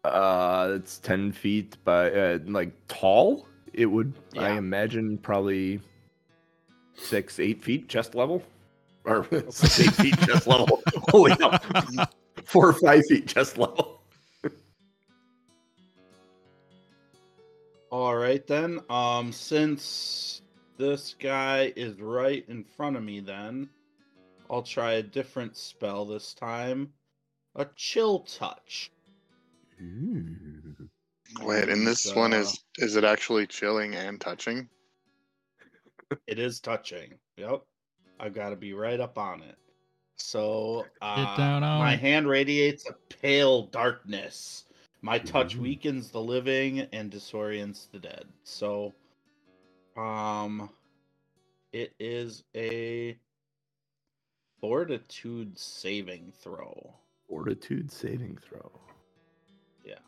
Uh, 0.05 0.69
it's 0.75 0.99
ten 0.99 1.33
feet 1.33 1.75
by 1.83 2.09
uh, 2.09 2.39
like 2.45 2.71
tall. 2.87 3.45
It 3.73 3.87
would, 3.87 4.13
I 4.37 4.51
imagine, 4.51 5.17
probably 5.17 5.81
six, 6.95 7.41
eight 7.41 7.61
feet 7.61 7.89
chest 7.89 8.15
level, 8.15 8.41
or 9.03 9.27
six, 9.49 9.81
eight 9.81 9.95
feet 9.95 10.17
chest 10.21 10.47
level. 10.47 10.81
Holy 11.09 11.33
hell, 11.33 11.59
four 12.45 12.69
or 12.69 12.73
five 12.73 13.05
feet 13.09 13.27
chest 13.27 13.57
level. 13.57 13.96
All 17.97 18.15
right 18.15 18.45
then. 18.45 18.79
Um, 18.91 19.31
since 19.31 20.43
this 20.77 21.15
guy 21.19 21.73
is 21.75 21.99
right 21.99 22.45
in 22.47 22.63
front 22.63 22.95
of 22.95 23.01
me, 23.01 23.21
then 23.21 23.69
I'll 24.51 24.61
try 24.61 24.93
a 24.93 25.01
different 25.01 25.57
spell 25.57 26.05
this 26.05 26.35
time. 26.35 26.93
A 27.55 27.65
chill 27.75 28.19
touch. 28.19 28.91
Wait, 31.41 31.69
and 31.69 31.87
this 31.87 32.13
one 32.13 32.33
is 32.33 32.63
is 32.77 32.95
it 32.97 33.03
actually 33.03 33.47
chilling 33.47 33.95
and 33.95 34.21
touching? 34.21 34.69
It 36.27 36.37
is 36.37 36.59
touching. 36.59 37.15
Yep. 37.37 37.63
I've 38.19 38.35
got 38.35 38.51
to 38.51 38.55
be 38.55 38.73
right 38.73 38.99
up 38.99 39.17
on 39.17 39.41
it. 39.41 39.57
So 40.17 40.85
uh, 41.01 41.35
down 41.35 41.63
on 41.63 41.79
my 41.79 41.95
hand 41.95 42.29
radiates 42.29 42.87
a 42.87 42.93
pale 43.09 43.65
darkness. 43.65 44.66
My 45.07 45.19
touch 45.19 45.55
Ooh. 45.55 45.61
weakens 45.61 46.11
the 46.11 46.19
living 46.19 46.81
and 46.91 47.09
disorients 47.09 47.89
the 47.89 47.97
dead. 47.97 48.25
So, 48.43 48.93
um, 49.95 50.69
it 51.71 51.93
is 51.97 52.43
a 52.53 53.17
fortitude 54.59 55.57
saving 55.57 56.33
throw. 56.41 56.93
Fortitude 57.29 57.89
saving 57.89 58.37
throw. 58.37 58.69
Yeah. 59.85 59.99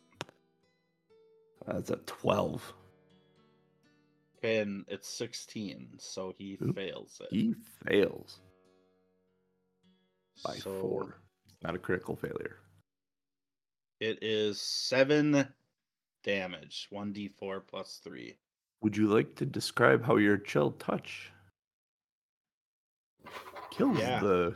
That's 1.66 1.91
a 1.91 1.95
twelve. 2.06 2.74
And 4.43 4.84
it's 4.89 5.08
16, 5.08 5.91
so 5.97 6.34
he 6.38 6.58
Oop. 6.62 6.76
fails 6.76 7.22
it. 7.22 7.28
He 7.32 7.56
fails 7.88 8.41
by 10.43 10.56
So 10.56 10.72
four. 10.82 11.22
Not 11.64 11.76
a 11.76 11.80
critical 11.80 12.18
failure. 12.18 12.58
It 14.00 14.20
is 14.22 14.62
seven 14.62 15.47
damage, 16.24 16.88
1d4 16.93 17.62
plus 17.68 18.00
3. 18.04 18.36
Would 18.82 18.95
you 18.95 19.08
like 19.08 19.36
to 19.36 19.45
describe 19.45 20.04
how 20.06 20.16
your 20.18 20.38
chill 20.38 20.72
touch 20.72 21.32
kills 23.72 23.97
Yeah. 23.97 24.20
the 24.20 24.56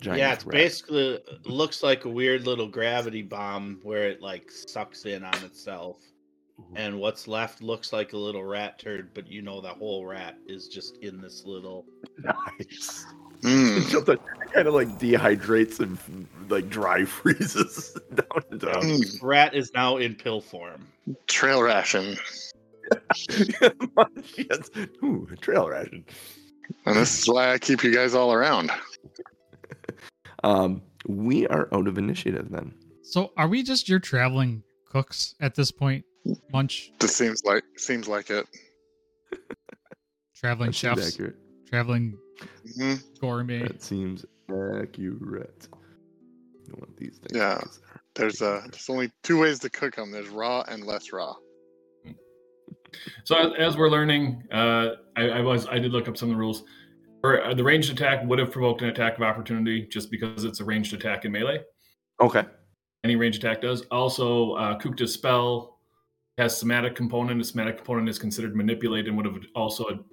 giant? 0.00 0.18
yeah, 0.18 0.32
it's 0.32 0.44
rat? 0.44 0.52
basically 0.52 1.20
looks 1.44 1.82
like 1.82 2.04
a 2.04 2.08
weird 2.08 2.44
little 2.46 2.66
gravity 2.68 3.22
bomb 3.22 3.78
where 3.82 4.08
it 4.08 4.20
like 4.20 4.50
sucks 4.50 5.04
in 5.06 5.22
on 5.24 5.44
itself. 5.44 5.98
And 6.74 6.98
what's 6.98 7.28
left 7.28 7.60
looks 7.62 7.92
like 7.92 8.14
a 8.14 8.16
little 8.16 8.42
rat 8.42 8.78
turd, 8.78 9.12
but 9.12 9.28
you 9.30 9.42
know 9.42 9.60
the 9.60 9.68
whole 9.74 10.06
rat 10.06 10.38
is 10.46 10.68
just 10.68 10.96
in 11.02 11.20
this 11.20 11.44
little. 11.44 11.84
nice. 12.18 13.04
Mm. 13.42 13.88
Chill 13.90 14.02
touch 14.04 14.20
kind 14.52 14.68
of 14.68 14.74
like 14.74 14.88
dehydrates 14.98 15.80
and 15.80 15.98
like 16.50 16.68
dry 16.68 17.04
freezes 17.06 17.96
down 18.14 18.42
and 18.50 18.60
down. 18.60 18.82
Mm. 18.82 19.18
Rat 19.22 19.54
is 19.54 19.70
now 19.74 19.96
in 19.98 20.14
pill 20.14 20.40
form. 20.40 20.86
Trail 21.26 21.62
ration. 21.62 22.16
yes. 23.28 24.70
Ooh, 25.04 25.28
trail 25.40 25.68
ration. 25.68 26.04
And 26.84 26.96
this 26.96 27.20
is 27.20 27.28
why 27.28 27.52
I 27.52 27.58
keep 27.58 27.82
you 27.84 27.92
guys 27.94 28.14
all 28.14 28.32
around. 28.32 28.70
Um, 30.44 30.82
we 31.08 31.46
are 31.48 31.66
out 31.72 31.88
of 31.88 31.98
initiative 31.98 32.50
then. 32.50 32.72
So 33.02 33.32
are 33.36 33.48
we 33.48 33.62
just 33.64 33.88
your 33.88 33.98
traveling 33.98 34.62
cooks 34.88 35.34
at 35.40 35.54
this 35.56 35.72
point? 35.72 36.04
Munch, 36.52 36.92
This 37.00 37.16
seems 37.16 37.42
like 37.44 37.64
seems 37.76 38.06
like 38.06 38.30
it. 38.30 38.46
traveling 40.36 40.70
That 40.70 40.74
seems 40.76 40.98
chefs, 41.00 41.14
accurate. 41.14 41.36
traveling 41.68 42.16
hmm 42.76 42.94
gourmet. 43.20 43.62
That 43.62 43.82
seems 43.82 44.24
accurate. 44.48 45.68
You 46.64 46.72
know 46.72 46.78
what 46.78 46.96
these 46.96 47.18
things 47.18 47.32
Yeah. 47.32 47.60
There's 48.14 48.40
uh 48.42 48.62
there's 48.70 48.88
only 48.88 49.10
two 49.22 49.38
ways 49.38 49.58
to 49.60 49.70
cook 49.70 49.96
them. 49.96 50.10
There's 50.10 50.28
raw 50.28 50.64
and 50.68 50.84
less 50.84 51.12
raw. 51.12 51.34
So 53.24 53.36
as, 53.36 53.52
as 53.58 53.76
we're 53.76 53.90
learning, 53.90 54.42
uh, 54.52 54.90
I, 55.16 55.28
I 55.28 55.40
was 55.40 55.66
I 55.66 55.78
did 55.78 55.92
look 55.92 56.08
up 56.08 56.16
some 56.16 56.30
of 56.30 56.34
the 56.34 56.40
rules. 56.40 56.64
For 57.20 57.44
uh, 57.44 57.54
the 57.54 57.64
ranged 57.64 57.90
attack 57.90 58.24
would 58.24 58.38
have 58.38 58.50
provoked 58.50 58.82
an 58.82 58.88
attack 58.88 59.16
of 59.16 59.22
opportunity 59.22 59.86
just 59.86 60.10
because 60.10 60.44
it's 60.44 60.60
a 60.60 60.64
ranged 60.64 60.94
attack 60.94 61.24
in 61.24 61.32
melee. 61.32 61.62
Okay. 62.20 62.44
Any 63.04 63.16
ranged 63.16 63.44
attack 63.44 63.60
does. 63.60 63.82
Also, 63.90 64.52
uh, 64.52 64.78
Kukta's 64.78 65.12
spell 65.12 65.78
has 66.38 66.56
somatic 66.56 66.94
component. 66.94 67.40
A 67.40 67.44
somatic 67.44 67.78
component 67.78 68.08
is 68.08 68.18
considered 68.18 68.56
manipulate 68.56 69.06
and 69.08 69.16
would 69.16 69.26
have 69.26 69.38
also 69.54 70.04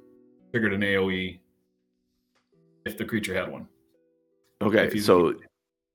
triggered 0.51 0.73
an 0.73 0.81
AOE 0.81 1.39
if 2.85 2.97
the 2.97 3.05
creature 3.05 3.33
had 3.33 3.51
one. 3.51 3.67
Okay. 4.61 4.97
So, 4.99 5.33
For 5.33 5.39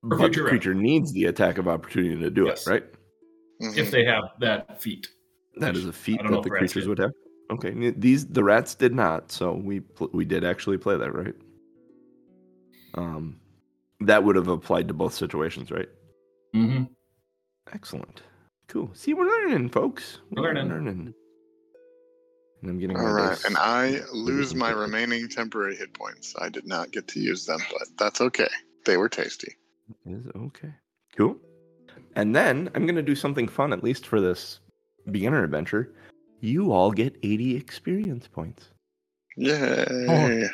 but 0.02 0.16
the 0.18 0.22
future 0.24 0.48
creature 0.48 0.74
needs 0.74 1.12
the 1.12 1.24
attack 1.24 1.58
of 1.58 1.68
opportunity 1.68 2.20
to 2.20 2.30
do 2.30 2.46
Yes. 2.46 2.66
it, 2.66 2.70
right? 2.70 2.84
Mhm. 3.62 3.76
If 3.76 3.90
they 3.90 4.04
have 4.04 4.24
that 4.40 4.80
feat. 4.80 5.08
That 5.56 5.76
is 5.76 5.86
a 5.86 5.92
feat 5.92 6.20
I 6.20 6.22
don't 6.22 6.32
know 6.32 6.36
that 6.38 6.44
the 6.44 6.50
creatures 6.50 6.84
did. 6.84 6.88
would 6.88 6.98
have. 6.98 7.12
Okay. 7.50 7.90
These 7.90 8.26
the 8.28 8.44
rats 8.44 8.74
did 8.74 8.94
not, 8.94 9.32
so 9.32 9.54
we 9.54 9.82
we 10.12 10.24
did 10.24 10.44
actually 10.44 10.78
play 10.78 10.96
that, 10.96 11.12
right? 11.14 11.34
Um, 12.94 13.40
that 14.00 14.22
would 14.22 14.36
have 14.36 14.48
applied 14.48 14.88
to 14.88 14.94
both 14.94 15.14
situations, 15.14 15.70
right? 15.70 15.88
hmm 16.54 16.84
Excellent. 17.72 18.22
Cool. 18.68 18.90
See, 18.94 19.12
we're 19.14 19.26
learning, 19.26 19.68
folks. 19.70 20.20
We're 20.30 20.42
learning. 20.42 20.68
learning. 20.68 21.14
And 22.60 22.70
I'm 22.70 22.78
getting 22.78 22.96
All 22.96 23.04
my 23.04 23.36
and 23.46 23.56
I 23.56 24.00
lose 24.12 24.54
my 24.54 24.70
remaining 24.70 25.28
temporary 25.28 25.76
hit 25.76 25.94
points. 25.94 26.34
I 26.38 26.48
did 26.48 26.66
not 26.66 26.90
get 26.90 27.06
to 27.08 27.20
use 27.20 27.46
them, 27.46 27.60
but 27.70 27.86
that's 27.98 28.20
okay. 28.20 28.48
They 28.84 28.96
were 28.96 29.08
tasty. 29.08 29.54
is 30.06 30.26
okay. 30.34 30.72
Cool. 31.16 31.36
And 32.16 32.34
then 32.34 32.68
I'm 32.74 32.84
gonna 32.86 33.02
do 33.02 33.14
something 33.14 33.46
fun, 33.46 33.72
at 33.72 33.84
least 33.84 34.06
for 34.06 34.20
this 34.20 34.60
beginner 35.10 35.44
adventure. 35.44 35.92
You 36.40 36.72
all 36.72 36.90
get 36.90 37.16
80 37.22 37.56
experience 37.56 38.28
points. 38.28 38.68
Yay! 39.36 39.84
Oh. 40.08 40.48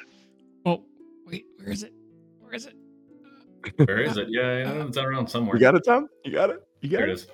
oh, 0.67 0.85
wait, 1.27 1.45
where 1.57 1.71
is 1.71 1.83
it? 1.83 1.93
Where 2.41 2.55
is 2.55 2.67
it? 2.67 2.75
Where 3.77 4.01
is 4.01 4.17
it? 4.19 4.29
Yeah, 4.31 4.59
yeah, 4.59 4.85
it's 4.85 4.99
around 4.99 5.29
somewhere. 5.29 5.57
You 5.57 5.61
got 5.61 5.75
it, 5.75 5.85
Tom? 5.85 6.09
You 6.25 6.33
got 6.33 6.51
it? 6.51 6.67
You 6.83 6.91
got 6.91 6.99
There 6.99 7.09
it 7.09 7.21
it? 7.21 7.31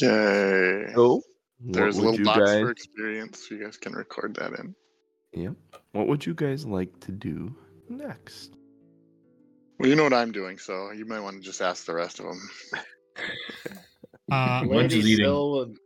Yay! 0.00 0.92
So, 0.94 1.22
There's 1.60 1.96
a 1.96 2.00
little 2.02 2.18
you 2.18 2.24
box 2.24 2.38
guys? 2.38 2.60
for 2.60 2.70
experience. 2.70 3.50
You 3.50 3.64
guys 3.64 3.76
can 3.76 3.94
record 3.94 4.34
that 4.36 4.52
in. 4.58 4.74
Yep. 5.32 5.54
What 5.92 6.06
would 6.08 6.26
you 6.26 6.34
guys 6.34 6.66
like 6.66 6.98
to 7.00 7.12
do 7.12 7.54
next? 7.88 8.54
Well, 9.78 9.88
you 9.88 9.96
know 9.96 10.04
what 10.04 10.12
I'm 10.12 10.32
doing, 10.32 10.58
so 10.58 10.90
you 10.92 11.04
might 11.06 11.20
want 11.20 11.36
to 11.36 11.42
just 11.42 11.60
ask 11.60 11.86
the 11.86 11.94
rest 11.94 12.20
of 12.20 12.26
them. 12.26 12.40
Uh, 14.30 14.64
Munch 14.66 14.92
is 14.92 15.06
eating. 15.06 15.76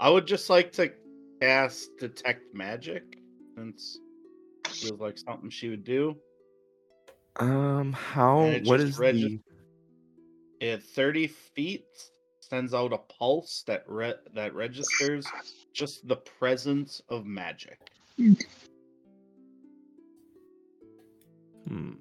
I 0.00 0.10
would 0.10 0.26
just 0.26 0.50
like 0.50 0.72
to 0.72 0.92
cast 1.40 1.96
detect 1.98 2.52
magic 2.52 3.04
since 3.56 3.98
feels 4.80 5.00
like 5.00 5.18
something 5.18 5.50
she 5.50 5.68
would 5.68 5.84
do. 5.84 6.16
Um, 7.38 7.92
how? 7.92 8.40
What 8.40 8.48
is 8.48 8.56
it 8.56 8.66
What 8.66 8.80
just 8.80 8.88
is 8.92 8.98
regis- 8.98 9.22
the? 10.60 10.68
At 10.68 10.82
30 10.82 11.26
feet, 11.26 11.84
sends 12.40 12.72
out 12.72 12.92
a 12.92 12.98
pulse 12.98 13.62
that 13.66 13.84
re- 13.86 14.14
that 14.34 14.54
registers 14.54 15.26
just 15.74 16.06
the 16.08 16.16
presence 16.16 17.02
of 17.08 17.26
magic. 17.26 17.78
Hmm. 21.68 21.92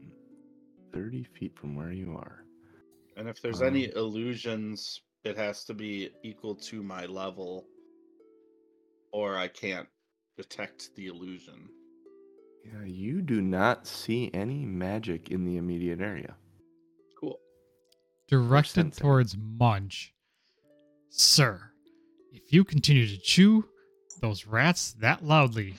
Thirty 0.94 1.24
feet 1.24 1.58
from 1.58 1.76
where 1.76 1.92
you 1.92 2.14
are. 2.16 2.46
And 3.18 3.28
if 3.28 3.42
there's 3.42 3.62
Um, 3.62 3.68
any 3.68 3.92
illusions, 3.94 5.02
it 5.26 5.36
has 5.36 5.66
to 5.66 5.74
be 5.74 6.12
equal 6.24 6.56
to 6.56 6.82
my 6.84 7.06
level, 7.08 7.68
or 9.12 9.36
I 9.38 9.48
can't 9.50 9.90
detect 10.38 10.94
the 10.96 11.08
illusion. 11.08 11.70
Yeah, 12.66 12.84
you 12.86 13.22
do 13.22 13.42
not 13.42 13.86
see 13.86 14.32
any 14.34 14.66
magic 14.66 15.30
in 15.30 15.46
the 15.46 15.58
immediate 15.58 16.02
area. 16.02 16.36
Cool. 17.20 17.38
Directed 18.28 18.88
eh? 18.88 18.90
towards 18.98 19.38
Munch. 19.38 20.14
Sir, 21.10 21.72
if 22.34 22.52
you 22.52 22.64
continue 22.64 23.08
to 23.08 23.18
chew 23.18 23.66
those 24.20 24.48
rats 24.48 24.94
that 25.00 25.24
loudly, 25.24 25.76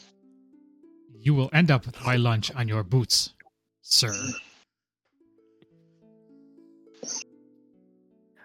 you 1.20 1.34
will 1.34 1.50
end 1.52 1.70
up 1.70 1.86
with 1.86 2.02
my 2.04 2.16
lunch 2.16 2.54
on 2.54 2.68
your 2.68 2.84
boots, 2.84 3.34
sir. 3.82 4.14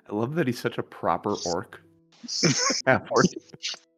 I 0.09 0.15
love 0.15 0.35
that 0.35 0.47
he's 0.47 0.59
such 0.59 0.77
a 0.77 0.83
proper 0.83 1.35
orc. 1.45 1.81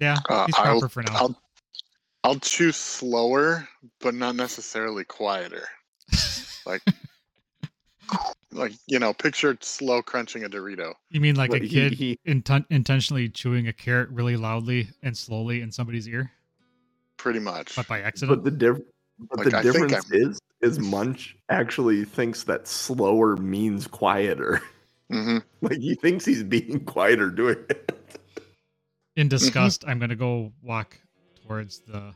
Half 0.00 0.18
orc. 0.18 0.28
Yeah, 0.28 0.34
Uh, 0.36 0.46
he's 0.46 0.54
I'll- 0.58 0.88
for 0.88 1.02
now. 1.02 1.14
I'll 1.16 1.42
I'll 2.24 2.38
choose 2.40 2.76
slower, 2.76 3.68
but 4.00 4.14
not 4.14 4.34
necessarily 4.36 5.04
quieter. 5.04 5.62
Like 6.66 6.82
like 8.50 8.72
you 8.88 8.98
know, 8.98 9.12
picture 9.12 9.56
slow 9.60 10.02
crunching 10.02 10.44
a 10.44 10.48
Dorito. 10.48 10.94
You 11.10 11.20
mean 11.20 11.36
like 11.36 11.50
a 11.50 11.52
What, 11.52 11.62
he- 11.62 11.68
kid 11.68 11.92
he- 11.92 12.18
inten- 12.26 12.64
intentionally 12.70 13.28
chewing 13.28 13.68
a 13.68 13.72
carrot 13.72 14.08
really 14.10 14.36
loudly 14.36 14.88
and 15.02 15.16
slowly 15.16 15.60
in 15.62 15.70
somebody's 15.70 16.08
ear, 16.08 16.32
Pretty 17.18 17.38
much. 17.38 17.76
but 17.76 17.86
by 17.86 18.00
accident? 18.00 18.42
But 18.42 18.44
the 18.44 18.56
diff- 18.56 18.84
but 19.30 19.38
Like, 19.38 19.50
the 19.50 19.62
difference 19.62 20.10
is 20.10 20.40
is 20.60 20.78
Munch 20.80 21.36
actually 21.50 22.04
thinks 22.04 22.42
that 22.44 22.66
slower 22.66 23.36
means 23.36 23.86
quieter. 23.86 24.60
hmm 25.10 25.38
like 25.62 25.78
he 25.78 25.94
thinks 25.94 26.24
he's 26.24 26.42
being 26.42 26.84
quieter 26.84 27.30
doing 27.30 27.58
it. 27.70 27.95
In 29.16 29.28
disgust, 29.28 29.84
I'm 29.86 29.98
gonna 29.98 30.14
go 30.14 30.52
walk 30.62 30.98
towards 31.42 31.80
the 31.80 32.14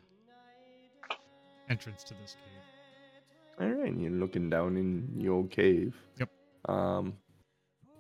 entrance 1.71 2.05
to 2.05 2.15
this 2.15 2.37
cave. 2.37 3.67
All 3.69 3.75
right, 3.75 3.95
you're 3.95 4.11
looking 4.11 4.51
down 4.51 4.77
in 4.77 5.09
the 5.17 5.29
old 5.29 5.51
cave. 5.51 5.95
Yep. 6.19 6.31
Um. 6.69 7.15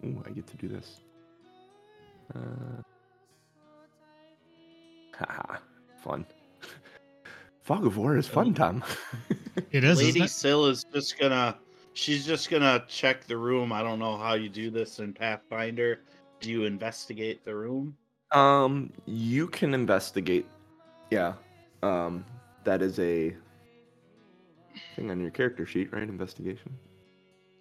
Ooh, 0.04 0.22
I 0.26 0.30
get 0.30 0.46
to 0.48 0.56
do 0.56 0.68
this. 0.68 1.00
Uh. 2.34 2.82
Haha, 5.18 5.58
fun. 6.02 6.26
Fog 7.62 7.86
of 7.86 7.96
War 7.96 8.16
is 8.16 8.26
fun, 8.26 8.54
Tom. 8.54 8.82
It 9.72 9.84
is, 9.84 9.98
Lady 9.98 10.08
isn't 10.10 10.22
it? 10.22 10.30
Sill 10.30 10.66
is 10.66 10.84
just 10.92 11.18
gonna 11.18 11.56
she's 11.92 12.24
just 12.24 12.50
gonna 12.50 12.84
check 12.88 13.24
the 13.24 13.36
room. 13.36 13.72
I 13.72 13.82
don't 13.82 13.98
know 13.98 14.16
how 14.16 14.34
you 14.34 14.48
do 14.48 14.70
this 14.70 14.98
in 14.98 15.12
Pathfinder. 15.12 16.00
Do 16.40 16.50
you 16.50 16.64
investigate 16.64 17.44
the 17.44 17.54
room? 17.54 17.96
Um, 18.32 18.92
you 19.06 19.46
can 19.48 19.74
investigate. 19.74 20.46
Yeah. 21.10 21.34
Um, 21.82 22.24
that 22.64 22.82
is 22.82 22.98
a 22.98 23.34
thing 24.96 25.10
on 25.10 25.20
your 25.20 25.30
character 25.30 25.66
sheet, 25.66 25.92
right? 25.92 26.02
Investigation. 26.02 26.76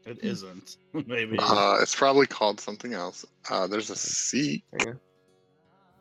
It 0.05 0.19
isn't. 0.23 0.77
Maybe. 1.07 1.37
Uh, 1.39 1.77
it's 1.81 1.95
probably 1.95 2.27
called 2.27 2.59
something 2.59 2.93
else. 2.93 3.25
Uh, 3.49 3.67
there's 3.67 3.89
a 3.89 3.95
seek. 3.95 4.63
Yeah. 4.79 4.93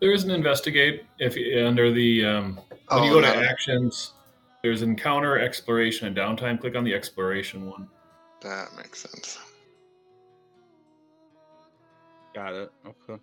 There 0.01 0.12
is 0.12 0.25
an 0.25 0.31
investigate 0.31 1.05
if 1.19 1.37
you, 1.37 1.66
under 1.66 1.93
the 1.93 2.25
um, 2.25 2.55
when 2.55 2.64
Oh, 2.89 3.05
you 3.05 3.12
go 3.12 3.21
to 3.21 3.27
actions. 3.27 4.12
There's 4.62 4.83
encounter, 4.83 5.39
exploration, 5.39 6.07
and 6.07 6.16
downtime. 6.16 6.61
Click 6.61 6.77
on 6.77 6.85
the 6.85 6.95
exploration 6.95 7.69
one. 7.69 7.89
That 8.43 8.69
makes 8.77 9.01
sense. 9.01 9.39
Got 12.35 12.55
it. 12.55 12.73
Okay. 12.87 13.21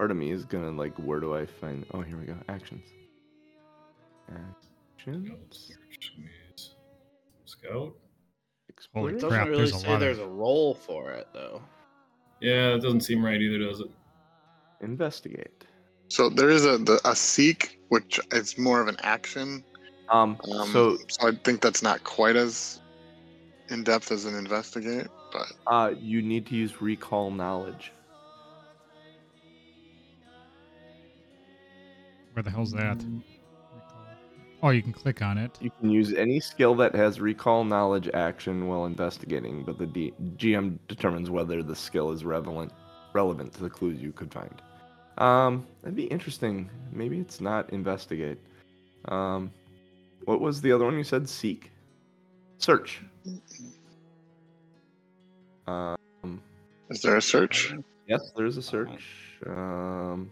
Part 0.00 0.10
of 0.10 0.16
me 0.16 0.30
is 0.30 0.46
gonna 0.46 0.70
like, 0.70 0.94
where 0.98 1.20
do 1.20 1.34
I 1.36 1.44
find? 1.44 1.84
Oh, 1.92 2.00
here 2.00 2.16
we 2.16 2.24
go. 2.24 2.34
Actions. 2.48 2.86
Actions. 4.30 5.26
Scout 5.26 5.38
search 5.50 6.12
is- 6.56 6.74
Scout. 7.44 7.94
Holy 8.94 9.12
It 9.12 9.14
doesn't 9.16 9.28
Crap, 9.28 9.48
really 9.48 9.58
there's 9.58 9.74
a 9.74 9.78
say 9.78 9.88
lot 9.88 9.94
of- 9.96 10.00
there's 10.00 10.18
a 10.18 10.26
role 10.26 10.72
for 10.72 11.10
it 11.12 11.28
though. 11.34 11.60
Yeah, 12.40 12.76
it 12.76 12.78
doesn't 12.80 13.02
seem 13.02 13.22
right 13.22 13.38
either, 13.38 13.58
does 13.58 13.80
it? 13.80 13.90
Investigate. 14.80 15.66
So 16.08 16.30
there 16.30 16.48
is 16.48 16.64
a 16.64 16.78
the, 16.78 16.98
a 17.04 17.14
seek, 17.14 17.78
which 17.90 18.18
is 18.32 18.56
more 18.56 18.80
of 18.80 18.88
an 18.88 18.96
action. 19.02 19.62
Um, 20.08 20.38
Um, 20.50 20.72
so 20.72 20.96
so 21.10 21.28
I 21.28 21.32
think 21.44 21.60
that's 21.60 21.82
not 21.82 22.04
quite 22.04 22.36
as 22.36 22.80
in 23.68 23.84
depth 23.84 24.10
as 24.12 24.24
an 24.24 24.34
investigate, 24.34 25.08
but 25.30 25.52
uh, 25.66 25.92
you 25.94 26.22
need 26.22 26.46
to 26.46 26.56
use 26.56 26.80
recall 26.80 27.30
knowledge. 27.30 27.92
Where 32.40 32.44
the 32.44 32.50
hell's 32.52 32.72
that? 32.72 33.04
Oh, 34.62 34.70
you 34.70 34.80
can 34.80 34.94
click 34.94 35.20
on 35.20 35.36
it. 35.36 35.58
You 35.60 35.70
can 35.78 35.90
use 35.90 36.14
any 36.14 36.40
skill 36.40 36.74
that 36.76 36.94
has 36.94 37.20
recall 37.20 37.64
knowledge 37.64 38.08
action 38.14 38.66
while 38.66 38.86
investigating, 38.86 39.62
but 39.62 39.76
the 39.76 39.84
D- 39.84 40.14
GM 40.38 40.78
determines 40.88 41.28
whether 41.28 41.62
the 41.62 41.76
skill 41.76 42.12
is 42.12 42.24
relevant 42.24 42.72
relevant 43.12 43.52
to 43.52 43.62
the 43.62 43.68
clues 43.68 44.00
you 44.00 44.10
could 44.10 44.32
find. 44.32 44.62
Um, 45.18 45.66
that'd 45.82 45.94
be 45.94 46.04
interesting. 46.04 46.70
Maybe 46.90 47.18
it's 47.18 47.42
not 47.42 47.68
investigate. 47.74 48.38
Um, 49.04 49.50
what 50.24 50.40
was 50.40 50.62
the 50.62 50.72
other 50.72 50.86
one 50.86 50.96
you 50.96 51.04
said? 51.04 51.28
Seek, 51.28 51.70
search. 52.56 53.02
Um, 55.66 56.40
is 56.88 57.02
there 57.02 57.18
a 57.18 57.22
search? 57.22 57.74
yes, 58.06 58.32
there's 58.34 58.56
a 58.56 58.62
search. 58.62 59.04
Um, 59.46 60.30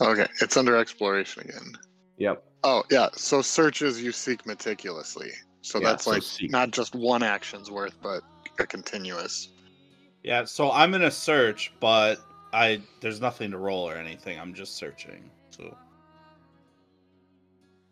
Okay, 0.00 0.26
it's 0.40 0.56
under 0.56 0.76
exploration 0.76 1.42
again. 1.42 1.72
yep. 2.18 2.42
Oh 2.64 2.82
yeah, 2.90 3.08
so 3.12 3.42
searches 3.42 4.02
you 4.02 4.12
seek 4.12 4.44
meticulously. 4.46 5.30
So 5.62 5.80
Yeah, 5.80 5.90
that's 5.90 6.04
so 6.04 6.10
like 6.10 6.22
seek. 6.22 6.50
not 6.50 6.70
just 6.70 6.94
one 6.94 7.22
action's 7.22 7.70
worth, 7.70 7.94
but 8.02 8.22
a 8.58 8.66
continuous. 8.66 9.50
Yeah, 10.22 10.44
so 10.44 10.70
I'm 10.72 10.90
gonna 10.90 11.10
search, 11.10 11.72
but 11.80 12.16
I 12.52 12.80
there's 13.00 13.20
nothing 13.20 13.50
to 13.52 13.58
roll 13.58 13.88
or 13.88 13.94
anything. 13.94 14.38
I'm 14.38 14.54
just 14.54 14.76
searching. 14.76 15.30
So 15.50 15.76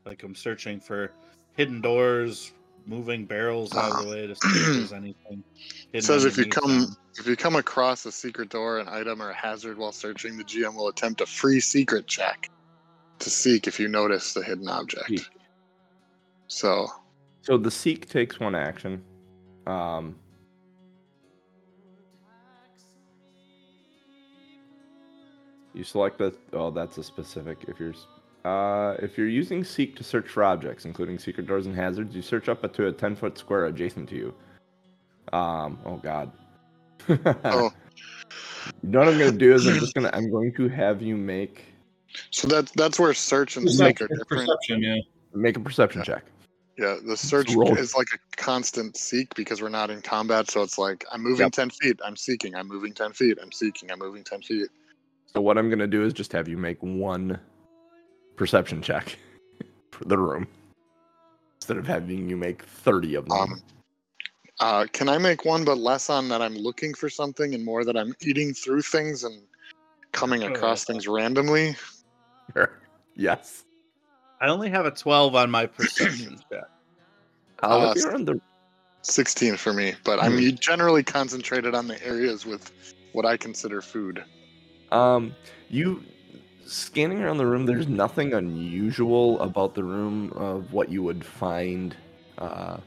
like 0.04 0.22
I'm 0.22 0.34
searching 0.34 0.80
for 0.80 1.12
hidden 1.56 1.80
doors, 1.80 2.52
moving 2.86 3.24
barrels 3.24 3.74
out 3.74 3.92
of 3.92 3.96
the 3.98 4.02
uh-huh. 4.02 4.10
way 4.10 4.26
to 4.26 4.34
see 4.34 4.48
if 4.48 4.66
there's 4.66 4.92
anything. 4.92 5.44
It 5.92 6.04
says 6.04 6.24
if 6.24 6.36
you 6.36 6.44
underneath 6.44 6.62
come 6.62 6.80
them. 6.80 6.96
If 7.18 7.26
you 7.26 7.36
come 7.36 7.56
across 7.56 8.04
a 8.06 8.12
secret 8.12 8.48
door, 8.48 8.78
an 8.78 8.88
item, 8.88 9.22
or 9.22 9.30
a 9.30 9.34
hazard 9.34 9.78
while 9.78 9.92
searching, 9.92 10.36
the 10.36 10.44
GM 10.44 10.74
will 10.74 10.88
attempt 10.88 11.20
a 11.20 11.26
free 11.26 11.60
secret 11.60 12.06
check 12.06 12.50
to 13.20 13.30
seek 13.30 13.66
if 13.66 13.78
you 13.78 13.88
notice 13.88 14.34
the 14.34 14.42
hidden 14.42 14.68
object. 14.68 15.08
Seek. 15.08 15.28
So 16.48 16.88
So 17.42 17.56
the 17.56 17.70
seek 17.70 18.08
takes 18.08 18.40
one 18.40 18.54
action. 18.54 19.02
Um, 19.66 20.16
you 25.72 25.84
select 25.84 26.18
the. 26.18 26.34
Oh, 26.52 26.70
that's 26.70 26.98
a 26.98 27.04
specific. 27.04 27.58
If 27.68 27.80
you're, 27.80 27.94
uh, 28.44 28.96
if 28.98 29.16
you're 29.16 29.28
using 29.28 29.64
seek 29.64 29.96
to 29.96 30.04
search 30.04 30.28
for 30.28 30.44
objects, 30.44 30.84
including 30.84 31.18
secret 31.18 31.46
doors 31.46 31.66
and 31.66 31.74
hazards, 31.74 32.14
you 32.14 32.22
search 32.22 32.48
up 32.48 32.70
to 32.72 32.86
a 32.88 32.92
ten 32.92 33.14
foot 33.14 33.38
square 33.38 33.66
adjacent 33.66 34.08
to 34.10 34.16
you. 34.16 34.34
Um. 35.32 35.78
Oh 35.86 35.96
God. 35.96 36.30
Oh, 37.08 37.70
You 38.82 38.90
know 38.90 38.98
what 39.00 39.08
I'm 39.08 39.18
gonna 39.18 39.32
do 39.32 39.54
is 39.54 39.66
I'm 39.66 39.78
just 39.78 39.94
gonna 39.94 40.10
I'm 40.12 40.30
going 40.30 40.52
to 40.54 40.68
have 40.68 41.02
you 41.02 41.16
make 41.16 41.64
so 42.30 42.46
that's 42.48 42.70
that's 42.72 42.98
where 42.98 43.12
search 43.14 43.56
and 43.56 43.66
Perception. 43.66 43.96
seek 43.96 44.02
are 44.02 44.08
different. 44.18 44.48
Perception, 44.48 44.82
yeah. 44.82 44.96
make 45.34 45.56
a 45.56 45.60
perception 45.60 46.00
Yeah. 46.00 46.04
check. 46.14 46.24
Yeah, 46.76 46.96
the 47.06 47.16
search 47.16 47.54
roll. 47.54 47.76
is 47.76 47.94
like 47.94 48.08
a 48.14 48.18
constant 48.36 48.96
seek 48.96 49.32
because 49.36 49.62
we're 49.62 49.68
not 49.68 49.90
in 49.90 50.02
combat. 50.02 50.50
So 50.50 50.62
it's 50.62 50.76
like 50.78 51.04
I'm 51.12 51.22
moving 51.22 51.44
Yep. 51.46 51.52
ten 51.52 51.70
feet, 51.70 52.00
I'm 52.04 52.16
seeking, 52.16 52.54
I'm 52.56 52.66
moving 52.68 52.92
ten 52.92 53.12
feet, 53.12 53.38
I'm 53.40 53.52
seeking, 53.52 53.90
I'm 53.90 53.98
moving 53.98 54.24
ten 54.24 54.42
feet. 54.42 54.68
So 55.34 55.40
what 55.40 55.56
I'm 55.58 55.70
gonna 55.70 55.86
do 55.86 56.04
is 56.04 56.12
just 56.12 56.32
have 56.32 56.48
you 56.48 56.56
make 56.56 56.82
one 56.82 57.38
perception 58.36 58.82
check 58.82 59.16
for 59.92 60.04
the 60.04 60.18
room 60.18 60.46
instead 61.60 61.76
of 61.76 61.86
having 61.86 62.28
you 62.28 62.36
make 62.36 62.62
thirty 62.64 63.14
of 63.14 63.28
them. 63.28 63.38
Um, 63.38 63.62
uh, 64.60 64.86
can 64.92 65.08
I 65.08 65.18
make 65.18 65.44
one, 65.44 65.64
but 65.64 65.78
less 65.78 66.10
on 66.10 66.28
that 66.28 66.40
I'm 66.42 66.54
looking 66.54 66.94
for 66.94 67.08
something 67.08 67.54
and 67.54 67.64
more 67.64 67.84
that 67.84 67.96
I'm 67.96 68.14
eating 68.20 68.54
through 68.54 68.82
things 68.82 69.24
and 69.24 69.42
coming 70.12 70.44
across 70.44 70.84
things 70.84 71.08
randomly. 71.08 71.76
yes. 73.16 73.64
I 74.40 74.48
only 74.48 74.70
have 74.70 74.86
a 74.86 74.90
12 74.90 75.34
on 75.34 75.50
my 75.50 75.66
perception 75.66 76.38
check. 76.52 76.64
Uh, 77.62 77.66
Uh, 77.68 77.94
look 77.94 77.96
around 78.08 78.26
the 78.26 78.40
16 79.02 79.56
for 79.56 79.72
me, 79.72 79.94
but 80.04 80.20
I'm 80.20 80.36
Hmm. 80.38 80.56
generally 80.56 81.02
concentrated 81.02 81.74
on 81.74 81.86
the 81.86 82.04
areas 82.04 82.44
with 82.44 82.70
what 83.12 83.24
I 83.24 83.36
consider 83.36 83.80
food. 83.80 84.22
Um, 84.90 85.34
you 85.70 86.02
scanning 86.66 87.22
around 87.22 87.38
the 87.38 87.46
room. 87.46 87.64
There's 87.64 87.86
nothing 87.86 88.34
unusual 88.34 89.40
about 89.40 89.74
the 89.74 89.84
room 89.84 90.32
of 90.34 90.72
what 90.72 90.88
you 90.90 91.02
would 91.02 91.24
find 91.24 91.94
uh, 92.38 92.78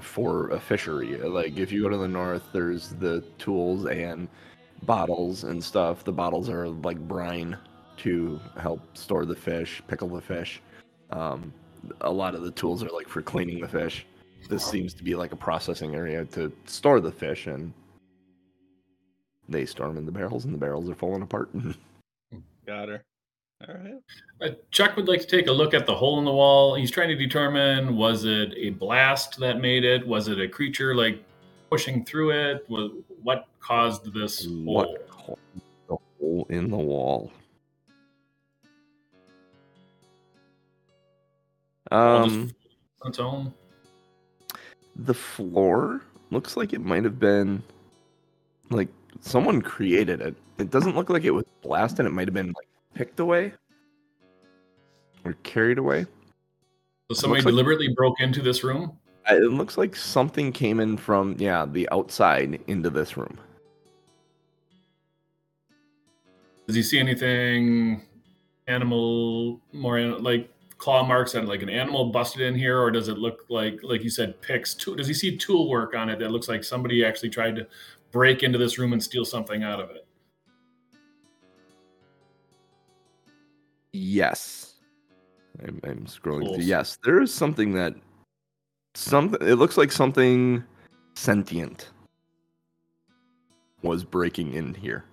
for 0.00 0.50
a 0.50 0.60
fishery. 0.60 1.16
Like 1.16 1.56
if 1.56 1.72
you 1.72 1.82
go 1.82 1.88
to 1.88 1.96
the 1.96 2.08
north, 2.08 2.42
there's 2.52 2.90
the 2.90 3.22
tools 3.38 3.86
and 3.86 4.28
bottles 4.82 5.44
and 5.44 5.62
stuff. 5.62 6.04
The 6.04 6.12
bottles 6.12 6.48
are 6.48 6.68
like 6.68 6.98
brine 6.98 7.56
to 7.98 8.40
help 8.60 8.96
store 8.96 9.24
the 9.24 9.34
fish, 9.34 9.82
pickle 9.88 10.08
the 10.08 10.20
fish. 10.20 10.60
Um, 11.10 11.52
a 12.02 12.10
lot 12.10 12.34
of 12.34 12.42
the 12.42 12.50
tools 12.50 12.82
are 12.82 12.90
like 12.90 13.08
for 13.08 13.22
cleaning 13.22 13.60
the 13.60 13.68
fish. 13.68 14.06
This 14.48 14.64
seems 14.64 14.94
to 14.94 15.02
be 15.02 15.14
like 15.14 15.32
a 15.32 15.36
processing 15.36 15.94
area 15.94 16.24
to 16.26 16.52
store 16.66 17.00
the 17.00 17.10
fish 17.10 17.46
and 17.46 17.72
they 19.48 19.64
store 19.64 19.88
them 19.88 19.98
in 19.98 20.06
the 20.06 20.12
barrels, 20.12 20.44
and 20.44 20.52
the 20.52 20.58
barrels 20.58 20.88
are 20.88 20.94
falling 20.94 21.22
apart. 21.22 21.50
Got 22.66 22.88
her. 22.88 23.04
All 23.66 23.74
right. 23.74 23.94
Uh, 24.40 24.54
Chuck 24.70 24.96
would 24.96 25.08
like 25.08 25.20
to 25.22 25.26
take 25.26 25.46
a 25.46 25.52
look 25.52 25.72
at 25.72 25.86
the 25.86 25.94
hole 25.94 26.18
in 26.18 26.24
the 26.24 26.32
wall. 26.32 26.74
He's 26.74 26.90
trying 26.90 27.08
to 27.08 27.16
determine 27.16 27.96
was 27.96 28.24
it 28.24 28.52
a 28.56 28.70
blast 28.70 29.38
that 29.40 29.60
made 29.60 29.84
it? 29.84 30.06
Was 30.06 30.28
it 30.28 30.38
a 30.38 30.46
creature 30.46 30.94
like 30.94 31.24
pushing 31.70 32.04
through 32.04 32.32
it? 32.32 32.66
Was, 32.68 32.90
what 33.22 33.46
caused 33.60 34.12
this 34.12 34.44
hole? 34.44 34.64
what 34.64 35.08
hole- 35.08 35.38
the 35.88 35.96
hole 36.20 36.46
in 36.50 36.70
the 36.70 36.76
wall? 36.76 37.32
Um, 41.92 42.52
on 43.02 43.08
its 43.08 43.20
own. 43.20 43.54
the 44.96 45.14
floor 45.14 46.02
looks 46.30 46.56
like 46.56 46.72
it 46.72 46.80
might 46.80 47.04
have 47.04 47.20
been 47.20 47.62
like 48.70 48.88
someone 49.20 49.62
created 49.62 50.20
it. 50.20 50.34
It 50.58 50.70
doesn't 50.70 50.96
look 50.96 51.10
like 51.10 51.22
it 51.24 51.30
was 51.30 51.44
blasted. 51.62 52.04
It 52.04 52.12
might 52.12 52.26
have 52.26 52.34
been 52.34 52.48
like 52.48 52.66
picked 52.96 53.20
away 53.20 53.52
or 55.24 55.34
carried 55.42 55.78
away. 55.78 56.06
So 57.10 57.14
somebody 57.14 57.42
like- 57.42 57.52
deliberately 57.52 57.88
broke 57.88 58.20
into 58.20 58.42
this 58.42 58.64
room. 58.64 58.98
It 59.28 59.50
looks 59.50 59.76
like 59.76 59.96
something 59.96 60.52
came 60.52 60.78
in 60.80 60.96
from 60.96 61.34
yeah 61.38 61.66
the 61.66 61.88
outside 61.90 62.60
into 62.68 62.90
this 62.90 63.16
room. 63.16 63.36
Does 66.66 66.76
he 66.76 66.82
see 66.82 66.98
anything 66.98 68.02
animal 68.68 69.60
more 69.72 70.00
like 70.00 70.48
claw 70.78 71.04
marks 71.04 71.34
and 71.34 71.48
like 71.48 71.62
an 71.62 71.68
animal 71.68 72.10
busted 72.12 72.42
in 72.42 72.54
here, 72.54 72.80
or 72.80 72.90
does 72.92 73.08
it 73.08 73.18
look 73.18 73.44
like 73.48 73.80
like 73.82 74.02
you 74.04 74.10
said 74.10 74.40
picks? 74.42 74.74
Tool, 74.74 74.94
does 74.94 75.08
he 75.08 75.14
see 75.14 75.36
tool 75.36 75.68
work 75.68 75.96
on 75.96 76.08
it 76.08 76.20
that 76.20 76.30
looks 76.30 76.48
like 76.48 76.62
somebody 76.62 77.04
actually 77.04 77.30
tried 77.30 77.56
to 77.56 77.66
break 78.12 78.44
into 78.44 78.58
this 78.58 78.78
room 78.78 78.92
and 78.92 79.02
steal 79.02 79.24
something 79.24 79.64
out 79.64 79.80
of 79.80 79.90
it? 79.90 80.05
Yes. 83.96 84.74
I'm, 85.66 85.80
I'm 85.84 86.04
scrolling 86.04 86.44
Cool. 86.44 86.54
through. 86.56 86.64
Yes, 86.64 86.98
there 87.02 87.20
is 87.22 87.32
something 87.32 87.72
that 87.74 87.94
something. 88.94 89.40
It 89.46 89.54
looks 89.54 89.78
like 89.78 89.90
something 89.90 90.62
sentient 91.14 91.88
was 93.82 94.04
breaking 94.04 94.52
in 94.52 94.74
here. 94.74 95.04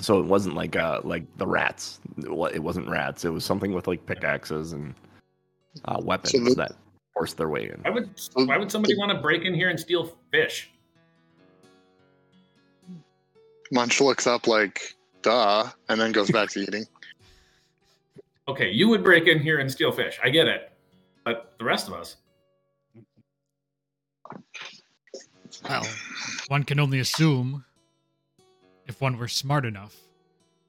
So 0.00 0.18
it 0.20 0.26
wasn't 0.26 0.54
like 0.54 0.76
uh 0.76 1.00
like 1.04 1.24
the 1.38 1.46
rats. 1.46 2.00
It 2.18 2.26
it 2.54 2.62
wasn't 2.62 2.88
rats. 2.88 3.24
It 3.24 3.30
was 3.30 3.44
something 3.44 3.72
with 3.72 3.86
like 3.88 4.04
pickaxes 4.06 4.72
and 4.72 4.94
uh, 5.86 6.00
weapons 6.02 6.32
the- 6.32 6.54
that 6.56 6.72
forced 7.14 7.36
their 7.36 7.48
way 7.48 7.70
in. 7.70 7.80
Why 7.82 7.90
would 7.90 8.10
why 8.34 8.58
would 8.58 8.70
somebody 8.70 8.96
want 8.96 9.10
to 9.12 9.18
break 9.18 9.42
in 9.42 9.54
here 9.54 9.70
and 9.70 9.78
steal 9.80 10.12
fish? 10.30 10.70
Munch 13.72 14.00
looks 14.00 14.26
up 14.26 14.46
like, 14.46 14.94
duh, 15.24 15.70
and 15.88 16.00
then 16.00 16.12
goes 16.12 16.30
back 16.30 16.50
to 16.50 16.60
eating. 16.60 16.84
Okay, 18.46 18.70
you 18.70 18.90
would 18.90 19.02
break 19.02 19.26
in 19.26 19.38
here 19.40 19.58
and 19.58 19.72
steal 19.72 19.90
fish. 19.90 20.20
I 20.22 20.28
get 20.28 20.46
it, 20.46 20.70
but 21.24 21.54
the 21.58 21.64
rest 21.64 21.88
of 21.88 21.94
us. 21.94 22.16
Well, 25.66 25.86
one 26.48 26.62
can 26.62 26.78
only 26.78 27.00
assume, 27.00 27.64
if 28.86 29.00
one 29.00 29.16
were 29.16 29.28
smart 29.28 29.64
enough, 29.64 29.96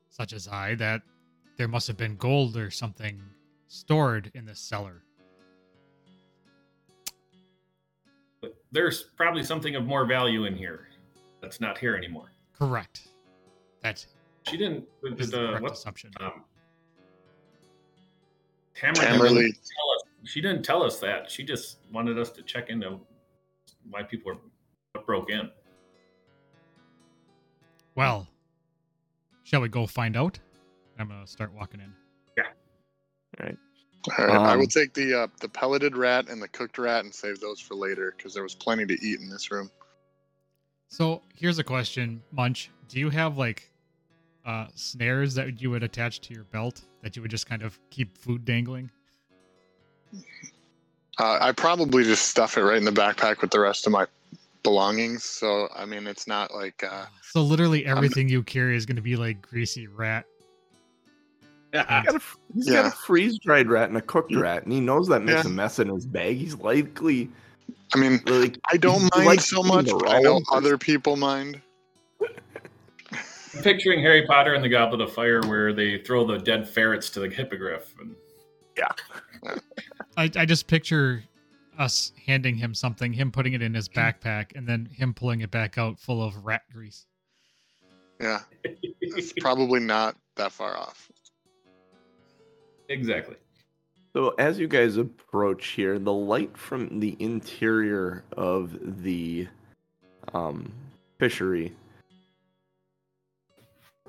such 0.10 0.32
as 0.32 0.47
I, 0.47 0.76
that 0.76 1.01
there 1.58 1.68
must 1.68 1.86
have 1.88 1.97
been 1.97 2.16
gold 2.16 2.56
or 2.56 2.72
something 2.72 3.22
stored 3.68 4.32
in 4.36 4.45
this 4.45 4.62
cellar. 4.62 5.03
But 8.39 8.56
there's 8.72 9.03
probably 9.18 9.43
something 9.43 9.76
of 9.76 9.86
more 9.86 10.06
value 10.06 10.45
in 10.45 10.56
here 10.56 10.88
that's 11.41 11.60
not 11.60 11.78
here 11.78 11.97
anymore. 11.97 12.32
Correct. 12.58 13.10
That 13.82 14.06
She 14.50 14.58
didn't. 14.58 14.86
is 15.04 15.32
The, 15.32 15.38
the 15.38 15.48
correct 15.48 15.64
what's 15.64 15.80
assumption. 15.80 16.12
um, 16.20 16.43
Tamara 18.76 19.06
Tamily. 19.08 19.36
didn't 19.36 19.54
tell 19.56 19.89
us. 19.96 20.04
She 20.24 20.41
didn't 20.41 20.64
tell 20.64 20.84
us 20.84 21.00
that. 21.00 21.30
She 21.32 21.43
just 21.43 21.78
wanted 21.91 22.18
us 22.20 22.30
to 22.32 22.41
check 22.43 22.70
into 22.70 23.00
why 23.89 24.04
people 24.04 24.34
were 24.34 24.38
what 24.93 25.06
broke 25.06 25.30
in. 25.30 25.50
Well, 27.96 28.28
shall 29.43 29.62
we 29.62 29.70
go 29.70 29.86
find 29.86 30.18
out? 30.18 30.38
I'm 31.00 31.08
gonna 31.08 31.28
start 31.28 31.54
walking 31.54 31.80
in. 31.82 31.93
Yeah. 32.38 32.43
All 34.20 34.26
right, 34.28 34.30
I 34.30 34.56
will 34.56 34.64
Um, 34.64 34.68
take 34.68 34.93
the 34.93 35.22
uh, 35.22 35.28
the 35.41 35.50
pelleted 35.50 35.96
rat 35.98 36.30
and 36.30 36.41
the 36.41 36.48
cooked 36.48 36.78
rat 36.78 37.04
and 37.06 37.14
save 37.14 37.39
those 37.39 37.60
for 37.60 37.76
later 37.76 38.14
because 38.16 38.34
there 38.34 38.43
was 38.43 38.54
plenty 38.56 38.86
to 38.86 38.93
eat 39.06 39.20
in 39.20 39.30
this 39.30 39.50
room. 39.52 39.70
So 40.89 41.22
here's 41.34 41.58
a 41.60 41.64
question, 41.64 42.22
Munch. 42.32 42.70
Do 42.88 43.00
you 43.00 43.10
have 43.10 43.38
like 43.38 43.72
uh, 44.46 44.68
snares 44.76 45.34
that 45.36 45.62
you 45.62 45.70
would 45.72 45.84
attach 45.84 46.22
to 46.22 46.34
your 46.34 46.43
belt 46.46 46.84
that 47.02 47.16
you 47.16 47.22
would 47.22 47.32
just 47.32 47.48
kind 47.48 47.62
of 47.62 47.80
keep 47.89 48.18
food 48.18 48.46
dangling? 48.46 48.89
Uh, 51.20 51.38
I 51.41 51.52
probably 51.52 52.04
just 52.04 52.28
stuff 52.28 52.58
it 52.58 52.62
right 52.64 52.78
in 52.78 52.86
the 52.86 52.91
backpack 52.91 53.41
with 53.41 53.52
the 53.52 53.60
rest 53.60 53.86
of 53.88 53.93
my 53.93 54.06
belongings. 54.64 55.24
So 55.24 55.70
I 55.76 55.86
mean, 55.86 56.08
it's 56.08 56.28
not 56.28 56.54
like 56.54 56.84
uh, 56.84 57.06
So 57.32 57.41
literally 57.41 57.86
everything 57.86 58.30
you 58.30 58.43
carry 58.43 58.76
is 58.76 58.86
going 58.86 58.98
to 58.98 59.02
be 59.02 59.16
like 59.16 59.41
greasy 59.41 59.88
rat. 59.88 60.26
He's 61.74 61.84
got 61.84 62.16
a, 62.16 62.22
he's 62.54 62.70
got 62.70 62.86
a 62.86 62.91
freeze 62.91 63.38
dried 63.39 63.68
rat 63.68 63.89
and 63.89 63.98
a 63.98 64.02
cooked 64.02 64.34
rat, 64.34 64.64
and 64.64 64.72
he 64.72 64.80
knows 64.80 65.10
that 65.10 65.24
makes 65.24 65.43
Yeah. 65.43 65.52
a 65.52 65.54
mess 65.54 65.80
in 65.80 65.89
his 65.89 66.06
bag. 66.06 66.38
He's 66.38 66.56
likely 66.56 67.30
I 67.93 67.98
mean, 67.98 68.22
like 68.26 68.58
I 68.72 68.78
don't 68.78 69.14
mind 69.16 69.41
so 69.41 69.62
much, 69.64 69.86
but 69.86 70.10
I 70.10 70.16
raw 70.16 70.20
know 70.22 70.41
other 70.52 70.78
people 70.78 71.16
mind. 71.16 71.62
I'm 73.56 73.64
picturing 73.64 74.01
Harry 74.01 74.26
Potter 74.26 74.53
and 74.53 74.64
the 74.64 74.70
Goblet 74.70 75.01
of 75.01 75.14
Fire, 75.14 75.41
where 75.47 75.72
they 75.74 75.99
throw 75.99 76.26
the 76.26 76.38
dead 76.38 76.68
ferrets 76.68 77.10
to 77.12 77.20
the 77.22 77.30
hippogriff. 77.30 77.95
And 77.99 78.16
Yeah. 78.78 78.91
I, 80.18 80.32
I 80.36 80.45
just 80.45 80.68
picture 80.68 81.24
us 81.78 82.14
handing 82.26 82.56
him 82.56 82.74
something, 82.74 83.14
him 83.14 83.32
putting 83.32 83.53
it 83.53 83.62
in 83.62 83.74
his 83.74 83.88
backpack, 83.89 84.56
and 84.56 84.68
then 84.68 84.88
him 84.91 85.14
pulling 85.14 85.41
it 85.41 85.51
back 85.51 85.78
out 85.78 85.99
full 85.99 86.24
of 86.24 86.45
rat 86.45 86.64
grease. 86.72 87.06
Yeah, 88.20 88.41
it's 89.01 89.34
probably 89.34 89.80
not 89.80 90.16
that 90.36 90.51
far 90.51 90.78
off. 90.78 91.12
exactly. 92.89 93.36
So 94.14 94.30
as 94.39 94.58
you 94.58 94.68
guys 94.70 94.95
approach 94.95 95.68
here, 95.70 95.99
the 95.99 96.14
light 96.14 96.58
from 96.58 97.01
the 97.01 97.18
interior 97.20 98.24
of 98.38 99.03
the 99.03 99.47
um, 100.34 100.72
fishery 101.20 101.74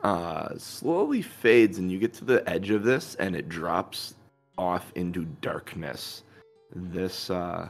uh, 0.03 0.57
slowly 0.59 1.23
fades, 1.23 1.79
and 1.79 1.91
you 1.91 1.99
get 1.99 2.13
to 2.15 2.25
the 2.25 2.49
edge 2.49 2.71
of 2.71 2.83
this, 2.85 3.15
and 3.17 3.35
it 3.35 3.49
drops 3.49 4.15
off 4.59 4.93
into 4.95 5.25
darkness. 5.41 6.23
This 6.75 7.31
uh, 7.31 7.69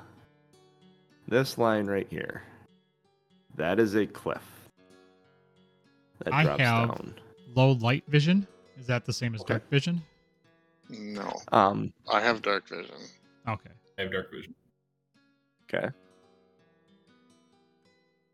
this 1.29 1.59
line 1.59 1.87
right 1.87 2.07
here, 2.11 2.43
that 3.57 3.79
is 3.79 3.95
a 3.95 4.07
cliff 4.07 4.43
that 6.25 6.33
I 6.33 6.45
drops 6.45 6.61
have- 6.63 6.89
down. 6.89 7.15
Low 7.55 7.73
light 7.73 8.05
vision? 8.09 8.47
Is 8.79 8.87
that 8.87 9.07
the 9.07 9.13
same 9.15 9.35
as 9.35 9.41
Okay. 9.41 9.55
dark 9.55 9.71
vision? 9.71 10.03
No, 10.91 11.33
Um, 11.53 11.91
I 12.13 12.21
have 12.21 12.43
dark 12.43 12.69
vision. 12.69 12.95
Okay. 13.49 13.71
I 13.99 14.03
have 14.03 14.13
dark 14.13 14.31
vision. 14.31 14.55
Okay. 15.65 15.89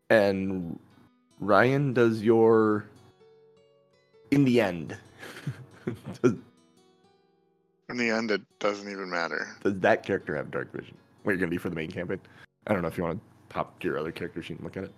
And 0.09 0.77
Ryan, 1.39 1.93
does 1.93 2.21
your 2.21 2.85
in 4.33 4.43
the 4.45 4.59
end 4.59 4.97
does, 6.21 6.33
In 7.89 7.97
the 7.97 8.09
end, 8.09 8.31
it 8.31 8.41
doesn't 8.59 8.89
even 8.89 9.09
matter. 9.09 9.55
does 9.61 9.79
that 9.79 10.03
character 10.03 10.35
have 10.35 10.49
dark 10.49 10.71
vision? 10.73 10.95
What 11.23 11.33
you're 11.33 11.39
gonna 11.39 11.51
be 11.51 11.57
for 11.57 11.69
the 11.69 11.75
main 11.75 11.91
campaign? 11.91 12.19
I 12.65 12.73
don't 12.73 12.81
know 12.81 12.87
if 12.87 12.97
you 12.97 13.03
want 13.03 13.19
to 13.19 13.53
pop 13.53 13.79
to 13.79 13.87
your 13.87 13.99
other 13.99 14.11
character 14.11 14.41
sheet 14.41 14.57
and 14.57 14.63
look 14.63 14.77
at 14.77 14.85
it. 14.85 14.93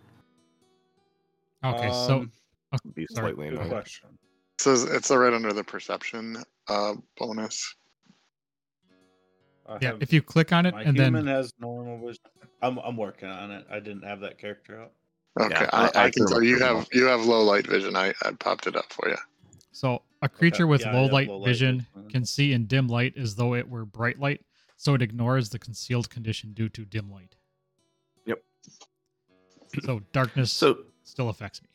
Okay, 1.64 1.90
so 1.90 2.20
Um, 2.20 2.32
okay, 2.74 2.90
Be 2.94 3.08
slightly 3.10 3.50
good 3.50 3.68
question. 3.70 4.10
It 4.12 4.62
says 4.62 4.84
it's 4.84 5.10
right 5.10 5.34
under 5.34 5.52
the 5.52 5.64
perception 5.64 6.38
uh, 6.68 6.94
bonus. 7.18 7.76
I 9.68 9.78
yeah, 9.82 9.94
if 10.00 10.14
you 10.14 10.22
click 10.22 10.54
on 10.54 10.68
it 10.68 10.76
my 10.76 10.84
and 10.84 10.96
human 10.96 11.26
then 11.26 11.36
has 11.36 11.52
normal 11.60 11.98
vision. 11.98 12.22
I'm 12.62 12.78
I'm 12.78 12.96
working 12.96 13.28
on 13.28 13.52
it. 13.52 13.66
I 13.70 13.80
didn't 13.80 14.04
have 14.04 14.20
that 14.22 14.38
character 14.38 14.80
out. 14.80 14.92
Okay, 15.40 15.50
Yeah, 15.54 15.70
I, 15.74 15.84
I- 15.84 15.84
I, 15.84 16.04
I 16.06 16.10
can 16.10 16.12
can 16.12 16.28
tell 16.28 16.44
you 16.44 16.54
remember 16.56 16.80
have 16.80 16.88
you 16.94 17.06
have 17.06 17.22
low 17.26 17.44
light 17.44 17.68
vision. 17.68 17.96
I, 17.96 18.14
I 18.24 18.32
popped 18.40 18.68
it 18.68 18.76
up 18.76 18.92
for 18.92 19.10
you. 19.10 19.18
so 19.72 20.02
a 20.22 20.30
creature 20.30 20.66
with 20.66 20.82
yeah, 20.82 20.94
low 20.94 21.06
light 21.08 21.28
low 21.28 21.38
light 21.38 21.48
vision 21.48 21.86
vision. 21.96 22.10
can 22.10 22.26
see 22.26 22.54
in 22.54 22.66
dim 22.66 22.88
light 22.88 23.18
as 23.18 23.36
though 23.36 23.54
it 23.54 23.70
were 23.70 23.86
bright 23.86 24.20
light, 24.20 24.42
so 24.78 24.94
it 24.94 25.02
ignores 25.02 25.50
the 25.50 25.60
concealed 25.60 26.10
condition 26.10 26.54
due 26.54 26.70
to 26.70 26.86
dim 26.86 27.12
light. 27.12 27.36
Yep. 28.26 28.42
So 29.84 30.02
darkness 30.14 30.52
So 30.54 30.78
still 31.04 31.28
affects 31.30 31.62
me. 31.62 31.68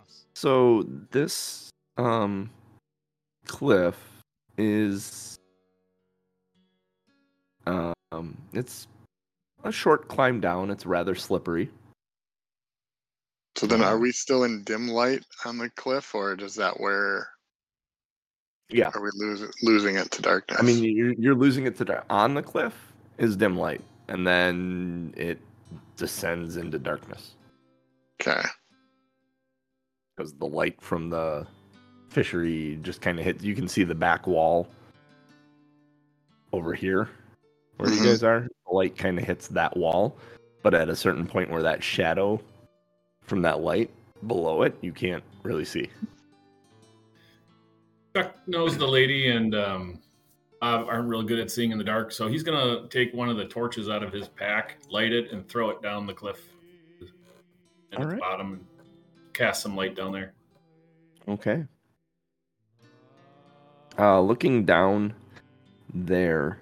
Us. 0.00 0.26
So 0.34 0.84
this 1.12 1.70
um 1.96 2.50
cliff 3.46 3.96
is 4.58 5.36
um 7.66 8.36
it's 8.52 8.88
a 9.64 9.72
short 9.72 10.08
climb 10.08 10.40
down. 10.40 10.70
It's 10.70 10.86
rather 10.86 11.14
slippery. 11.14 11.70
So 13.56 13.66
then, 13.66 13.82
are 13.82 13.98
we 13.98 14.12
still 14.12 14.44
in 14.44 14.62
dim 14.64 14.88
light 14.88 15.24
on 15.44 15.58
the 15.58 15.70
cliff, 15.70 16.14
or 16.14 16.36
does 16.36 16.54
that 16.56 16.78
where 16.80 17.28
Yeah. 18.70 18.90
are 18.94 19.02
we 19.02 19.10
losing 19.14 19.50
losing 19.62 19.96
it 19.96 20.10
to 20.12 20.22
darkness? 20.22 20.58
I 20.60 20.62
mean 20.64 20.82
you're 20.82 21.12
you're 21.12 21.34
losing 21.34 21.66
it 21.66 21.76
to 21.78 21.84
dark. 21.84 22.04
on 22.10 22.34
the 22.34 22.42
cliff 22.42 22.92
is 23.18 23.36
dim 23.36 23.56
light 23.56 23.80
and 24.08 24.26
then 24.26 25.14
it 25.16 25.38
descends 25.96 26.56
into 26.56 26.78
darkness 26.78 27.34
okay, 28.20 28.42
because 30.16 30.34
the 30.34 30.46
light 30.46 30.80
from 30.82 31.10
the 31.10 31.46
fishery 32.08 32.78
just 32.82 33.00
kind 33.00 33.18
of 33.18 33.24
hits 33.24 33.44
you 33.44 33.54
can 33.54 33.68
see 33.68 33.84
the 33.84 33.94
back 33.94 34.26
wall 34.26 34.66
over 36.52 36.74
here 36.74 37.08
where 37.76 37.88
Mhm. 37.90 37.98
you 37.98 38.04
guys 38.04 38.22
are 38.22 38.40
the 38.66 38.74
light 38.74 38.96
kind 38.96 39.18
of 39.18 39.24
hits 39.24 39.48
that 39.48 39.76
wall 39.76 40.16
but 40.62 40.74
at 40.74 40.88
a 40.88 40.96
certain 40.96 41.26
point 41.26 41.50
where 41.50 41.62
that 41.62 41.82
shadow 41.82 42.40
from 43.22 43.42
that 43.42 43.60
light 43.60 43.90
below 44.26 44.62
it 44.62 44.76
you 44.80 44.92
can't 44.92 45.22
really 45.42 45.64
see 45.64 45.88
Chuck 48.16 48.36
knows 48.46 48.78
the 48.78 48.86
lady 48.86 49.28
and 49.30 49.54
um, 49.56 49.98
uh, 50.62 50.84
aren't 50.86 51.08
real 51.08 51.22
good 51.22 51.40
at 51.40 51.50
seeing 51.50 51.72
in 51.72 51.78
the 51.78 51.84
dark, 51.84 52.12
so 52.12 52.28
he's 52.28 52.44
gonna 52.44 52.86
take 52.88 53.12
one 53.12 53.28
of 53.28 53.36
the 53.36 53.44
torches 53.44 53.88
out 53.88 54.04
of 54.04 54.12
his 54.12 54.28
pack, 54.28 54.78
light 54.88 55.12
it, 55.12 55.32
and 55.32 55.48
throw 55.48 55.68
it 55.70 55.82
down 55.82 56.06
the 56.06 56.14
cliff 56.14 56.40
at 57.92 57.98
All 57.98 58.04
the 58.04 58.12
right. 58.12 58.20
bottom, 58.20 58.52
and 58.52 58.66
cast 59.34 59.62
some 59.62 59.74
light 59.74 59.96
down 59.96 60.12
there. 60.12 60.32
Okay. 61.26 61.64
Uh, 63.98 64.20
looking 64.20 64.64
down 64.64 65.12
there, 65.92 66.58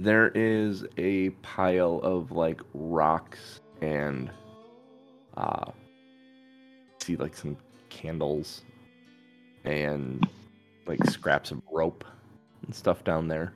there 0.00 0.28
is 0.34 0.86
a 0.96 1.28
pile 1.42 2.00
of 2.02 2.32
like 2.32 2.62
rocks 2.72 3.60
and 3.82 4.30
uh, 5.36 5.70
see 6.98 7.16
like 7.16 7.36
some 7.36 7.54
candles 7.90 8.62
and 9.64 10.26
like 10.86 11.04
scraps 11.04 11.50
of 11.50 11.60
rope 11.70 12.02
and 12.64 12.74
stuff 12.74 13.04
down 13.04 13.28
there. 13.28 13.52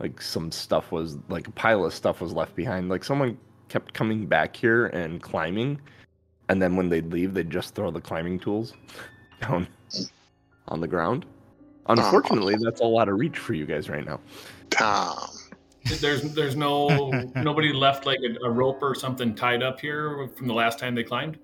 Like 0.00 0.22
some 0.22 0.50
stuff 0.50 0.90
was 0.90 1.18
like 1.28 1.48
a 1.48 1.52
pile 1.52 1.84
of 1.84 1.92
stuff 1.92 2.22
was 2.22 2.32
left 2.32 2.56
behind. 2.56 2.88
Like 2.88 3.04
someone 3.04 3.36
kept 3.68 3.92
coming 3.92 4.26
back 4.26 4.56
here 4.56 4.86
and 4.86 5.20
climbing 5.22 5.78
and 6.48 6.62
then 6.62 6.76
when 6.76 6.88
they'd 6.88 7.12
leave, 7.12 7.34
they'd 7.34 7.50
just 7.50 7.74
throw 7.74 7.90
the 7.90 8.00
climbing 8.00 8.38
tools 8.38 8.72
down 9.42 9.68
on 10.68 10.80
the 10.80 10.88
ground. 10.88 11.26
Unfortunately, 11.90 12.56
that's 12.58 12.80
a 12.80 12.84
lot 12.84 13.10
of 13.10 13.18
reach 13.18 13.36
for 13.36 13.52
you 13.52 13.66
guys 13.66 13.90
right 13.90 14.04
now. 14.06 14.18
Tom. 14.70 15.37
There's 15.96 16.22
there's 16.34 16.56
no 16.56 17.10
nobody 17.36 17.72
left 17.72 18.06
like 18.06 18.18
a, 18.20 18.46
a 18.46 18.50
rope 18.50 18.82
or 18.82 18.94
something 18.94 19.34
tied 19.34 19.62
up 19.62 19.80
here 19.80 20.28
from 20.36 20.46
the 20.46 20.54
last 20.54 20.78
time 20.78 20.94
they 20.94 21.04
climbed. 21.04 21.38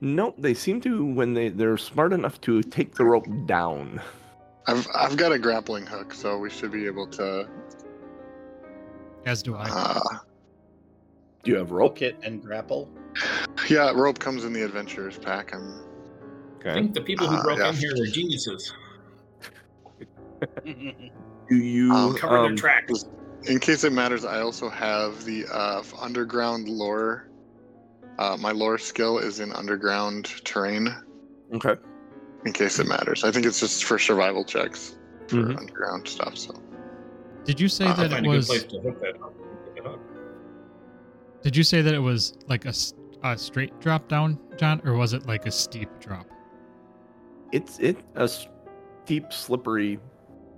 Nope, 0.00 0.34
they 0.38 0.54
seem 0.54 0.80
to 0.82 1.04
when 1.04 1.34
they 1.34 1.48
they're 1.48 1.76
smart 1.78 2.12
enough 2.12 2.40
to 2.42 2.62
take 2.62 2.94
the 2.94 3.04
rope 3.04 3.26
down. 3.46 4.00
I've 4.66 4.86
I've 4.94 5.16
got 5.16 5.32
a 5.32 5.38
grappling 5.38 5.86
hook, 5.86 6.14
so 6.14 6.38
we 6.38 6.50
should 6.50 6.72
be 6.72 6.86
able 6.86 7.06
to. 7.08 7.48
As 9.26 9.42
do 9.42 9.56
I. 9.56 9.68
Uh, 9.70 10.00
Do 11.42 11.50
you 11.52 11.56
have 11.58 11.70
rope? 11.70 11.92
Hook 11.98 12.02
it 12.02 12.16
and 12.22 12.42
grapple. 12.42 12.88
yeah, 13.68 13.90
rope 13.94 14.18
comes 14.18 14.44
in 14.44 14.52
the 14.52 14.62
adventurers 14.62 15.18
pack. 15.18 15.54
I'm 15.54 15.80
I 16.64 16.68
Okay. 16.68 16.74
think 16.80 16.94
the 16.94 17.02
people 17.02 17.26
who 17.26 17.36
Uh, 17.36 17.42
broke 17.42 17.58
yeah. 17.58 17.68
in 17.68 17.74
here 17.74 17.92
are 17.92 18.06
geniuses. 18.06 18.72
Do 20.64 21.56
you 21.56 21.92
Um, 21.92 22.14
Cover 22.16 22.38
um, 22.38 22.46
their 22.48 22.56
tracks. 22.56 23.04
In 23.46 23.58
case 23.60 23.84
it 23.84 23.92
matters. 23.92 24.24
I 24.24 24.40
also 24.40 24.68
have 24.68 25.24
the 25.24 25.46
uh, 25.52 25.82
underground 26.00 26.68
lore. 26.68 27.28
Uh, 28.18 28.36
my 28.38 28.52
lore 28.52 28.78
skill 28.78 29.18
is 29.18 29.40
in 29.40 29.52
underground 29.52 30.26
terrain. 30.44 30.94
Okay. 31.54 31.74
In 32.44 32.52
case 32.52 32.78
it 32.78 32.86
matters, 32.86 33.24
I 33.24 33.30
think 33.30 33.46
it's 33.46 33.60
just 33.60 33.84
for 33.84 33.98
survival 33.98 34.44
checks 34.44 34.96
for 35.28 35.36
Mhm. 35.36 35.56
underground 35.58 36.06
stuff. 36.06 36.36
So 36.36 36.52
Did 37.44 37.58
you 37.58 37.68
say 37.68 37.86
uh, 37.86 37.94
that 37.94 38.12
it 38.12 38.26
was? 38.26 38.46
place 38.46 38.64
to 38.64 38.80
hook 38.80 39.00
that 39.00 39.14
up. 39.22 39.34
Hook 39.34 39.76
it 39.76 39.86
up. 39.86 40.00
Did 41.42 41.56
you 41.56 41.62
say 41.62 41.80
that 41.82 41.94
it 41.94 41.98
was 41.98 42.36
like 42.46 42.64
a, 42.66 42.74
a 43.22 43.36
straight 43.38 43.78
drop 43.80 44.08
down, 44.08 44.38
John, 44.56 44.80
or 44.84 44.94
was 44.94 45.12
it 45.12 45.26
like 45.26 45.46
a 45.46 45.50
steep 45.50 45.88
drop? 46.00 46.26
It's 47.52 47.78
it 47.78 47.96
a 48.14 48.28
steep, 49.04 49.32
slippery 49.32 49.98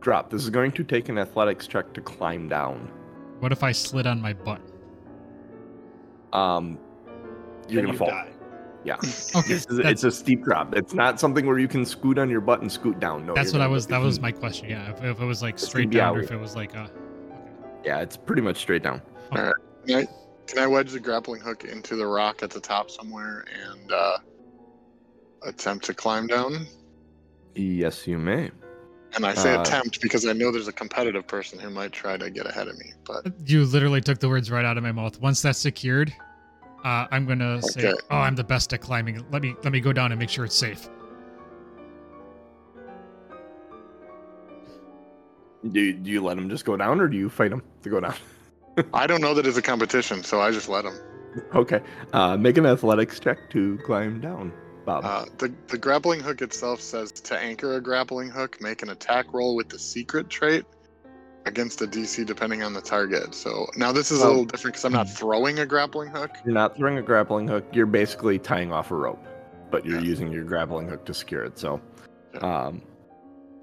drop. 0.07 0.31
This 0.31 0.45
is 0.45 0.51
going 0.51 0.71
to 0.71 0.85
take 0.85 1.09
an 1.09 1.19
athletics 1.19 1.67
check 1.67 1.93
to 1.95 2.01
climb 2.01 2.49
down. 2.49 2.89
What 3.41 3.51
if 3.51 3.65
I 3.65 3.73
slid 3.73 4.07
on 4.07 4.23
my 4.23 4.35
butt? 4.35 4.61
Um, 6.33 6.79
you're 7.69 7.83
Then 7.83 7.87
gonna 7.87 7.93
you 7.93 7.99
fall. 7.99 8.09
die. 8.11 8.29
Yeah. 8.85 8.95
Okay, 9.35 9.55
It's, 9.55 9.67
it's 9.69 10.05
a 10.05 10.13
steep 10.13 10.45
drop. 10.45 10.77
It's 10.77 10.95
not 10.95 11.19
something 11.19 11.45
where 11.45 11.59
you 11.59 11.67
can 11.67 11.85
scoot 11.85 12.21
on 12.21 12.31
your 12.31 12.41
butt 12.41 12.61
and 12.61 12.71
scoot 12.71 13.01
down. 13.01 13.27
No, 13.27 13.35
that's 13.35 13.53
what 13.53 13.61
I 13.61 13.67
was. 13.67 13.89
That 13.89 13.99
was 14.01 14.21
my 14.29 14.31
question. 14.31 14.71
Yeah, 14.71 14.93
if, 14.93 15.03
if 15.03 15.21
it 15.21 15.25
was 15.25 15.43
like 15.43 15.59
straight 15.59 15.91
down, 15.91 16.11
out 16.11 16.19
or 16.19 16.23
if 16.23 16.31
it 16.31 16.37
was 16.39 16.55
like 16.55 16.77
a. 16.77 16.89
Yeah, 17.85 17.99
it's 17.99 18.17
pretty 18.17 18.43
much 18.43 18.59
straight 18.59 18.85
down. 18.85 19.03
can 19.33 19.53
I 19.91 20.07
can 20.47 20.59
I 20.61 20.69
wedge 20.69 20.93
the 20.93 21.01
grappling 21.01 21.41
hook 21.41 21.65
into 21.65 21.97
the 21.97 22.07
rock 22.07 22.45
at 22.45 22.51
the 22.51 22.61
top 22.61 22.93
somewhere 22.93 23.45
and 23.69 23.91
uh, 23.91 24.19
attempt 25.43 25.85
to 25.87 25.95
climb 25.95 26.29
down? 26.29 26.69
Yes, 27.57 28.07
you 28.07 28.19
may. 28.19 28.53
And 29.15 29.25
I 29.25 29.35
say 29.35 29.55
Uh, 29.55 29.63
attempt 29.63 30.01
because 30.03 30.27
I 30.27 30.33
know 30.33 30.51
there's 30.53 30.69
a 30.69 30.73
competitive 30.73 31.27
person 31.27 31.59
who 31.59 31.71
might 31.71 31.93
try 31.93 32.17
to 32.17 32.29
get 32.31 32.47
ahead 32.47 32.69
of 32.69 32.79
me. 32.79 32.93
But 33.07 33.27
You 33.47 33.65
literally 33.65 34.01
took 34.01 34.19
the 34.19 34.29
words 34.29 34.51
right 34.51 34.65
out 34.65 34.77
of 34.77 34.83
my 34.83 34.93
mouth. 34.93 35.21
Once 35.21 35.41
that's 35.43 35.59
secured, 35.59 36.13
uh, 36.85 37.07
I'm 37.11 37.25
gonna 37.27 37.63
say, 37.63 37.95
"Oh, 38.11 38.17
I'm 38.17 38.37
the 38.37 38.45
best 38.45 38.73
at 38.75 38.81
climbing. 38.81 39.25
Let 39.31 39.43
me 39.43 39.55
let 39.65 39.73
me 39.73 39.81
go 39.81 39.93
down 39.93 40.13
and 40.13 40.19
make 40.19 40.29
sure 40.29 40.45
it's 40.45 40.55
safe." 40.57 40.89
Do 45.73 45.81
you, 45.81 45.93
do 45.95 46.11
you 46.11 46.21
let 46.23 46.39
him 46.39 46.49
just 46.49 46.65
go 46.65 46.77
down, 46.77 47.01
or 47.01 47.09
do 47.09 47.17
you 47.17 47.29
fight 47.29 47.51
him 47.51 47.63
to 47.83 47.89
go 47.91 47.99
down? 48.01 48.15
I 48.95 49.07
don't 49.07 49.21
know 49.21 49.35
that 49.35 49.47
it's 49.47 49.57
a 49.57 49.63
competition, 49.63 50.23
so 50.23 50.41
I 50.41 50.51
just 50.53 50.69
let 50.69 50.85
him. 50.85 50.95
Okay. 51.55 51.81
Uh, 52.13 52.37
make 52.37 52.57
an 52.57 52.67
athletics 52.67 53.19
check 53.19 53.51
to 53.51 53.79
climb 53.85 54.21
down, 54.21 54.53
Bob. 54.87 55.05
Uh, 55.05 55.27
the 55.39 55.53
the 55.67 55.77
grappling 55.77 56.21
hook 56.21 56.41
itself 56.41 56.81
says 56.81 57.13
to 57.13 57.39
anchor 57.39 57.75
a 57.75 57.81
grappling 57.81 58.31
hook, 58.31 58.59
make 58.61 58.83
an 58.83 58.89
attack 58.91 59.27
roll 59.35 59.55
with 59.57 59.69
the 59.69 59.79
secret 59.79 60.31
trait 60.31 60.65
against 61.45 61.83
a 61.83 61.87
DC 61.87 62.25
depending 62.25 62.63
on 62.63 62.73
the 62.73 62.81
target. 62.81 63.35
So 63.35 63.67
now 63.77 63.93
this 63.93 64.11
is 64.11 64.23
a 64.23 64.27
little 64.27 64.45
different 64.45 64.75
because 64.75 64.85
I'm 64.85 64.93
not 64.93 65.09
throwing 65.11 65.59
a 65.59 65.67
grappling 65.67 66.09
hook. 66.09 66.31
you're 66.45 66.55
not 66.55 66.77
throwing 66.77 66.99
a 66.99 67.03
grappling 67.03 67.47
hook. 67.49 67.67
You're 67.73 67.87
basically 67.87 68.39
tying 68.39 68.73
off 68.73 68.91
a 68.91 68.95
rope, 68.97 69.25
but 69.71 69.85
you're 69.85 69.99
Yeah. 69.99 70.05
using 70.07 70.33
your 70.33 70.45
grappling 70.45 70.89
hook 70.89 71.05
to 71.07 71.15
secure 71.15 71.45
it. 71.45 71.59
So, 71.59 71.81
Yeah. 72.35 72.41
um, 72.41 72.83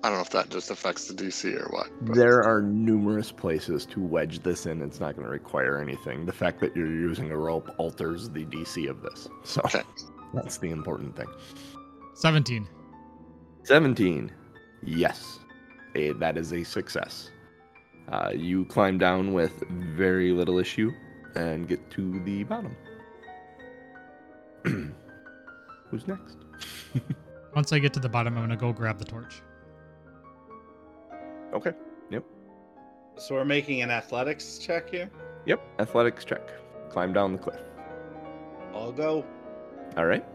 I 0.06 0.10
don't 0.10 0.18
know 0.18 0.22
if 0.22 0.30
that 0.32 0.50
just 0.50 0.70
affects 0.72 1.08
the 1.08 1.14
DC 1.14 1.56
or 1.56 1.68
what. 1.70 1.88
but- 2.02 2.16
there 2.16 2.44
are 2.44 2.62
numerous 2.62 3.32
places 3.32 3.86
to 3.88 4.02
wedge 4.02 4.44
this 4.44 4.66
in. 4.66 4.82
It's 4.82 5.00
not 5.00 5.16
going 5.16 5.26
to 5.26 5.32
require 5.32 5.78
anything. 5.80 6.26
The 6.26 6.34
fact 6.34 6.60
that 6.60 6.76
you're 6.76 6.88
using 6.88 7.32
a 7.32 7.38
rope 7.38 7.74
alters 7.78 8.30
the 8.30 8.44
DC 8.46 8.88
of 8.90 9.02
this. 9.02 9.30
So, 9.44 9.62
Okay. 9.66 9.84
That's 10.34 10.58
the 10.58 10.70
important 10.72 11.16
thing. 11.16 11.28
Seventeen. 12.16 12.68
17. 13.64 14.32
Yes. 14.84 15.40
A, 15.96 16.12
that 16.14 16.38
is 16.38 16.52
a 16.54 16.64
success. 16.64 17.30
Uh, 18.12 18.32
you 18.36 18.66
climb 18.66 18.98
down 18.98 19.34
with 19.34 19.64
very 19.70 20.32
little 20.32 20.60
issue 20.60 20.92
and 21.36 21.68
get 21.68 21.90
to 21.92 22.20
the 22.26 22.44
bottom. 22.44 22.76
Who's 25.90 26.08
next? 26.08 26.38
Once 27.56 27.72
I 27.72 27.80
get 27.80 27.94
to 27.94 28.00
the 28.00 28.10
bottom, 28.10 28.38
I'm 28.38 28.44
gonna 28.44 28.58
go 28.58 28.74
grab 28.74 28.98
the 28.98 29.06
torch. 29.06 29.42
Okay. 31.54 31.72
Yep. 32.10 32.26
So 33.18 33.36
we're 33.36 33.46
making 33.46 33.82
an 33.82 33.92
athletics 33.92 34.58
check 34.58 34.90
here. 34.90 35.10
Yep. 35.46 35.62
Athletics 35.80 36.26
check. 36.26 36.50
Climb 36.90 37.14
down 37.14 37.34
the 37.34 37.40
cliff. 37.40 37.62
I'll 38.74 38.92
go. 38.92 39.24
All 39.96 40.06
right. 40.06 40.26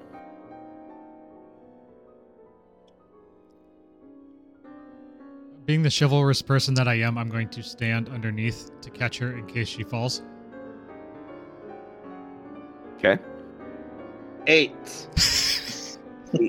Being 5.64 5.82
the 5.82 5.94
chivalrous 5.96 6.40
person 6.40 6.74
that 6.74 6.88
I 6.88 6.94
am, 6.94 7.18
I'm 7.18 7.28
going 7.28 7.48
to 7.50 7.62
stand 7.62 8.08
underneath 8.08 8.70
to 8.80 8.90
catch 8.90 9.18
her 9.18 9.36
in 9.36 9.46
case 9.46 9.68
she 9.68 9.82
falls. 9.82 10.22
Okay. 12.96 13.18
Eight. 14.46 15.08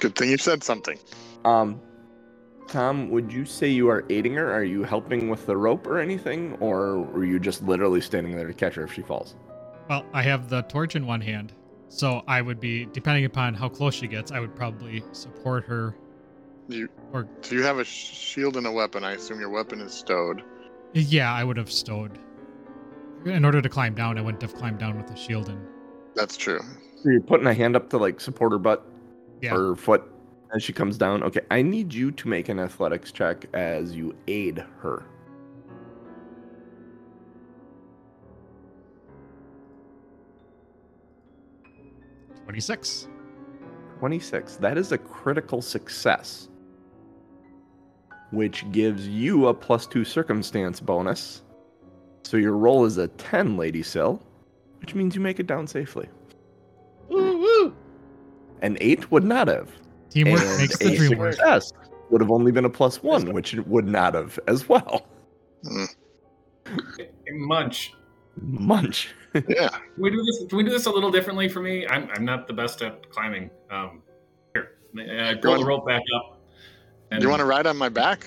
Good 0.00 0.16
thing 0.16 0.30
you 0.30 0.38
said 0.38 0.64
something. 0.64 0.98
Um, 1.44 1.80
Tom, 2.68 3.10
would 3.10 3.32
you 3.32 3.44
say 3.44 3.68
you 3.68 3.88
are 3.90 4.04
aiding 4.08 4.34
her? 4.34 4.52
Are 4.52 4.64
you 4.64 4.82
helping 4.82 5.28
with 5.28 5.46
the 5.46 5.56
rope 5.56 5.86
or 5.86 5.98
anything, 5.98 6.56
or 6.60 7.00
were 7.00 7.24
you 7.24 7.38
just 7.38 7.62
literally 7.62 8.00
standing 8.00 8.34
there 8.36 8.46
to 8.46 8.54
catch 8.54 8.74
her 8.74 8.84
if 8.84 8.92
she 8.92 9.02
falls? 9.02 9.36
Well, 9.88 10.04
I 10.12 10.22
have 10.22 10.48
the 10.48 10.62
torch 10.62 10.96
in 10.96 11.06
one 11.06 11.20
hand, 11.20 11.52
so 11.88 12.22
I 12.26 12.42
would 12.42 12.60
be, 12.60 12.86
depending 12.92 13.24
upon 13.24 13.54
how 13.54 13.68
close 13.68 13.94
she 13.94 14.06
gets, 14.06 14.30
I 14.32 14.40
would 14.40 14.54
probably 14.54 15.02
support 15.12 15.64
her. 15.64 15.94
You 16.68 16.88
Or- 17.12 17.26
so 17.40 17.54
you 17.54 17.62
have 17.62 17.78
a 17.78 17.84
shield 17.84 18.58
and 18.58 18.66
a 18.66 18.72
weapon. 18.72 19.02
I 19.02 19.12
assume 19.12 19.40
your 19.40 19.48
weapon 19.48 19.80
is 19.80 19.92
stowed. 19.92 20.42
Yeah, 20.92 21.32
I 21.32 21.42
would 21.42 21.56
have 21.56 21.70
stowed. 21.72 22.18
In 23.24 23.44
order 23.44 23.62
to 23.62 23.68
climb 23.68 23.94
down, 23.94 24.18
I 24.18 24.20
wouldn't 24.20 24.42
have 24.42 24.54
climbed 24.54 24.78
down 24.78 24.96
with 24.98 25.10
a 25.10 25.16
shield 25.16 25.48
and 25.48 25.58
That's 26.14 26.36
true. 26.36 26.60
So 27.02 27.10
you're 27.10 27.20
putting 27.20 27.46
a 27.46 27.54
hand 27.54 27.76
up 27.76 27.88
to 27.90 27.96
like 27.98 28.20
support 28.20 28.52
her 28.52 28.58
butt 28.58 28.84
Yeah. 29.40 29.54
or 29.54 29.76
foot 29.76 30.02
as 30.54 30.62
she 30.62 30.72
comes 30.72 30.98
down. 30.98 31.22
Okay, 31.22 31.40
I 31.50 31.62
need 31.62 31.94
you 31.94 32.10
to 32.10 32.28
make 32.28 32.48
an 32.48 32.58
athletics 32.58 33.12
check 33.12 33.46
as 33.54 33.94
you 33.94 34.14
aid 34.26 34.62
her. 34.80 35.04
Twenty-six. 42.48 43.08
26. 43.98 44.56
That 44.56 44.78
is 44.78 44.90
a 44.92 44.96
critical 44.96 45.60
success, 45.60 46.48
which 48.30 48.64
gives 48.72 49.06
you 49.06 49.48
a 49.48 49.54
plus 49.54 49.86
two 49.86 50.02
circumstance 50.02 50.80
bonus. 50.80 51.42
So 52.24 52.38
your 52.38 52.56
roll 52.56 52.86
is 52.86 52.96
a 52.96 53.08
10, 53.08 53.58
Lady 53.58 53.82
Sill, 53.82 54.22
which 54.80 54.94
means 54.94 55.14
you 55.14 55.20
make 55.20 55.38
it 55.38 55.46
down 55.46 55.66
safely. 55.66 56.08
Woo 57.10 57.38
woo. 57.38 57.76
An 58.62 58.78
8 58.80 59.10
would 59.10 59.24
not 59.24 59.48
have. 59.48 59.68
Teamwork 60.08 60.40
and 60.40 60.58
makes 60.58 60.78
the 60.78 60.94
a 60.94 60.96
dream 60.96 61.18
work. 61.18 61.34
success 61.34 61.72
would 62.08 62.22
have 62.22 62.30
only 62.30 62.50
been 62.50 62.64
a 62.64 62.70
plus 62.70 63.02
one, 63.02 63.34
which 63.34 63.52
it 63.52 63.66
would 63.68 63.86
not 63.86 64.14
have 64.14 64.38
as 64.46 64.68
well. 64.68 65.06
Munch. 67.30 67.92
Munch. 68.40 69.08
Yeah. 69.34 69.68
Can 69.68 69.82
we 69.96 70.10
do 70.10 70.22
this? 70.22 70.44
Can 70.48 70.58
we 70.58 70.64
do 70.64 70.70
this 70.70 70.86
a 70.86 70.90
little 70.90 71.10
differently 71.10 71.48
for 71.48 71.60
me? 71.60 71.86
I'm 71.86 72.08
I'm 72.14 72.24
not 72.24 72.46
the 72.46 72.52
best 72.52 72.82
at 72.82 73.08
climbing. 73.10 73.50
Um, 73.70 74.02
here, 74.54 74.78
I 74.98 75.34
pull 75.34 75.58
the 75.58 75.64
rope 75.64 75.86
back 75.86 76.02
up. 76.16 76.40
Do 77.10 77.18
you 77.20 77.28
want 77.28 77.40
to 77.40 77.46
ride 77.46 77.66
on 77.66 77.76
my 77.76 77.88
back? 77.88 78.26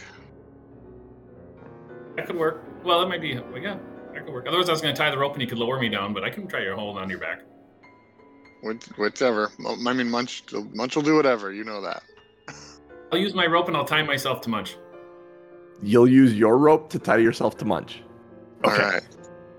That 2.15 2.27
could 2.27 2.37
work. 2.37 2.63
Well, 2.83 2.99
that 2.99 3.07
might 3.07 3.21
be. 3.21 3.35
Well, 3.35 3.57
yeah, 3.57 3.77
that 4.13 4.25
could 4.25 4.33
work. 4.33 4.47
Otherwise, 4.47 4.69
I 4.69 4.71
was 4.71 4.81
going 4.81 4.93
to 4.93 4.99
tie 4.99 5.09
the 5.11 5.17
rope 5.17 5.33
and 5.33 5.41
you 5.41 5.47
could 5.47 5.57
lower 5.57 5.79
me 5.79 5.89
down, 5.89 6.13
but 6.13 6.23
I 6.23 6.29
can 6.29 6.47
try 6.47 6.61
your 6.61 6.75
hold 6.75 6.97
on 6.97 7.09
your 7.09 7.19
back. 7.19 7.41
Which, 8.63 8.85
whichever. 8.97 9.51
I 9.65 9.93
mean, 9.93 10.09
Munch. 10.09 10.43
Munch 10.73 10.95
will 10.95 11.03
do 11.03 11.15
whatever. 11.15 11.51
You 11.51 11.63
know 11.63 11.81
that. 11.81 12.03
I'll 13.11 13.19
use 13.19 13.33
my 13.33 13.45
rope 13.45 13.67
and 13.67 13.75
I'll 13.75 13.85
tie 13.85 14.03
myself 14.03 14.41
to 14.41 14.49
Munch. 14.49 14.77
You'll 15.81 16.07
use 16.07 16.35
your 16.35 16.57
rope 16.57 16.89
to 16.91 16.99
tie 16.99 17.17
yourself 17.17 17.57
to 17.57 17.65
Munch. 17.65 18.03
All 18.63 18.71
right. 18.71 19.01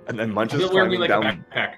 And 0.09 0.19
then 0.19 0.31
Munch 0.33 0.53
is 0.55 0.61
He'll 0.61 0.73
wear 0.73 0.85
me 0.89 0.97
climbing 0.97 1.01
like 1.01 1.09
down. 1.11 1.45
a 1.53 1.55
backpack. 1.57 1.75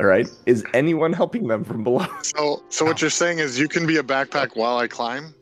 All 0.00 0.06
right. 0.06 0.28
Is 0.46 0.64
anyone 0.74 1.12
helping 1.12 1.46
them 1.48 1.64
from 1.64 1.84
below? 1.84 2.06
So, 2.22 2.62
so 2.70 2.84
what 2.84 3.00
you're 3.00 3.10
saying 3.10 3.38
is 3.40 3.58
you 3.58 3.68
can 3.68 3.86
be 3.86 3.98
a 3.98 4.02
backpack 4.02 4.56
while 4.56 4.78
I 4.78 4.86
climb? 4.88 5.34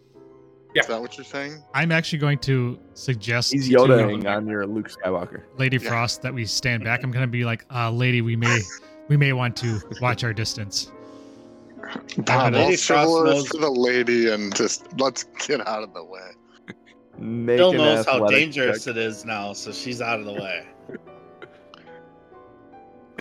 Yeah. 0.75 0.83
Is 0.83 0.89
that 0.89 1.01
what 1.01 1.17
you're 1.17 1.25
saying? 1.25 1.63
I'm 1.75 1.91
actually 1.93 2.19
going 2.21 2.39
to 2.41 2.79
suggest 2.95 3.53
He's 3.53 3.69
to 3.69 3.75
Yodaing 3.77 4.25
on 4.31 4.47
your 4.47 4.67
Luke 4.67 4.89
Skywalker. 4.91 5.43
Lady 5.59 5.79
Yeah. 5.79 5.89
Frost 5.89 6.23
that 6.23 6.33
we 6.33 6.47
stand 6.47 6.85
back. 6.85 7.03
I'm 7.03 7.11
going 7.11 7.23
to 7.25 7.29
be 7.31 7.45
like, 7.45 7.65
uh, 7.75 7.91
lady, 7.91 8.23
we 8.23 8.37
may, 8.37 8.61
we 9.09 9.17
may 9.17 9.33
want 9.33 9.57
to 9.59 9.81
watch 10.01 10.23
our 10.25 10.33
distance. 10.33 10.91
Bob, 12.19 12.53
Lady 12.55 12.73
I'll 12.73 12.77
Frost 12.77 13.25
knows- 13.25 13.49
to 13.51 13.59
the 13.59 13.71
lady 13.71 14.31
and 14.31 14.55
just 14.55 14.87
let's 15.01 15.25
get 15.47 15.67
out 15.67 15.83
of 15.83 15.93
the 15.95 16.05
way. 16.05 16.31
Make 17.19 17.59
Bill 17.59 17.73
knows 17.73 18.07
how 18.07 18.27
dangerous 18.27 18.85
check. 18.85 18.97
it 18.97 18.99
is 18.99 19.25
now, 19.25 19.53
so 19.53 19.73
she's 19.73 20.01
out 20.01 20.21
of 20.21 20.27
the 20.27 20.33
way. 20.33 20.67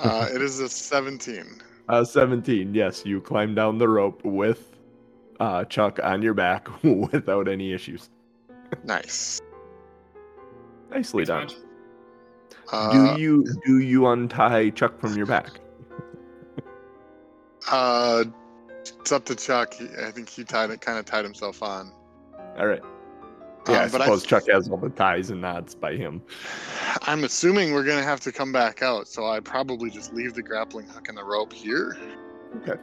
Uh, 0.02 0.28
it 0.34 0.42
is 0.42 0.60
a 0.60 0.70
17. 0.70 1.62
Uh, 1.88 2.04
17. 2.04 2.74
Yes, 2.74 3.04
you 3.06 3.22
climb 3.22 3.56
down 3.56 3.78
the 3.78 3.88
rope 3.88 4.24
with 4.24 4.78
uh, 5.40 5.66
Chuck 5.66 6.00
on 6.04 6.22
your 6.22 6.34
back 6.34 6.68
without 6.84 7.48
any 7.48 7.74
issues. 7.74 8.10
Nice. 8.84 9.42
Nicely 10.92 11.26
done. 11.26 11.50
Uh, 12.72 13.16
do 13.16 13.22
you 13.22 13.46
do 13.66 13.80
you 13.80 14.08
untie 14.08 14.70
Chuck 14.70 15.00
from 15.00 15.16
your 15.18 15.26
back? 15.26 15.60
uh, 17.72 18.24
it's 19.00 19.12
up 19.12 19.26
to 19.26 19.36
Chuck. 19.36 19.74
He, 19.74 19.88
I 20.04 20.12
think 20.12 20.30
he 20.30 20.44
tied 20.44 20.70
it, 20.70 20.82
kind 20.82 21.00
of 21.00 21.06
tied 21.06 21.26
himself 21.26 21.64
on. 21.64 21.92
All 22.58 22.68
right. 22.68 22.82
Yeah, 23.70 23.78
Um, 23.78 23.86
I 23.86 23.90
but 23.90 24.02
suppose 24.02 24.26
Chuck 24.26 24.44
has 24.50 24.70
all 24.70 24.78
the 24.78 24.90
ties 24.90 25.30
and 25.30 25.42
knots 25.42 25.76
by 25.76 25.96
him. 25.96 26.22
I'm 27.04 27.24
assuming 27.24 27.74
we're 27.74 27.84
gonna 27.84 28.04
have 28.04 28.20
to 28.22 28.32
come 28.32 28.52
back 28.52 28.82
out, 28.82 29.08
so 29.08 29.28
I 29.28 29.40
probably 29.40 29.90
just 29.90 30.14
leave 30.14 30.34
the 30.34 30.42
grappling 30.44 30.88
hook 30.88 31.08
and 31.10 31.18
the 31.18 31.24
rope 31.24 31.54
here. 31.54 31.98
Okay. 32.58 32.80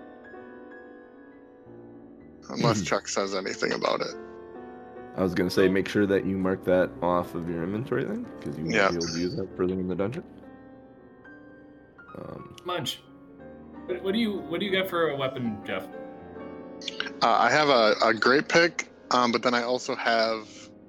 Unless. 2.50 2.82
Chuck 2.84 3.08
says 3.08 3.34
anything 3.34 3.72
about 3.72 4.00
it. 4.00 4.14
I 5.16 5.22
was 5.22 5.34
gonna 5.34 5.50
say 5.50 5.66
make 5.68 5.88
sure 5.88 6.06
that 6.06 6.26
you 6.26 6.36
mark 6.36 6.62
that 6.64 6.90
off 7.02 7.34
of 7.34 7.48
your 7.48 7.62
inventory 7.64 8.04
then, 8.04 8.26
because 8.38 8.56
you 8.58 8.64
won't 8.64 8.74
Yeah. 8.76 8.88
be 8.90 8.96
able 8.96 9.06
to 9.06 9.18
use 9.18 9.36
that 9.36 9.56
further 9.56 9.72
in 9.72 9.88
the 9.88 9.94
dungeon. 9.94 10.22
Um, 12.18 12.54
Munch. 12.64 13.00
What, 13.86 14.02
what 14.02 14.12
do 14.12 14.18
you 14.18 14.38
What 14.38 14.60
do 14.60 14.66
you 14.66 14.72
got 14.72 14.88
for 14.88 15.08
a 15.10 15.16
weapon, 15.16 15.58
Jeff? 15.66 15.86
Uh, 17.22 17.28
I 17.30 17.50
have 17.50 17.68
a, 17.68 17.94
a 18.04 18.12
great 18.12 18.48
pick, 18.48 18.90
um, 19.10 19.32
but 19.32 19.42
then 19.42 19.54
I 19.54 19.62
also 19.62 19.94
have 19.94 20.46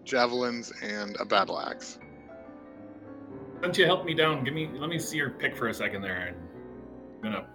javelins 0.07 0.71
and 0.81 1.15
a 1.19 1.25
battle 1.25 1.59
axe. 1.59 1.99
Why 3.55 3.61
don't 3.61 3.77
you 3.77 3.85
help 3.85 4.05
me 4.05 4.13
down? 4.13 4.43
Give 4.43 4.53
me. 4.53 4.69
Let 4.73 4.89
me 4.89 4.97
see 4.99 5.17
your 5.17 5.31
pick 5.31 5.55
for 5.55 5.67
a 5.67 5.73
second 5.73 6.01
there. 6.01 6.27
And 6.27 6.35
I'm 7.17 7.21
gonna 7.23 7.47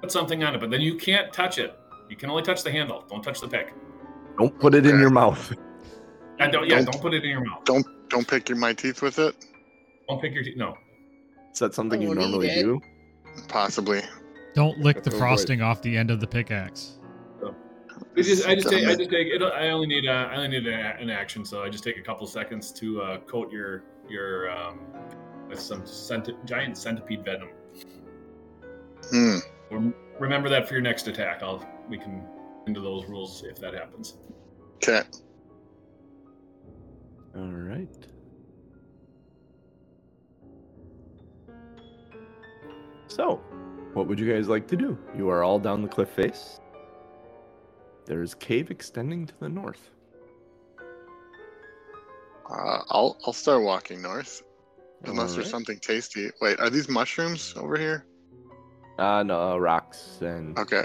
put 0.00 0.10
something 0.12 0.42
on 0.44 0.54
it, 0.54 0.60
but 0.60 0.70
then 0.70 0.80
you 0.80 0.96
can't 0.96 1.32
touch 1.32 1.58
it. 1.58 1.78
You 2.08 2.16
can 2.16 2.30
only 2.30 2.42
touch 2.42 2.62
the 2.62 2.70
handle. 2.72 3.04
Don't 3.08 3.22
touch 3.22 3.40
the 3.40 3.48
pick. 3.48 3.74
don't 4.38 4.58
put 4.58 4.74
it 4.74 4.86
in 4.86 4.98
your 4.98 5.10
mouth. 5.10 5.52
I 6.40 6.48
don't. 6.48 6.68
Yeah, 6.68 6.76
Don't- 6.76 6.92
don't 6.92 7.02
put 7.02 7.14
it 7.14 7.24
in 7.24 7.30
your 7.30 7.44
mouth. 7.44 7.64
Don't 7.64 7.86
don't 8.08 8.26
pick 8.26 8.48
your, 8.48 8.56
my 8.58 8.72
teeth 8.72 9.02
with 9.02 9.18
it. 9.18 9.34
Don't 10.08 10.20
pick 10.20 10.32
your 10.34 10.42
teeth. 10.44 10.56
No. 10.56 10.76
Is 11.52 11.58
that 11.58 11.74
something 11.74 12.00
you 12.00 12.14
normally 12.14 12.48
do? 12.48 12.80
Possibly. 13.48 14.00
Don't 14.54 14.78
lick 14.78 15.02
the 15.02 15.10
frosting 15.10 15.60
off 15.60 15.82
the 15.82 15.96
end 15.96 16.10
of 16.10 16.20
the 16.20 16.26
pickaxe. 16.26 16.97
I 18.18 18.22
just, 18.22 18.46
I 18.46 18.54
just 18.54 18.68
take, 18.68 18.86
I 18.86 18.94
just 18.94 19.10
take. 19.10 19.28
It, 19.28 19.42
I 19.42 19.70
only 19.70 19.86
need, 19.86 20.06
a, 20.06 20.10
I 20.10 20.36
only 20.36 20.48
need 20.48 20.66
a, 20.66 20.96
an 20.98 21.08
action, 21.10 21.44
so 21.44 21.62
I 21.62 21.68
just 21.68 21.84
take 21.84 21.98
a 21.98 22.02
couple 22.02 22.26
seconds 22.26 22.72
to 22.72 23.00
uh, 23.02 23.18
coat 23.18 23.52
your, 23.52 23.84
your, 24.08 24.50
um, 24.50 24.80
with 25.48 25.60
some 25.60 25.82
centi- 25.82 26.44
giant 26.44 26.76
centipede 26.76 27.24
venom. 27.24 27.48
Hmm. 29.10 29.36
Rem- 29.70 29.94
Remember 30.18 30.48
that 30.48 30.66
for 30.66 30.74
your 30.74 30.82
next 30.82 31.06
attack. 31.06 31.42
I'll, 31.42 31.64
we 31.88 31.96
can 31.96 32.24
into 32.66 32.80
those 32.80 33.06
rules 33.06 33.44
if 33.48 33.58
that 33.60 33.72
happens. 33.72 34.16
Okay. 34.76 35.02
All 37.36 37.44
right. 37.44 37.88
So, 43.06 43.36
what 43.94 44.06
would 44.06 44.18
you 44.18 44.30
guys 44.30 44.48
like 44.48 44.66
to 44.68 44.76
do? 44.76 44.98
You 45.16 45.28
are 45.30 45.42
all 45.42 45.58
down 45.58 45.82
the 45.82 45.88
cliff 45.88 46.10
face. 46.10 46.60
There's 48.08 48.34
cave 48.34 48.70
extending 48.70 49.26
to 49.26 49.34
the 49.38 49.50
north. 49.50 49.90
Uh, 52.50 52.80
I'll 52.88 53.18
I'll 53.26 53.34
start 53.34 53.62
walking 53.62 54.00
north. 54.00 54.42
Unless 55.04 55.34
there's 55.34 55.50
something 55.50 55.78
tasty. 55.78 56.30
Wait, 56.40 56.58
are 56.58 56.70
these 56.70 56.88
mushrooms 56.88 57.54
over 57.56 57.76
here? 57.76 58.06
Uh, 58.98 59.22
no, 59.22 59.58
rocks 59.58 60.18
and 60.22 60.58
Okay. 60.58 60.84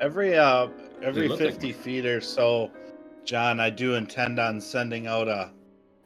Every 0.00 0.38
uh 0.38 0.68
every 1.02 1.28
look 1.28 1.40
like 1.40 1.50
fifty 1.50 1.72
feet 1.72 2.06
or 2.06 2.20
so, 2.20 2.70
John, 3.24 3.58
I 3.58 3.70
do 3.70 3.94
intend 3.94 4.38
on 4.38 4.60
sending 4.60 5.08
out 5.08 5.26
a 5.26 5.50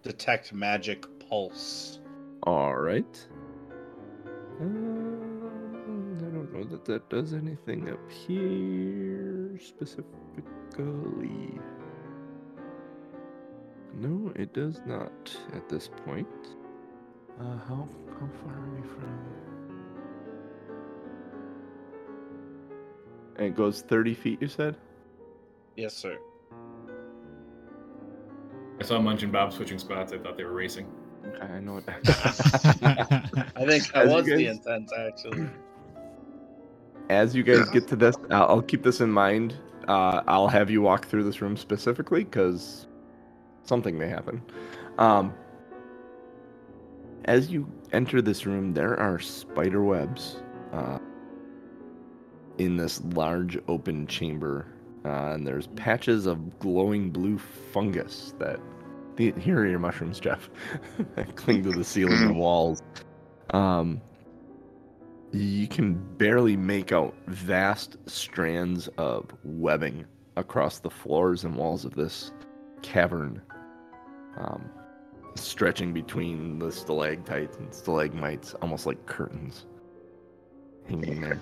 detect 0.03 0.55
magic 0.55 1.05
pulse. 1.29 2.01
All 2.45 2.75
right. 2.75 3.27
Um, 4.61 4.61
I 4.61 4.65
don't 4.65 5.05
know 5.05 5.08
that 6.71 6.85
that 6.85 7.09
does 7.09 7.33
anything 7.35 7.89
up 7.91 8.11
here 8.11 9.59
specifically. 9.61 11.59
No, 13.95 14.33
it 14.37 14.53
does 14.55 14.81
not 14.87 15.37
at 15.55 15.69
this 15.69 15.89
point. 16.05 16.29
Uh, 17.41 17.57
how 17.67 17.89
how 18.21 18.29
far 18.45 18.53
are 18.55 18.71
we 18.77 18.83
from? 18.89 19.19
And 23.37 23.47
it 23.47 23.57
goes 23.57 23.83
30 23.83 24.15
feet, 24.15 24.43
you 24.43 24.49
said? 24.49 24.77
Yes, 25.77 25.95
sir. 25.95 26.19
I 28.81 28.85
saw 28.85 29.01
Munch 29.01 29.23
and 29.23 29.33
Bob 29.33 29.53
switching 29.53 29.79
spots. 29.79 30.13
I 30.13 30.19
thought 30.19 30.37
they 30.37 30.45
were 30.45 30.53
racing. 30.53 30.87
I 31.41 31.61
know 31.61 31.75
what. 31.75 31.87
That 31.87 32.01
I 33.57 33.65
think 33.65 33.87
that 33.93 34.05
As 34.07 34.09
you 34.11 34.15
was 34.17 34.25
the 34.27 34.45
guys- 34.45 34.57
intent, 34.57 34.91
actually. 34.99 35.49
As 37.09 37.35
you 37.35 37.43
guys 37.43 37.59
Yeah. 37.67 37.73
get 37.73 37.89
to 37.89 37.97
this, 37.97 38.17
I'll, 38.31 38.63
keep 38.63 38.83
this 38.83 39.01
in 39.01 39.11
mind. 39.11 39.55
Uh, 39.87 40.23
I'll 40.27 40.49
have 40.49 40.71
you 40.71 40.83
walk 40.83 41.07
through 41.07 41.25
this 41.25 41.41
room 41.41 41.57
specifically 41.57 42.25
because 42.25 42.87
something 43.65 43.97
may 43.99 44.09
happen. 44.09 44.43
Um, 44.99 45.33
as 47.25 47.51
you 47.51 47.67
enter 47.93 48.21
this 48.21 48.45
room, 48.47 48.75
there 48.75 48.99
are 48.99 49.19
spider 49.19 49.83
webs 49.83 50.43
uh, 50.73 50.99
in 52.59 52.77
this 52.77 53.01
large 53.15 53.59
open 53.69 54.07
chamber, 54.07 54.67
uh, 55.05 55.33
and 55.33 55.47
there's 55.47 55.69
patches 55.69 56.27
of 56.27 56.59
glowing 56.59 57.11
blue 57.11 57.39
fungus 57.39 58.35
that. 58.39 58.61
The, 59.17 59.33
here 59.33 59.59
are 59.59 59.67
your 59.67 59.81
mushrooms, 59.81 60.21
Jeff. 60.21 60.49
that 61.17 61.35
cling 61.37 61.65
to 61.65 61.71
the 61.73 61.83
ceiling 61.83 62.23
and 62.23 62.37
walls. 62.39 62.83
Um, 63.51 64.01
you 65.33 65.69
can 65.69 65.95
barely 66.17 66.57
make 66.57 66.93
out 66.93 67.15
vast 67.27 67.97
strands 68.07 68.89
of 68.99 69.27
webbing 69.45 70.07
across 70.37 70.79
the 70.79 70.91
floors 70.91 71.45
and 71.45 71.57
walls 71.57 71.85
of 71.85 71.95
this 71.95 72.33
cavern, 72.83 73.43
um, 74.39 74.65
stretching 75.35 75.93
between 75.93 76.59
the 76.59 76.73
stalactites 76.73 77.57
and 77.59 77.73
stalagmites, 77.75 78.55
almost 78.55 78.87
like 78.87 79.05
curtains 79.07 79.67
hanging 80.89 81.21
there. 81.21 81.41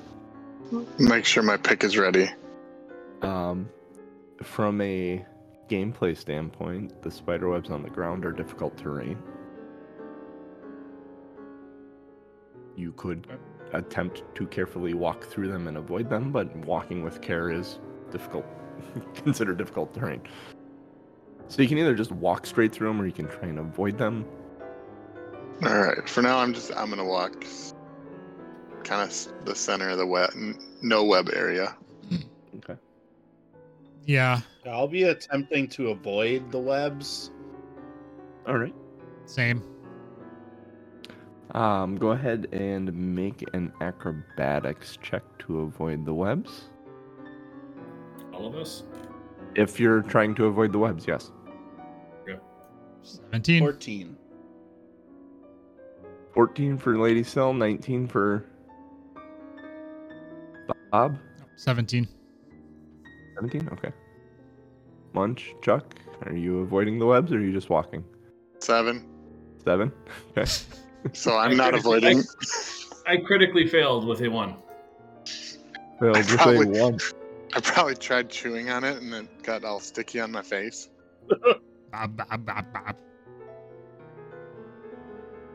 Make 0.98 1.24
sure 1.24 1.42
my 1.42 1.56
pick 1.56 1.84
is 1.84 1.96
ready. 1.96 2.28
Um, 3.22 3.68
from 4.42 4.80
a 4.80 5.24
gameplay 5.68 6.16
standpoint, 6.16 7.02
the 7.02 7.10
spider 7.10 7.48
webs 7.48 7.70
on 7.70 7.82
the 7.82 7.90
ground 7.90 8.24
are 8.24 8.32
difficult 8.32 8.76
terrain. 8.76 9.22
You 12.74 12.92
could 12.92 13.26
attempt 13.72 14.22
to 14.34 14.46
carefully 14.46 14.94
walk 14.94 15.24
through 15.24 15.48
them 15.48 15.68
and 15.68 15.76
avoid 15.76 16.08
them, 16.08 16.32
but 16.32 16.54
walking 16.56 17.02
with 17.02 17.20
care 17.20 17.50
is 17.50 17.78
difficult, 18.10 18.46
considered 19.14 19.58
difficult 19.58 19.94
terrain. 19.94 20.22
So 21.48 21.62
you 21.62 21.68
can 21.68 21.78
either 21.78 21.94
just 21.94 22.12
walk 22.12 22.46
straight 22.46 22.72
through 22.72 22.88
them 22.88 23.00
or 23.00 23.06
you 23.06 23.12
can 23.12 23.28
try 23.28 23.48
and 23.48 23.58
avoid 23.58 23.98
them. 23.98 24.24
All 25.64 25.78
right. 25.78 26.08
For 26.08 26.22
now, 26.22 26.38
I'm 26.38 26.52
just 26.52 26.72
I'm 26.76 26.90
gonna 26.90 27.04
walk 27.04 27.44
kind 28.84 29.02
of 29.02 29.44
the 29.44 29.54
center 29.54 29.88
of 29.88 29.98
the 29.98 30.06
web, 30.06 30.30
no 30.82 31.04
web 31.04 31.28
area. 31.34 31.74
Okay. 32.58 32.76
yeah, 34.04 34.40
I'll 34.66 34.88
be 34.88 35.04
attempting 35.04 35.68
to 35.68 35.90
avoid 35.90 36.50
the 36.50 36.58
webs. 36.58 37.30
All 38.46 38.58
right. 38.58 38.74
same. 39.26 39.62
Um, 41.52 41.96
go 41.96 42.08
ahead 42.08 42.48
and 42.52 42.92
make 42.92 43.44
an 43.54 43.72
acrobatics 43.80 44.98
check 45.02 45.22
to 45.40 45.60
avoid 45.60 46.04
the 46.04 46.12
webs. 46.12 46.70
All 48.32 48.46
of 48.46 48.56
us. 48.56 48.82
If 49.54 49.80
you're 49.80 50.02
trying 50.02 50.34
to 50.36 50.46
avoid 50.46 50.72
the 50.72 50.78
webs, 50.78 51.06
yes. 51.06 51.32
17. 53.30 53.60
14. 53.60 54.16
14 56.34 56.78
for 56.78 56.98
Lady 56.98 57.22
Sill, 57.22 57.54
19 57.54 58.08
for 58.08 58.44
Bob. 60.90 61.16
17. 61.56 62.06
17? 63.36 63.68
Okay. 63.72 63.92
Munch, 65.14 65.54
Chuck, 65.62 65.94
are 66.26 66.34
you 66.34 66.60
avoiding 66.60 66.98
the 66.98 67.06
webs 67.06 67.32
or 67.32 67.36
are 67.36 67.40
you 67.40 67.52
just 67.52 67.70
walking? 67.70 68.04
Seven. 68.58 69.06
Seven? 69.64 69.92
Okay. 70.36 70.50
So 71.12 71.36
I'm 71.36 71.52
I 71.52 71.54
not 71.54 71.74
avoiding. 71.74 72.22
I 73.06 73.18
critically 73.18 73.66
failed 73.66 74.06
with 74.06 74.20
a 74.22 74.28
one. 74.28 74.56
Well, 76.00 76.16
I 76.16 76.22
just 76.22 76.30
say 76.30 76.36
probably- 76.36 76.80
one. 76.80 76.98
I 77.54 77.60
probably 77.60 77.94
tried 77.94 78.28
chewing 78.28 78.68
on 78.70 78.84
it 78.84 79.00
and 79.00 79.14
it 79.14 79.42
got 79.42 79.64
all 79.64 79.80
sticky 79.80 80.20
on 80.20 80.32
my 80.32 80.42
face. 80.42 80.90
Bob, 81.92 82.16
bob, 82.16 82.44
bob, 82.44 82.64
bob. 82.72 82.96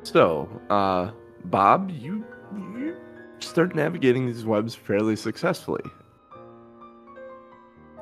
So, 0.03 0.49
uh, 0.69 1.11
Bob, 1.45 1.91
you, 1.91 2.25
you 2.55 2.95
start 3.39 3.75
navigating 3.75 4.25
these 4.25 4.45
webs 4.45 4.73
fairly 4.73 5.15
successfully. 5.15 5.83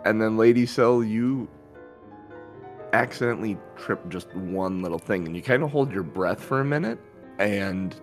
And 0.05 0.21
then 0.21 0.38
Lady 0.38 0.65
Sill, 0.65 1.03
you 1.03 1.49
accidentally 2.93 3.57
trip 3.76 4.07
just 4.09 4.34
one 4.35 4.81
little 4.81 4.99
thing 4.99 5.26
and 5.26 5.35
you 5.35 5.41
kind 5.41 5.61
of 5.63 5.71
hold 5.71 5.91
your 5.91 6.03
breath 6.03 6.41
for 6.41 6.61
a 6.61 6.65
minute 6.65 6.99
and 7.39 7.95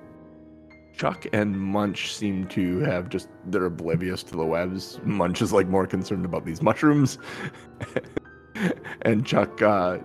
Chuck 0.97 1.27
and 1.33 1.59
Munch 1.61 2.15
seem 2.15 2.47
to 2.49 2.81
have 2.81 3.09
just 3.09 3.29
they're 3.47 3.67
oblivious 3.67 4.23
to 4.25 4.37
the 4.37 4.45
webs. 4.47 4.99
Munch 5.05 5.43
is 5.43 5.53
like 5.53 5.69
more 5.69 5.87
concerned 5.87 6.25
about 6.25 6.45
these 6.45 6.63
mushrooms. 6.63 7.19
and 9.03 9.25
Chuck 9.25 9.61
uh 9.63 9.99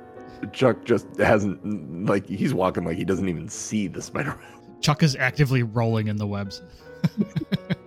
Chuck 0.51 0.83
just 0.85 1.07
hasn't 1.17 2.05
like 2.05 2.27
he's 2.27 2.53
walking 2.53 2.83
like 2.83 2.97
he 2.97 3.05
doesn't 3.05 3.29
even 3.29 3.47
see 3.47 3.87
the 3.87 4.01
spider 4.01 4.31
web. 4.31 4.81
Chuck 4.81 5.01
is 5.03 5.15
actively 5.15 5.63
rolling 5.63 6.07
in 6.07 6.17
the 6.17 6.27
webs. 6.27 6.61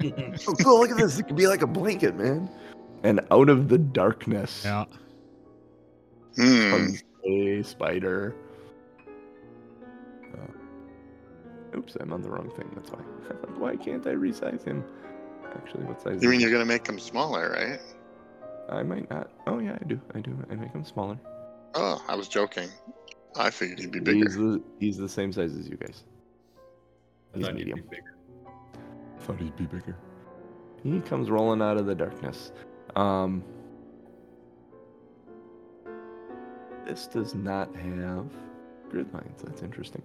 Oh, 0.03 0.55
cool, 0.63 0.81
look 0.81 0.91
at 0.91 0.99
this. 0.99 1.19
It 1.19 1.23
could 1.29 1.37
be 1.37 1.47
like 1.47 1.63
a 1.63 1.67
blanket, 1.67 2.17
man. 2.17 2.51
And 3.05 3.21
out 3.31 3.49
of 3.49 3.69
the 3.69 3.79
darkness 3.79 4.63
Yeah. 4.65 4.85
Hmm. 6.37 6.71
comes 6.71 7.03
a 7.25 7.63
spider. 7.63 8.35
Oops, 11.75 11.97
I'm 12.01 12.13
on 12.13 12.23
the 12.23 12.31
wrong 12.31 12.51
thing. 12.51 12.71
That's 12.75 12.91
why. 12.91 13.01
why 13.59 13.77
can't 13.77 14.07
I 14.07 14.15
resize 14.15 14.65
him? 14.65 14.85
Actually, 15.55 15.85
what 15.85 16.01
size? 16.01 16.23
You 16.23 16.29
mean 16.29 16.41
he? 16.41 16.45
you're 16.45 16.53
gonna 16.53 16.65
make 16.65 16.87
him 16.87 16.99
smaller, 16.99 17.51
right? 17.51 17.81
I 18.69 18.83
might 18.83 19.09
not. 19.11 19.31
Oh 19.47 19.59
yeah, 19.59 19.77
I 19.81 19.85
do. 19.85 20.01
I 20.15 20.21
do. 20.21 20.37
I 20.51 20.55
make 20.55 20.73
him 20.73 20.85
smaller. 20.85 21.19
Oh, 21.75 22.03
I 22.09 22.15
was 22.15 22.29
joking. 22.29 22.69
I 23.37 23.51
figured 23.51 23.81
he'd 23.81 23.91
be 23.93 24.01
bigger. 24.01 24.25
He's 24.25 24.37
the, 24.37 24.63
he's 24.79 24.97
the 24.97 25.09
same 25.09 25.33
size 25.33 25.57
as 25.57 25.69
you 25.69 25.77
guys. 25.77 26.05
I 27.35 27.39
He's 27.39 27.47
thought 27.47 27.57
he'd 27.57 27.65
be 27.65 27.73
medium. 27.73 27.89
bigger. 27.91 28.15
Thought 29.21 29.41
he'd 29.41 29.57
be 29.57 29.65
bigger. 29.67 29.97
He 30.83 31.01
comes 31.01 31.31
rolling 31.31 31.61
out 31.63 31.77
of 31.77 31.87
the 31.87 31.95
darkness. 31.95 32.53
Um, 32.95 33.43
this 36.87 37.07
does 37.09 37.35
not 37.35 37.75
have 37.75 38.27
grid 38.91 39.13
lines. 39.13 39.43
That's 39.43 39.63
interesting. 39.63 40.03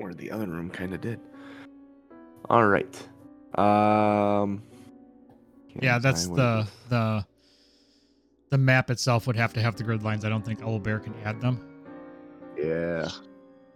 Or 0.00 0.14
the 0.14 0.30
other 0.30 0.46
room 0.46 0.70
kind 0.70 0.94
of 0.94 1.00
did. 1.00 1.20
All 2.48 2.66
right. 2.66 3.08
Um. 3.58 4.62
Yeah, 5.80 5.98
that's 5.98 6.26
the 6.26 6.60
it 6.60 6.62
is. 6.62 6.88
the 6.88 7.26
the 8.50 8.58
map 8.58 8.90
itself 8.90 9.26
would 9.26 9.36
have 9.36 9.52
to 9.52 9.60
have 9.60 9.76
the 9.76 9.84
grid 9.84 10.02
lines. 10.02 10.24
I 10.24 10.28
don't 10.28 10.44
think 10.44 10.60
Owlbear 10.60 11.02
can 11.04 11.14
add 11.24 11.40
them. 11.40 11.64
Yeah. 12.56 13.08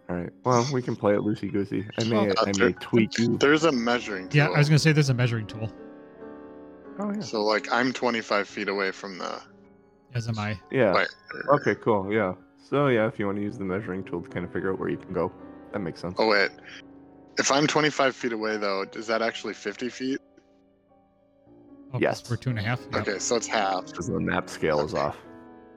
All 0.09 0.17
right. 0.17 0.31
Well, 0.45 0.67
we 0.73 0.83
can 0.83 0.97
play 0.97 1.15
it 1.15 1.21
loosey 1.21 1.51
goosey. 1.51 1.87
I 1.99 2.05
may, 2.05 2.31
I 2.31 2.53
there- 2.53 2.69
may 2.69 2.73
tweak 2.75 3.19
you. 3.19 3.39
There's 3.39 3.65
a 3.65 3.73
measuring 3.73 4.29
tool. 4.29 4.39
Yeah, 4.39 4.49
I 4.49 4.59
was 4.59 4.69
gonna 4.69 4.79
say 4.79 4.93
there's 4.93 5.11
a 5.11 5.15
measuring 5.15 5.47
tool. 5.47 5.71
Oh 6.99 7.13
yeah. 7.13 7.21
So 7.21 7.43
like 7.43 7.73
I'm 7.73 7.93
25 7.93 8.49
feet 8.49 8.69
away 8.69 8.91
from 8.91 9.19
the. 9.19 9.41
As 10.15 10.29
am 10.29 10.39
I. 10.39 10.59
Yeah. 10.71 10.91
Right. 10.91 11.09
Okay, 11.51 11.75
cool. 11.77 12.13
Yeah. 12.13 12.35
So 12.63 12.89
yeah, 12.89 13.07
if 13.07 13.19
you 13.19 13.27
want 13.27 13.39
to 13.39 13.43
use 13.43 13.59
the 13.59 13.65
measuring 13.65 14.05
tool 14.05 14.23
to 14.23 14.29
kind 14.29 14.45
of 14.45 14.53
figure 14.53 14.73
out 14.73 14.79
where 14.79 14.89
you 14.89 14.97
can 14.97 15.13
go, 15.13 15.33
that 15.75 15.81
makes 15.81 16.01
sense. 16.01 16.15
Oh 16.19 16.29
wait. 16.29 16.51
If 17.37 17.51
I'm 17.51 17.67
25 17.67 18.15
feet 18.17 18.33
away 18.33 18.57
though, 18.57 18.85
is 18.95 19.07
that 19.09 19.21
actually 19.21 19.55
50 19.55 19.89
feet? 19.91 20.19
Oh, 21.93 21.99
Yes. 22.01 22.23
We're 22.31 22.37
two 22.37 22.51
and 22.51 22.59
a 22.59 22.63
half. 22.63 22.81
Yep. 22.93 23.03
Okay, 23.09 23.19
so 23.19 23.37
it's 23.37 23.47
half. 23.47 23.87
Because 23.87 24.07
the 24.07 24.19
map 24.21 24.49
scale 24.49 24.81
is 24.81 24.95
off. 24.95 25.17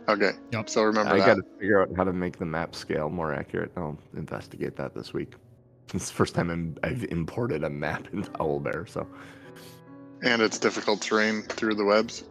Okay. 0.07 0.31
Yep. 0.53 0.69
So 0.69 0.83
remember 0.83 1.13
I 1.13 1.17
that. 1.17 1.25
got 1.25 1.35
to 1.35 1.43
figure 1.59 1.81
out 1.81 1.89
how 1.97 2.03
to 2.03 2.13
make 2.13 2.37
the 2.37 2.45
map 2.45 2.75
scale 2.75 3.09
more 3.09 3.33
accurate. 3.33 3.71
I'll 3.75 3.97
investigate 4.15 4.75
that 4.77 4.93
this 4.95 5.13
week. 5.13 5.33
It's 5.93 6.09
the 6.09 6.15
first 6.15 6.35
time 6.35 6.49
I'm, 6.49 6.75
I've 6.83 7.05
imported 7.05 7.63
a 7.63 7.69
map 7.69 8.09
into 8.11 8.29
Owlbear, 8.31 8.89
so 8.89 9.07
And 10.21 10.41
it's 10.41 10.59
difficult 10.59 11.01
terrain 11.01 11.43
through 11.43 11.75
the 11.75 11.85
webs. 11.85 12.25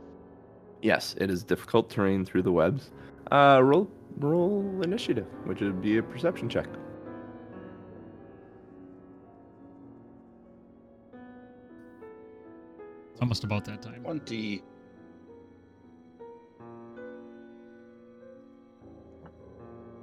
yes, 0.82 1.14
it 1.18 1.30
is 1.30 1.42
difficult 1.42 1.88
terrain 1.88 2.26
through 2.26 2.42
the 2.42 2.52
webs. 2.52 2.90
Uh, 3.32 3.60
roll 3.62 3.90
roll 4.18 4.62
initiative, 4.82 5.26
which 5.44 5.60
would 5.62 5.80
be 5.80 5.96
a 5.96 6.02
perception 6.02 6.50
check. 6.50 6.66
It's 13.16 13.22
almost 13.22 13.44
about 13.44 13.64
that 13.64 13.80
time. 13.80 14.02
20. 14.02 14.62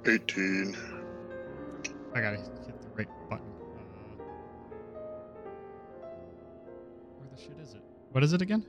Eighteen. 0.06 0.76
I 2.12 2.20
gotta 2.20 2.38
hit 2.38 2.46
the 2.82 2.88
right 2.96 3.08
button. 3.30 3.46
Uh, 3.46 4.24
where 7.20 7.28
the 7.32 7.40
shit 7.40 7.56
is 7.62 7.74
it? 7.74 7.82
What 8.10 8.24
is 8.24 8.32
it 8.32 8.42
again? 8.42 8.66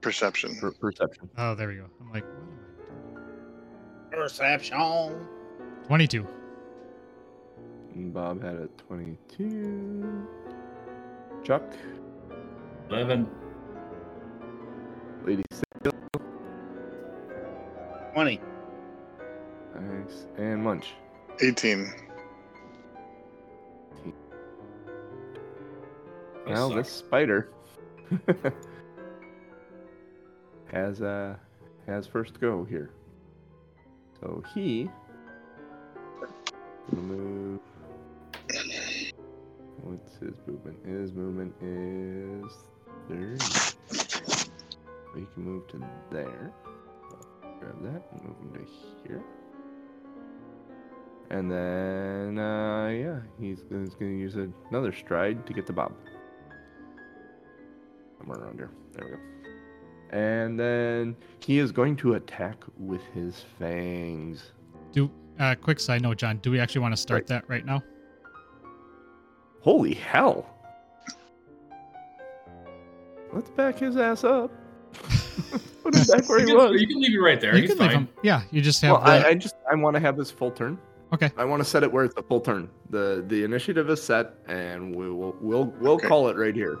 Perception. 0.00 0.56
Per- 0.56 0.70
perception. 0.72 1.28
Oh, 1.36 1.54
there 1.54 1.68
we 1.68 1.74
go. 1.74 1.84
I'm 2.00 2.10
like, 2.12 2.24
what 2.24 2.32
am 2.32 2.48
I 3.18 4.16
doing? 4.16 4.22
Perception. 4.22 5.26
22. 5.86 6.26
And 7.94 8.14
Bob 8.14 8.42
had 8.42 8.54
a 8.54 8.68
22. 8.88 10.26
Chuck, 11.44 11.62
Eleven. 12.88 13.28
86. 15.26 15.62
20. 18.14 18.40
Nice. 19.74 20.26
And 20.36 20.64
Munch. 20.64 20.94
18. 21.40 21.92
Now 26.46 26.68
well, 26.68 26.70
this 26.70 26.90
spider 26.90 27.50
has 30.72 31.00
uh 31.00 31.36
has 31.86 32.06
first 32.06 32.40
go 32.40 32.64
here. 32.64 32.90
So 34.20 34.42
he 34.52 34.90
move. 36.90 37.60
What's 39.82 40.16
his 40.18 40.34
movement? 40.46 40.84
His 40.84 41.12
movement 41.12 41.54
is 41.62 42.52
30. 43.08 43.69
You 45.16 45.26
can 45.34 45.44
move 45.44 45.66
to 45.68 45.82
there. 46.10 46.52
Grab 47.58 47.82
that. 47.82 48.24
Move 48.24 48.36
him 48.38 48.52
to 48.54 49.08
here. 49.08 49.22
And 51.30 51.50
then, 51.50 52.38
uh, 52.38 52.88
yeah, 52.88 53.20
he's, 53.38 53.58
he's 53.68 53.94
going 53.94 54.16
to 54.16 54.18
use 54.18 54.36
another 54.70 54.92
stride 54.92 55.46
to 55.46 55.52
get 55.52 55.66
the 55.66 55.72
Bob. 55.72 55.92
Somewhere 58.18 58.38
around 58.38 58.56
here. 58.56 58.70
There 58.92 59.04
we 59.04 59.10
go. 59.12 59.18
And 60.10 60.58
then 60.58 61.16
he 61.38 61.60
is 61.60 61.70
going 61.70 61.96
to 61.96 62.14
attack 62.14 62.56
with 62.78 63.02
his 63.14 63.44
fangs. 63.58 64.52
Do 64.90 65.08
uh, 65.38 65.54
quick 65.54 65.78
side 65.78 66.02
note, 66.02 66.18
John. 66.18 66.38
Do 66.38 66.50
we 66.50 66.58
actually 66.58 66.80
want 66.80 66.92
to 66.94 67.00
start 67.00 67.20
right. 67.20 67.26
that 67.28 67.48
right 67.48 67.64
now? 67.64 67.82
Holy 69.60 69.94
hell! 69.94 70.46
Let's 73.32 73.50
back 73.50 73.78
his 73.78 73.96
ass 73.96 74.24
up. 74.24 74.50
Put 75.82 75.94
him 75.94 76.04
back 76.06 76.28
where 76.28 76.38
you, 76.40 76.46
he 76.46 76.52
can, 76.52 76.56
was. 76.56 76.80
you 76.80 76.86
can 76.86 77.00
leave 77.00 77.14
it 77.14 77.18
right 77.18 77.40
there. 77.40 77.54
you 77.54 77.62
He's 77.62 77.70
can 77.70 77.78
leave 77.78 77.90
fine. 77.92 78.00
him. 78.02 78.08
Yeah, 78.22 78.42
you 78.50 78.60
just 78.60 78.80
have. 78.82 78.92
Well, 78.92 79.00
the, 79.04 79.26
I, 79.26 79.28
I 79.30 79.34
just 79.34 79.54
I 79.70 79.74
want 79.74 79.94
to 79.94 80.00
have 80.00 80.16
this 80.16 80.30
full 80.30 80.50
turn. 80.50 80.78
Okay. 81.12 81.30
I 81.36 81.44
want 81.44 81.60
to 81.60 81.68
set 81.68 81.82
it 81.82 81.90
where 81.92 82.04
it's 82.04 82.14
a 82.16 82.22
full 82.22 82.40
turn. 82.40 82.68
the 82.90 83.24
The 83.26 83.42
initiative 83.42 83.90
is 83.90 84.02
set, 84.02 84.34
and 84.46 84.94
we 84.94 85.10
will 85.10 85.34
we'll 85.40 85.64
we'll 85.80 85.94
Okay. 85.94 86.06
call 86.08 86.28
it 86.28 86.36
right 86.36 86.54
here. 86.54 86.78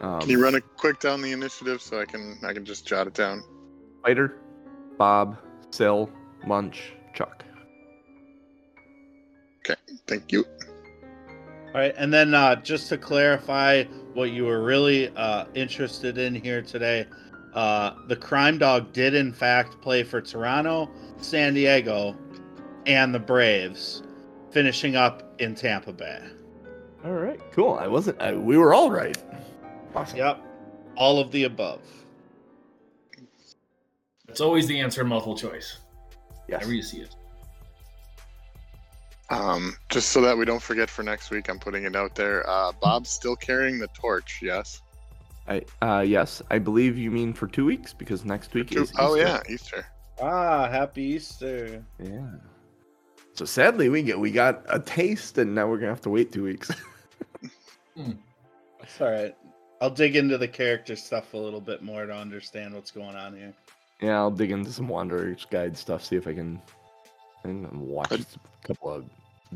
Um, 0.00 0.20
Can 0.20 0.30
you 0.30 0.42
run 0.42 0.54
a 0.54 0.60
quick 0.60 1.00
down 1.00 1.20
the 1.22 1.32
initiative 1.32 1.82
so 1.82 2.00
I 2.00 2.04
can 2.04 2.38
I 2.44 2.52
can 2.52 2.64
just 2.64 2.86
jot 2.86 3.06
it 3.08 3.14
down? 3.14 3.42
Spider, 4.00 4.36
Bob, 4.96 5.36
Sill, 5.70 6.08
Munch, 6.46 6.92
Chuck. 7.14 7.44
Okay, 9.60 9.74
thank 10.06 10.32
you. 10.32 10.44
All 11.66 11.74
right, 11.74 11.94
and 11.98 12.12
then 12.12 12.32
uh, 12.32 12.56
just 12.56 12.88
to 12.88 12.96
clarify 12.96 13.84
what 14.14 14.30
you 14.30 14.44
were 14.44 14.62
really 14.64 15.08
uh, 15.16 15.44
interested 15.54 16.16
in 16.16 16.34
here 16.34 16.62
today, 16.62 17.04
uh, 17.54 17.94
the 18.06 18.16
crime 18.16 18.58
dog 18.58 18.92
did 18.92 19.14
in 19.14 19.32
fact 19.32 19.80
play 19.80 20.02
for 20.02 20.20
Toronto, 20.20 20.90
San 21.18 21.54
Diego, 21.54 22.16
and 22.86 23.14
the 23.14 23.18
Braves, 23.18 24.02
finishing 24.50 24.96
up 24.96 25.34
in 25.40 25.54
Tampa 25.54 25.92
Bay. 25.92 26.22
All 27.04 27.12
right, 27.12 27.40
cool. 27.52 27.74
I 27.74 27.86
wasn't. 27.86 28.20
I, 28.20 28.34
we 28.34 28.56
were 28.58 28.74
all 28.74 28.90
right. 28.90 29.16
Awesome. 29.94 30.18
Yep, 30.18 30.42
all 30.96 31.20
of 31.20 31.30
the 31.30 31.44
above. 31.44 31.80
That's 34.26 34.40
always 34.40 34.66
the 34.66 34.78
answer 34.80 35.00
in 35.00 35.08
multiple 35.08 35.36
choice. 35.36 35.78
Yes. 36.48 36.60
Whenever 36.60 36.74
you 36.74 36.82
see 36.82 36.98
it. 36.98 37.14
Um, 39.30 39.76
just 39.90 40.10
so 40.10 40.20
that 40.22 40.36
we 40.36 40.44
don't 40.44 40.62
forget 40.62 40.88
for 40.88 41.02
next 41.02 41.30
week, 41.30 41.48
I'm 41.48 41.58
putting 41.58 41.84
it 41.84 41.94
out 41.94 42.14
there. 42.14 42.48
Uh, 42.48 42.72
Bob's 42.80 43.10
still 43.10 43.36
carrying 43.36 43.78
the 43.78 43.88
torch. 43.88 44.40
Yes. 44.42 44.80
I 45.48 45.62
uh 45.80 46.00
yes, 46.00 46.42
I 46.50 46.58
believe 46.58 46.98
you 46.98 47.10
mean 47.10 47.32
for 47.32 47.46
two 47.46 47.64
weeks 47.64 47.92
because 47.94 48.24
next 48.24 48.52
week 48.54 48.76
is. 48.76 48.92
oh 48.98 49.14
yeah, 49.16 49.40
Easter. 49.48 49.86
Ah, 50.20 50.68
happy 50.68 51.02
Easter! 51.02 51.84
Yeah. 52.02 52.30
So 53.34 53.44
sadly, 53.44 53.88
we 53.88 54.02
get 54.02 54.18
we 54.18 54.30
got 54.30 54.62
a 54.68 54.78
taste, 54.80 55.38
and 55.38 55.54
now 55.54 55.66
we're 55.68 55.78
gonna 55.78 55.92
have 55.92 56.00
to 56.02 56.10
wait 56.10 56.32
two 56.32 56.44
weeks. 56.44 56.70
It's 58.80 59.00
all 59.00 59.10
right. 59.10 59.34
I'll 59.80 59.90
dig 59.90 60.16
into 60.16 60.38
the 60.38 60.48
character 60.48 60.96
stuff 60.96 61.34
a 61.34 61.36
little 61.36 61.60
bit 61.60 61.82
more 61.82 62.06
to 62.06 62.14
understand 62.14 62.74
what's 62.74 62.90
going 62.90 63.16
on 63.16 63.36
here. 63.36 63.52
yeah, 64.00 64.16
I'll 64.16 64.30
dig 64.30 64.50
into 64.50 64.72
some 64.72 64.88
Wanderer's 64.88 65.44
Guide 65.50 65.76
stuff, 65.76 66.04
see 66.04 66.16
if 66.16 66.26
I 66.26 66.34
can, 66.34 66.60
and 67.44 67.70
watch 67.72 68.08
But- 68.08 68.20
a 68.20 68.66
couple 68.66 68.90
of 68.92 69.04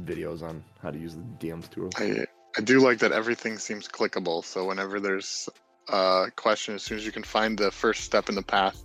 videos 0.01 0.43
on 0.43 0.62
how 0.82 0.90
to 0.90 0.98
use 0.98 1.14
the 1.14 1.23
DM's 1.39 1.69
tool. 1.69 1.90
I 1.97 2.24
I 2.56 2.60
do 2.60 2.81
like 2.81 2.98
that 2.98 3.12
everything 3.12 3.59
seems 3.59 3.89
clickable. 3.89 4.44
So 4.44 4.66
whenever 4.66 5.01
there's 5.01 5.48
a 5.88 6.26
question, 6.36 6.74
as 6.74 6.82
soon 6.82 6.98
as 6.98 7.06
you 7.06 7.12
can 7.12 7.22
find 7.24 7.59
the 7.59 7.70
first 7.70 8.04
step 8.04 8.28
in 8.28 8.34
the 8.34 8.42
path, 8.42 8.82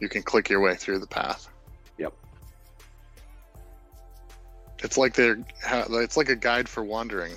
you 0.00 0.08
can 0.08 0.22
click 0.22 0.48
your 0.48 0.60
way 0.60 0.74
through 0.74 0.98
the 0.98 1.06
path. 1.06 1.48
Yep. 1.98 2.12
It's 4.82 4.96
like 4.96 5.14
they're 5.14 5.38
it's 5.72 6.16
like 6.16 6.28
a 6.30 6.36
guide 6.36 6.68
for 6.68 6.82
wandering. 6.84 7.34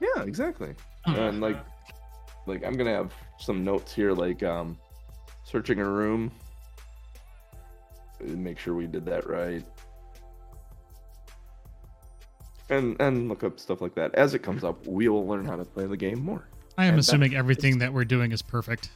Yeah, 0.00 0.22
exactly. 0.22 0.74
and 1.06 1.40
like 1.40 1.56
like 2.46 2.64
i'm 2.64 2.74
gonna 2.76 2.92
have 2.94 3.12
some 3.38 3.64
notes 3.64 3.94
here 3.94 4.12
like 4.12 4.42
um 4.42 4.76
searching 5.44 5.80
a 5.80 5.84
room 5.88 6.30
Uh, 8.20 8.24
make 8.36 8.58
sure 8.58 8.74
we 8.74 8.86
did 8.86 9.04
that 9.06 9.26
right 9.28 9.64
and 12.70 12.96
and 13.00 13.28
look 13.28 13.42
up 13.44 13.58
stuff 13.58 13.80
like 13.80 13.94
that 13.94 14.14
as 14.14 14.34
it 14.34 14.40
comes 14.42 14.64
up 14.64 14.86
we 14.86 15.08
will 15.08 15.26
learn 15.26 15.44
how 15.46 15.56
to 15.56 15.64
play 15.64 15.86
the 15.86 15.96
game 15.96 16.22
more 16.22 16.48
I 16.78 16.84
am 16.84 16.94
and 16.94 16.98
that- 16.98 17.00
assuming 17.08 17.34
everything 17.34 17.78
that 17.80 17.92
we're 17.92 18.04
doing 18.06 18.32
is 18.32 18.40
perfect. 18.40 18.88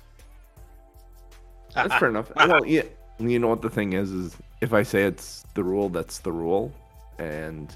that's 1.74 1.92
fair 1.96 2.08
enough 2.08 2.30
well 2.36 2.64
yeah 2.64 2.82
you 3.18 3.38
know 3.38 3.48
what 3.48 3.60
the 3.62 3.70
thing 3.70 3.92
is 3.94 4.10
is 4.10 4.36
if 4.60 4.72
i 4.72 4.82
say 4.82 5.02
it's 5.04 5.44
the 5.54 5.62
rule 5.64 5.88
that's 5.88 6.18
the 6.20 6.32
rule 6.32 6.72
and 7.18 7.74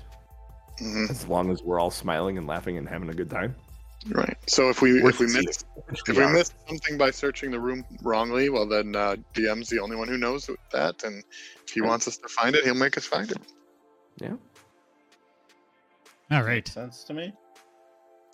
Mhm, 0.78 1.08
as 1.08 1.26
long 1.26 1.50
as 1.50 1.62
we're 1.62 1.80
all 1.80 1.90
smiling 1.90 2.36
and 2.36 2.46
laughing 2.46 2.76
and 2.76 2.86
having 2.88 3.08
a 3.08 3.14
good 3.14 3.30
time 3.30 3.54
Right. 4.10 4.36
So 4.46 4.68
if 4.68 4.82
we 4.82 4.98
if 4.98 5.18
we 5.18 5.26
succeeding. 5.26 5.46
miss 5.46 5.64
if 6.08 6.16
we 6.16 6.22
are. 6.22 6.32
missed 6.32 6.52
something 6.68 6.96
by 6.98 7.10
searching 7.10 7.50
the 7.50 7.58
room 7.58 7.82
wrongly, 8.02 8.50
well 8.50 8.64
then 8.68 8.94
uh, 8.94 9.16
DM's 9.34 9.68
the 9.68 9.80
only 9.80 9.96
one 9.96 10.06
who 10.06 10.16
knows 10.18 10.48
that, 10.72 11.02
and 11.02 11.24
if 11.64 11.70
he 11.72 11.80
Right. 11.80 11.88
wants 11.88 12.06
us 12.06 12.16
to 12.18 12.28
find 12.28 12.54
it, 12.54 12.62
he'll 12.64 12.74
make 12.74 12.96
us 12.96 13.04
find 13.06 13.28
it. 13.32 13.38
yeah 14.20 14.34
All 16.30 16.42
right, 16.42 16.56
Makes 16.66 16.72
sense 16.74 17.02
to 17.04 17.14
me. 17.14 17.32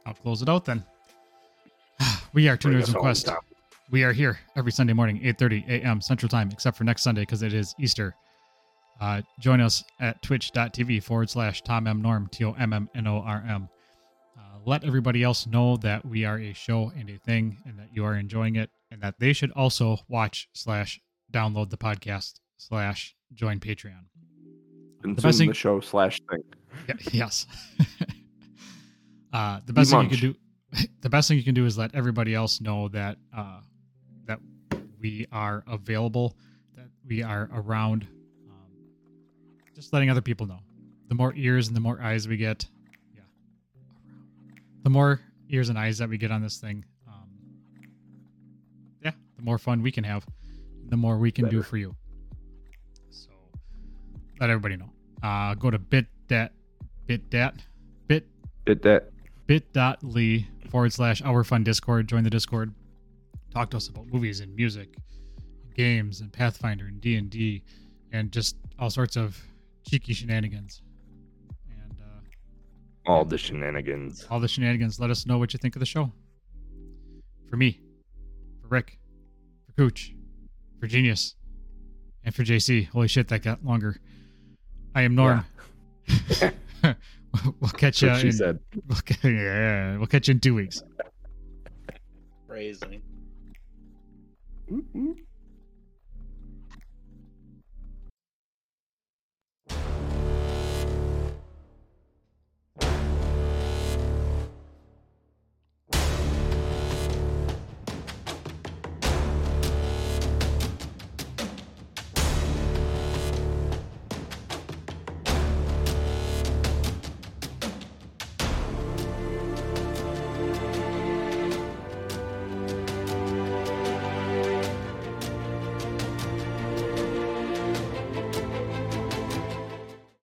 I'll 0.04 0.12
close 0.14 0.42
it 0.42 0.48
out 0.50 0.64
then. 0.66 0.84
We 2.34 2.48
are 2.48 2.56
Two 2.56 2.68
Nerds 2.68 2.86
and 2.86 2.94
home, 2.94 3.02
Quest. 3.02 3.28
We 3.90 4.04
are 4.04 4.12
here 4.12 4.38
every 4.56 4.72
Sunday 4.72 4.94
morning, 4.94 5.20
8.30 5.20 5.68
a.m. 5.68 6.00
Central 6.00 6.28
Time, 6.30 6.48
except 6.50 6.78
for 6.78 6.84
next 6.84 7.02
Sunday 7.02 7.22
because 7.22 7.42
it 7.42 7.52
is 7.52 7.74
Easter. 7.78 8.14
Uh, 9.00 9.20
join 9.38 9.60
us 9.60 9.84
at 10.00 10.22
twitch.tv 10.22 11.02
forward 11.02 11.28
slash 11.28 11.60
Tom 11.62 11.86
M. 11.86 12.00
Norm, 12.00 12.28
T 12.32 12.44
O 12.44 12.52
M 12.52 12.72
M 12.72 12.88
N 12.94 13.06
O 13.06 13.18
R 13.18 13.44
M. 13.46 13.68
Uh, 14.38 14.58
let 14.64 14.82
everybody 14.84 15.22
else 15.22 15.46
know 15.46 15.76
that 15.78 16.06
we 16.06 16.24
are 16.24 16.38
a 16.38 16.54
show 16.54 16.90
and 16.96 17.10
a 17.10 17.18
thing 17.18 17.58
and 17.66 17.78
that 17.78 17.88
you 17.92 18.04
are 18.04 18.14
enjoying 18.16 18.56
it 18.56 18.70
and 18.90 19.02
that 19.02 19.16
they 19.18 19.32
should 19.34 19.50
also 19.50 19.98
watch 20.08 20.48
slash 20.54 21.00
download 21.32 21.68
the 21.68 21.76
podcast 21.76 22.34
slash 22.56 23.14
join 23.34 23.60
Patreon. 23.60 24.04
Consume 25.02 25.14
best 25.22 25.38
thing- 25.38 25.48
the 25.48 25.54
show 25.54 25.80
slash 25.80 26.18
thing 26.30 26.42
Yeah, 26.88 26.94
yes. 27.12 27.46
uh, 29.34 29.60
the 29.66 29.72
best 29.74 29.90
thing 29.90 30.04
you 30.04 30.08
could 30.08 30.20
do, 30.20 30.34
the 31.00 31.08
best 31.08 31.28
thing 31.28 31.36
you 31.36 31.44
can 31.44 31.54
do 31.54 31.66
is 31.66 31.76
let 31.76 31.94
everybody 31.94 32.34
else 32.34 32.60
know 32.60 32.88
that 32.88 33.18
uh, 33.36 33.60
that 34.26 34.38
we 35.00 35.26
are 35.32 35.64
available, 35.66 36.36
that 36.76 36.86
we 37.06 37.22
are 37.22 37.48
around. 37.54 38.06
Um, 38.48 38.72
just 39.74 39.92
letting 39.92 40.10
other 40.10 40.20
people 40.20 40.46
know. 40.46 40.60
The 41.08 41.14
more 41.14 41.34
ears 41.36 41.66
and 41.68 41.76
the 41.76 41.80
more 41.80 42.00
eyes 42.00 42.26
we 42.26 42.36
get, 42.36 42.66
yeah, 43.14 43.22
the 44.82 44.90
more 44.90 45.20
ears 45.50 45.68
and 45.68 45.78
eyes 45.78 45.98
that 45.98 46.08
we 46.08 46.16
get 46.16 46.30
on 46.30 46.40
this 46.42 46.56
thing, 46.56 46.84
um, 47.06 47.28
yeah, 49.04 49.12
the 49.36 49.42
more 49.42 49.58
fun 49.58 49.82
we 49.82 49.92
can 49.92 50.04
have, 50.04 50.24
the 50.88 50.96
more 50.96 51.18
we 51.18 51.30
can 51.30 51.48
do 51.48 51.62
for 51.62 51.76
you. 51.76 51.94
So 53.10 53.30
let 54.40 54.48
everybody 54.48 54.76
know. 54.76 54.90
Uh, 55.22 55.54
go 55.54 55.70
to 55.70 55.78
bit.dat, 55.78 56.52
bit.dat, 57.06 57.54
bit 58.08 58.26
Did 58.64 58.82
that 58.82 59.10
bit.ly 59.46 60.46
forward 60.72 60.92
slash 60.92 61.22
our 61.22 61.44
fun 61.44 61.62
discord 61.62 62.08
join 62.08 62.24
the 62.24 62.30
discord 62.30 62.74
talk 63.52 63.70
to 63.70 63.76
us 63.76 63.88
about 63.88 64.06
movies 64.06 64.40
and 64.40 64.54
music 64.56 64.96
games 65.76 66.20
and 66.20 66.32
pathfinder 66.32 66.86
and 66.86 67.00
d&d 67.00 67.62
and 68.12 68.32
just 68.32 68.56
all 68.78 68.90
sorts 68.90 69.16
of 69.16 69.38
cheeky 69.86 70.12
shenanigans 70.14 70.82
and 71.70 71.96
uh, 72.00 73.10
all 73.10 73.24
the 73.24 73.38
shenanigans 73.38 74.26
all 74.30 74.40
the 74.40 74.48
shenanigans 74.48 74.98
let 74.98 75.10
us 75.10 75.26
know 75.26 75.38
what 75.38 75.52
you 75.52 75.58
think 75.58 75.76
of 75.76 75.80
the 75.80 75.86
show 75.86 76.10
for 77.52 77.56
me 77.58 77.78
for 78.62 78.68
Rick, 78.68 78.98
for 79.66 79.72
Kooch, 79.82 80.14
for 80.80 80.86
Genius, 80.86 81.34
and 82.24 82.34
for 82.34 82.44
JC. 82.44 82.88
Holy 82.88 83.08
shit, 83.08 83.28
that 83.28 83.42
got 83.42 83.62
longer. 83.62 83.98
I 84.94 85.02
am 85.02 85.14
Norm. 85.14 85.44
we'll 87.60 87.70
catch 87.70 88.02
you. 88.02 88.14
she 88.16 88.28
in, 88.28 88.32
said. 88.32 88.58
We'll, 89.22 89.32
yeah, 89.32 89.96
we'll 89.96 90.06
catch 90.06 90.28
you 90.28 90.32
in 90.32 90.40
two 90.40 90.54
weeks. 90.54 90.82
Crazy. 92.48 93.02
Mm-mm. 94.70 95.16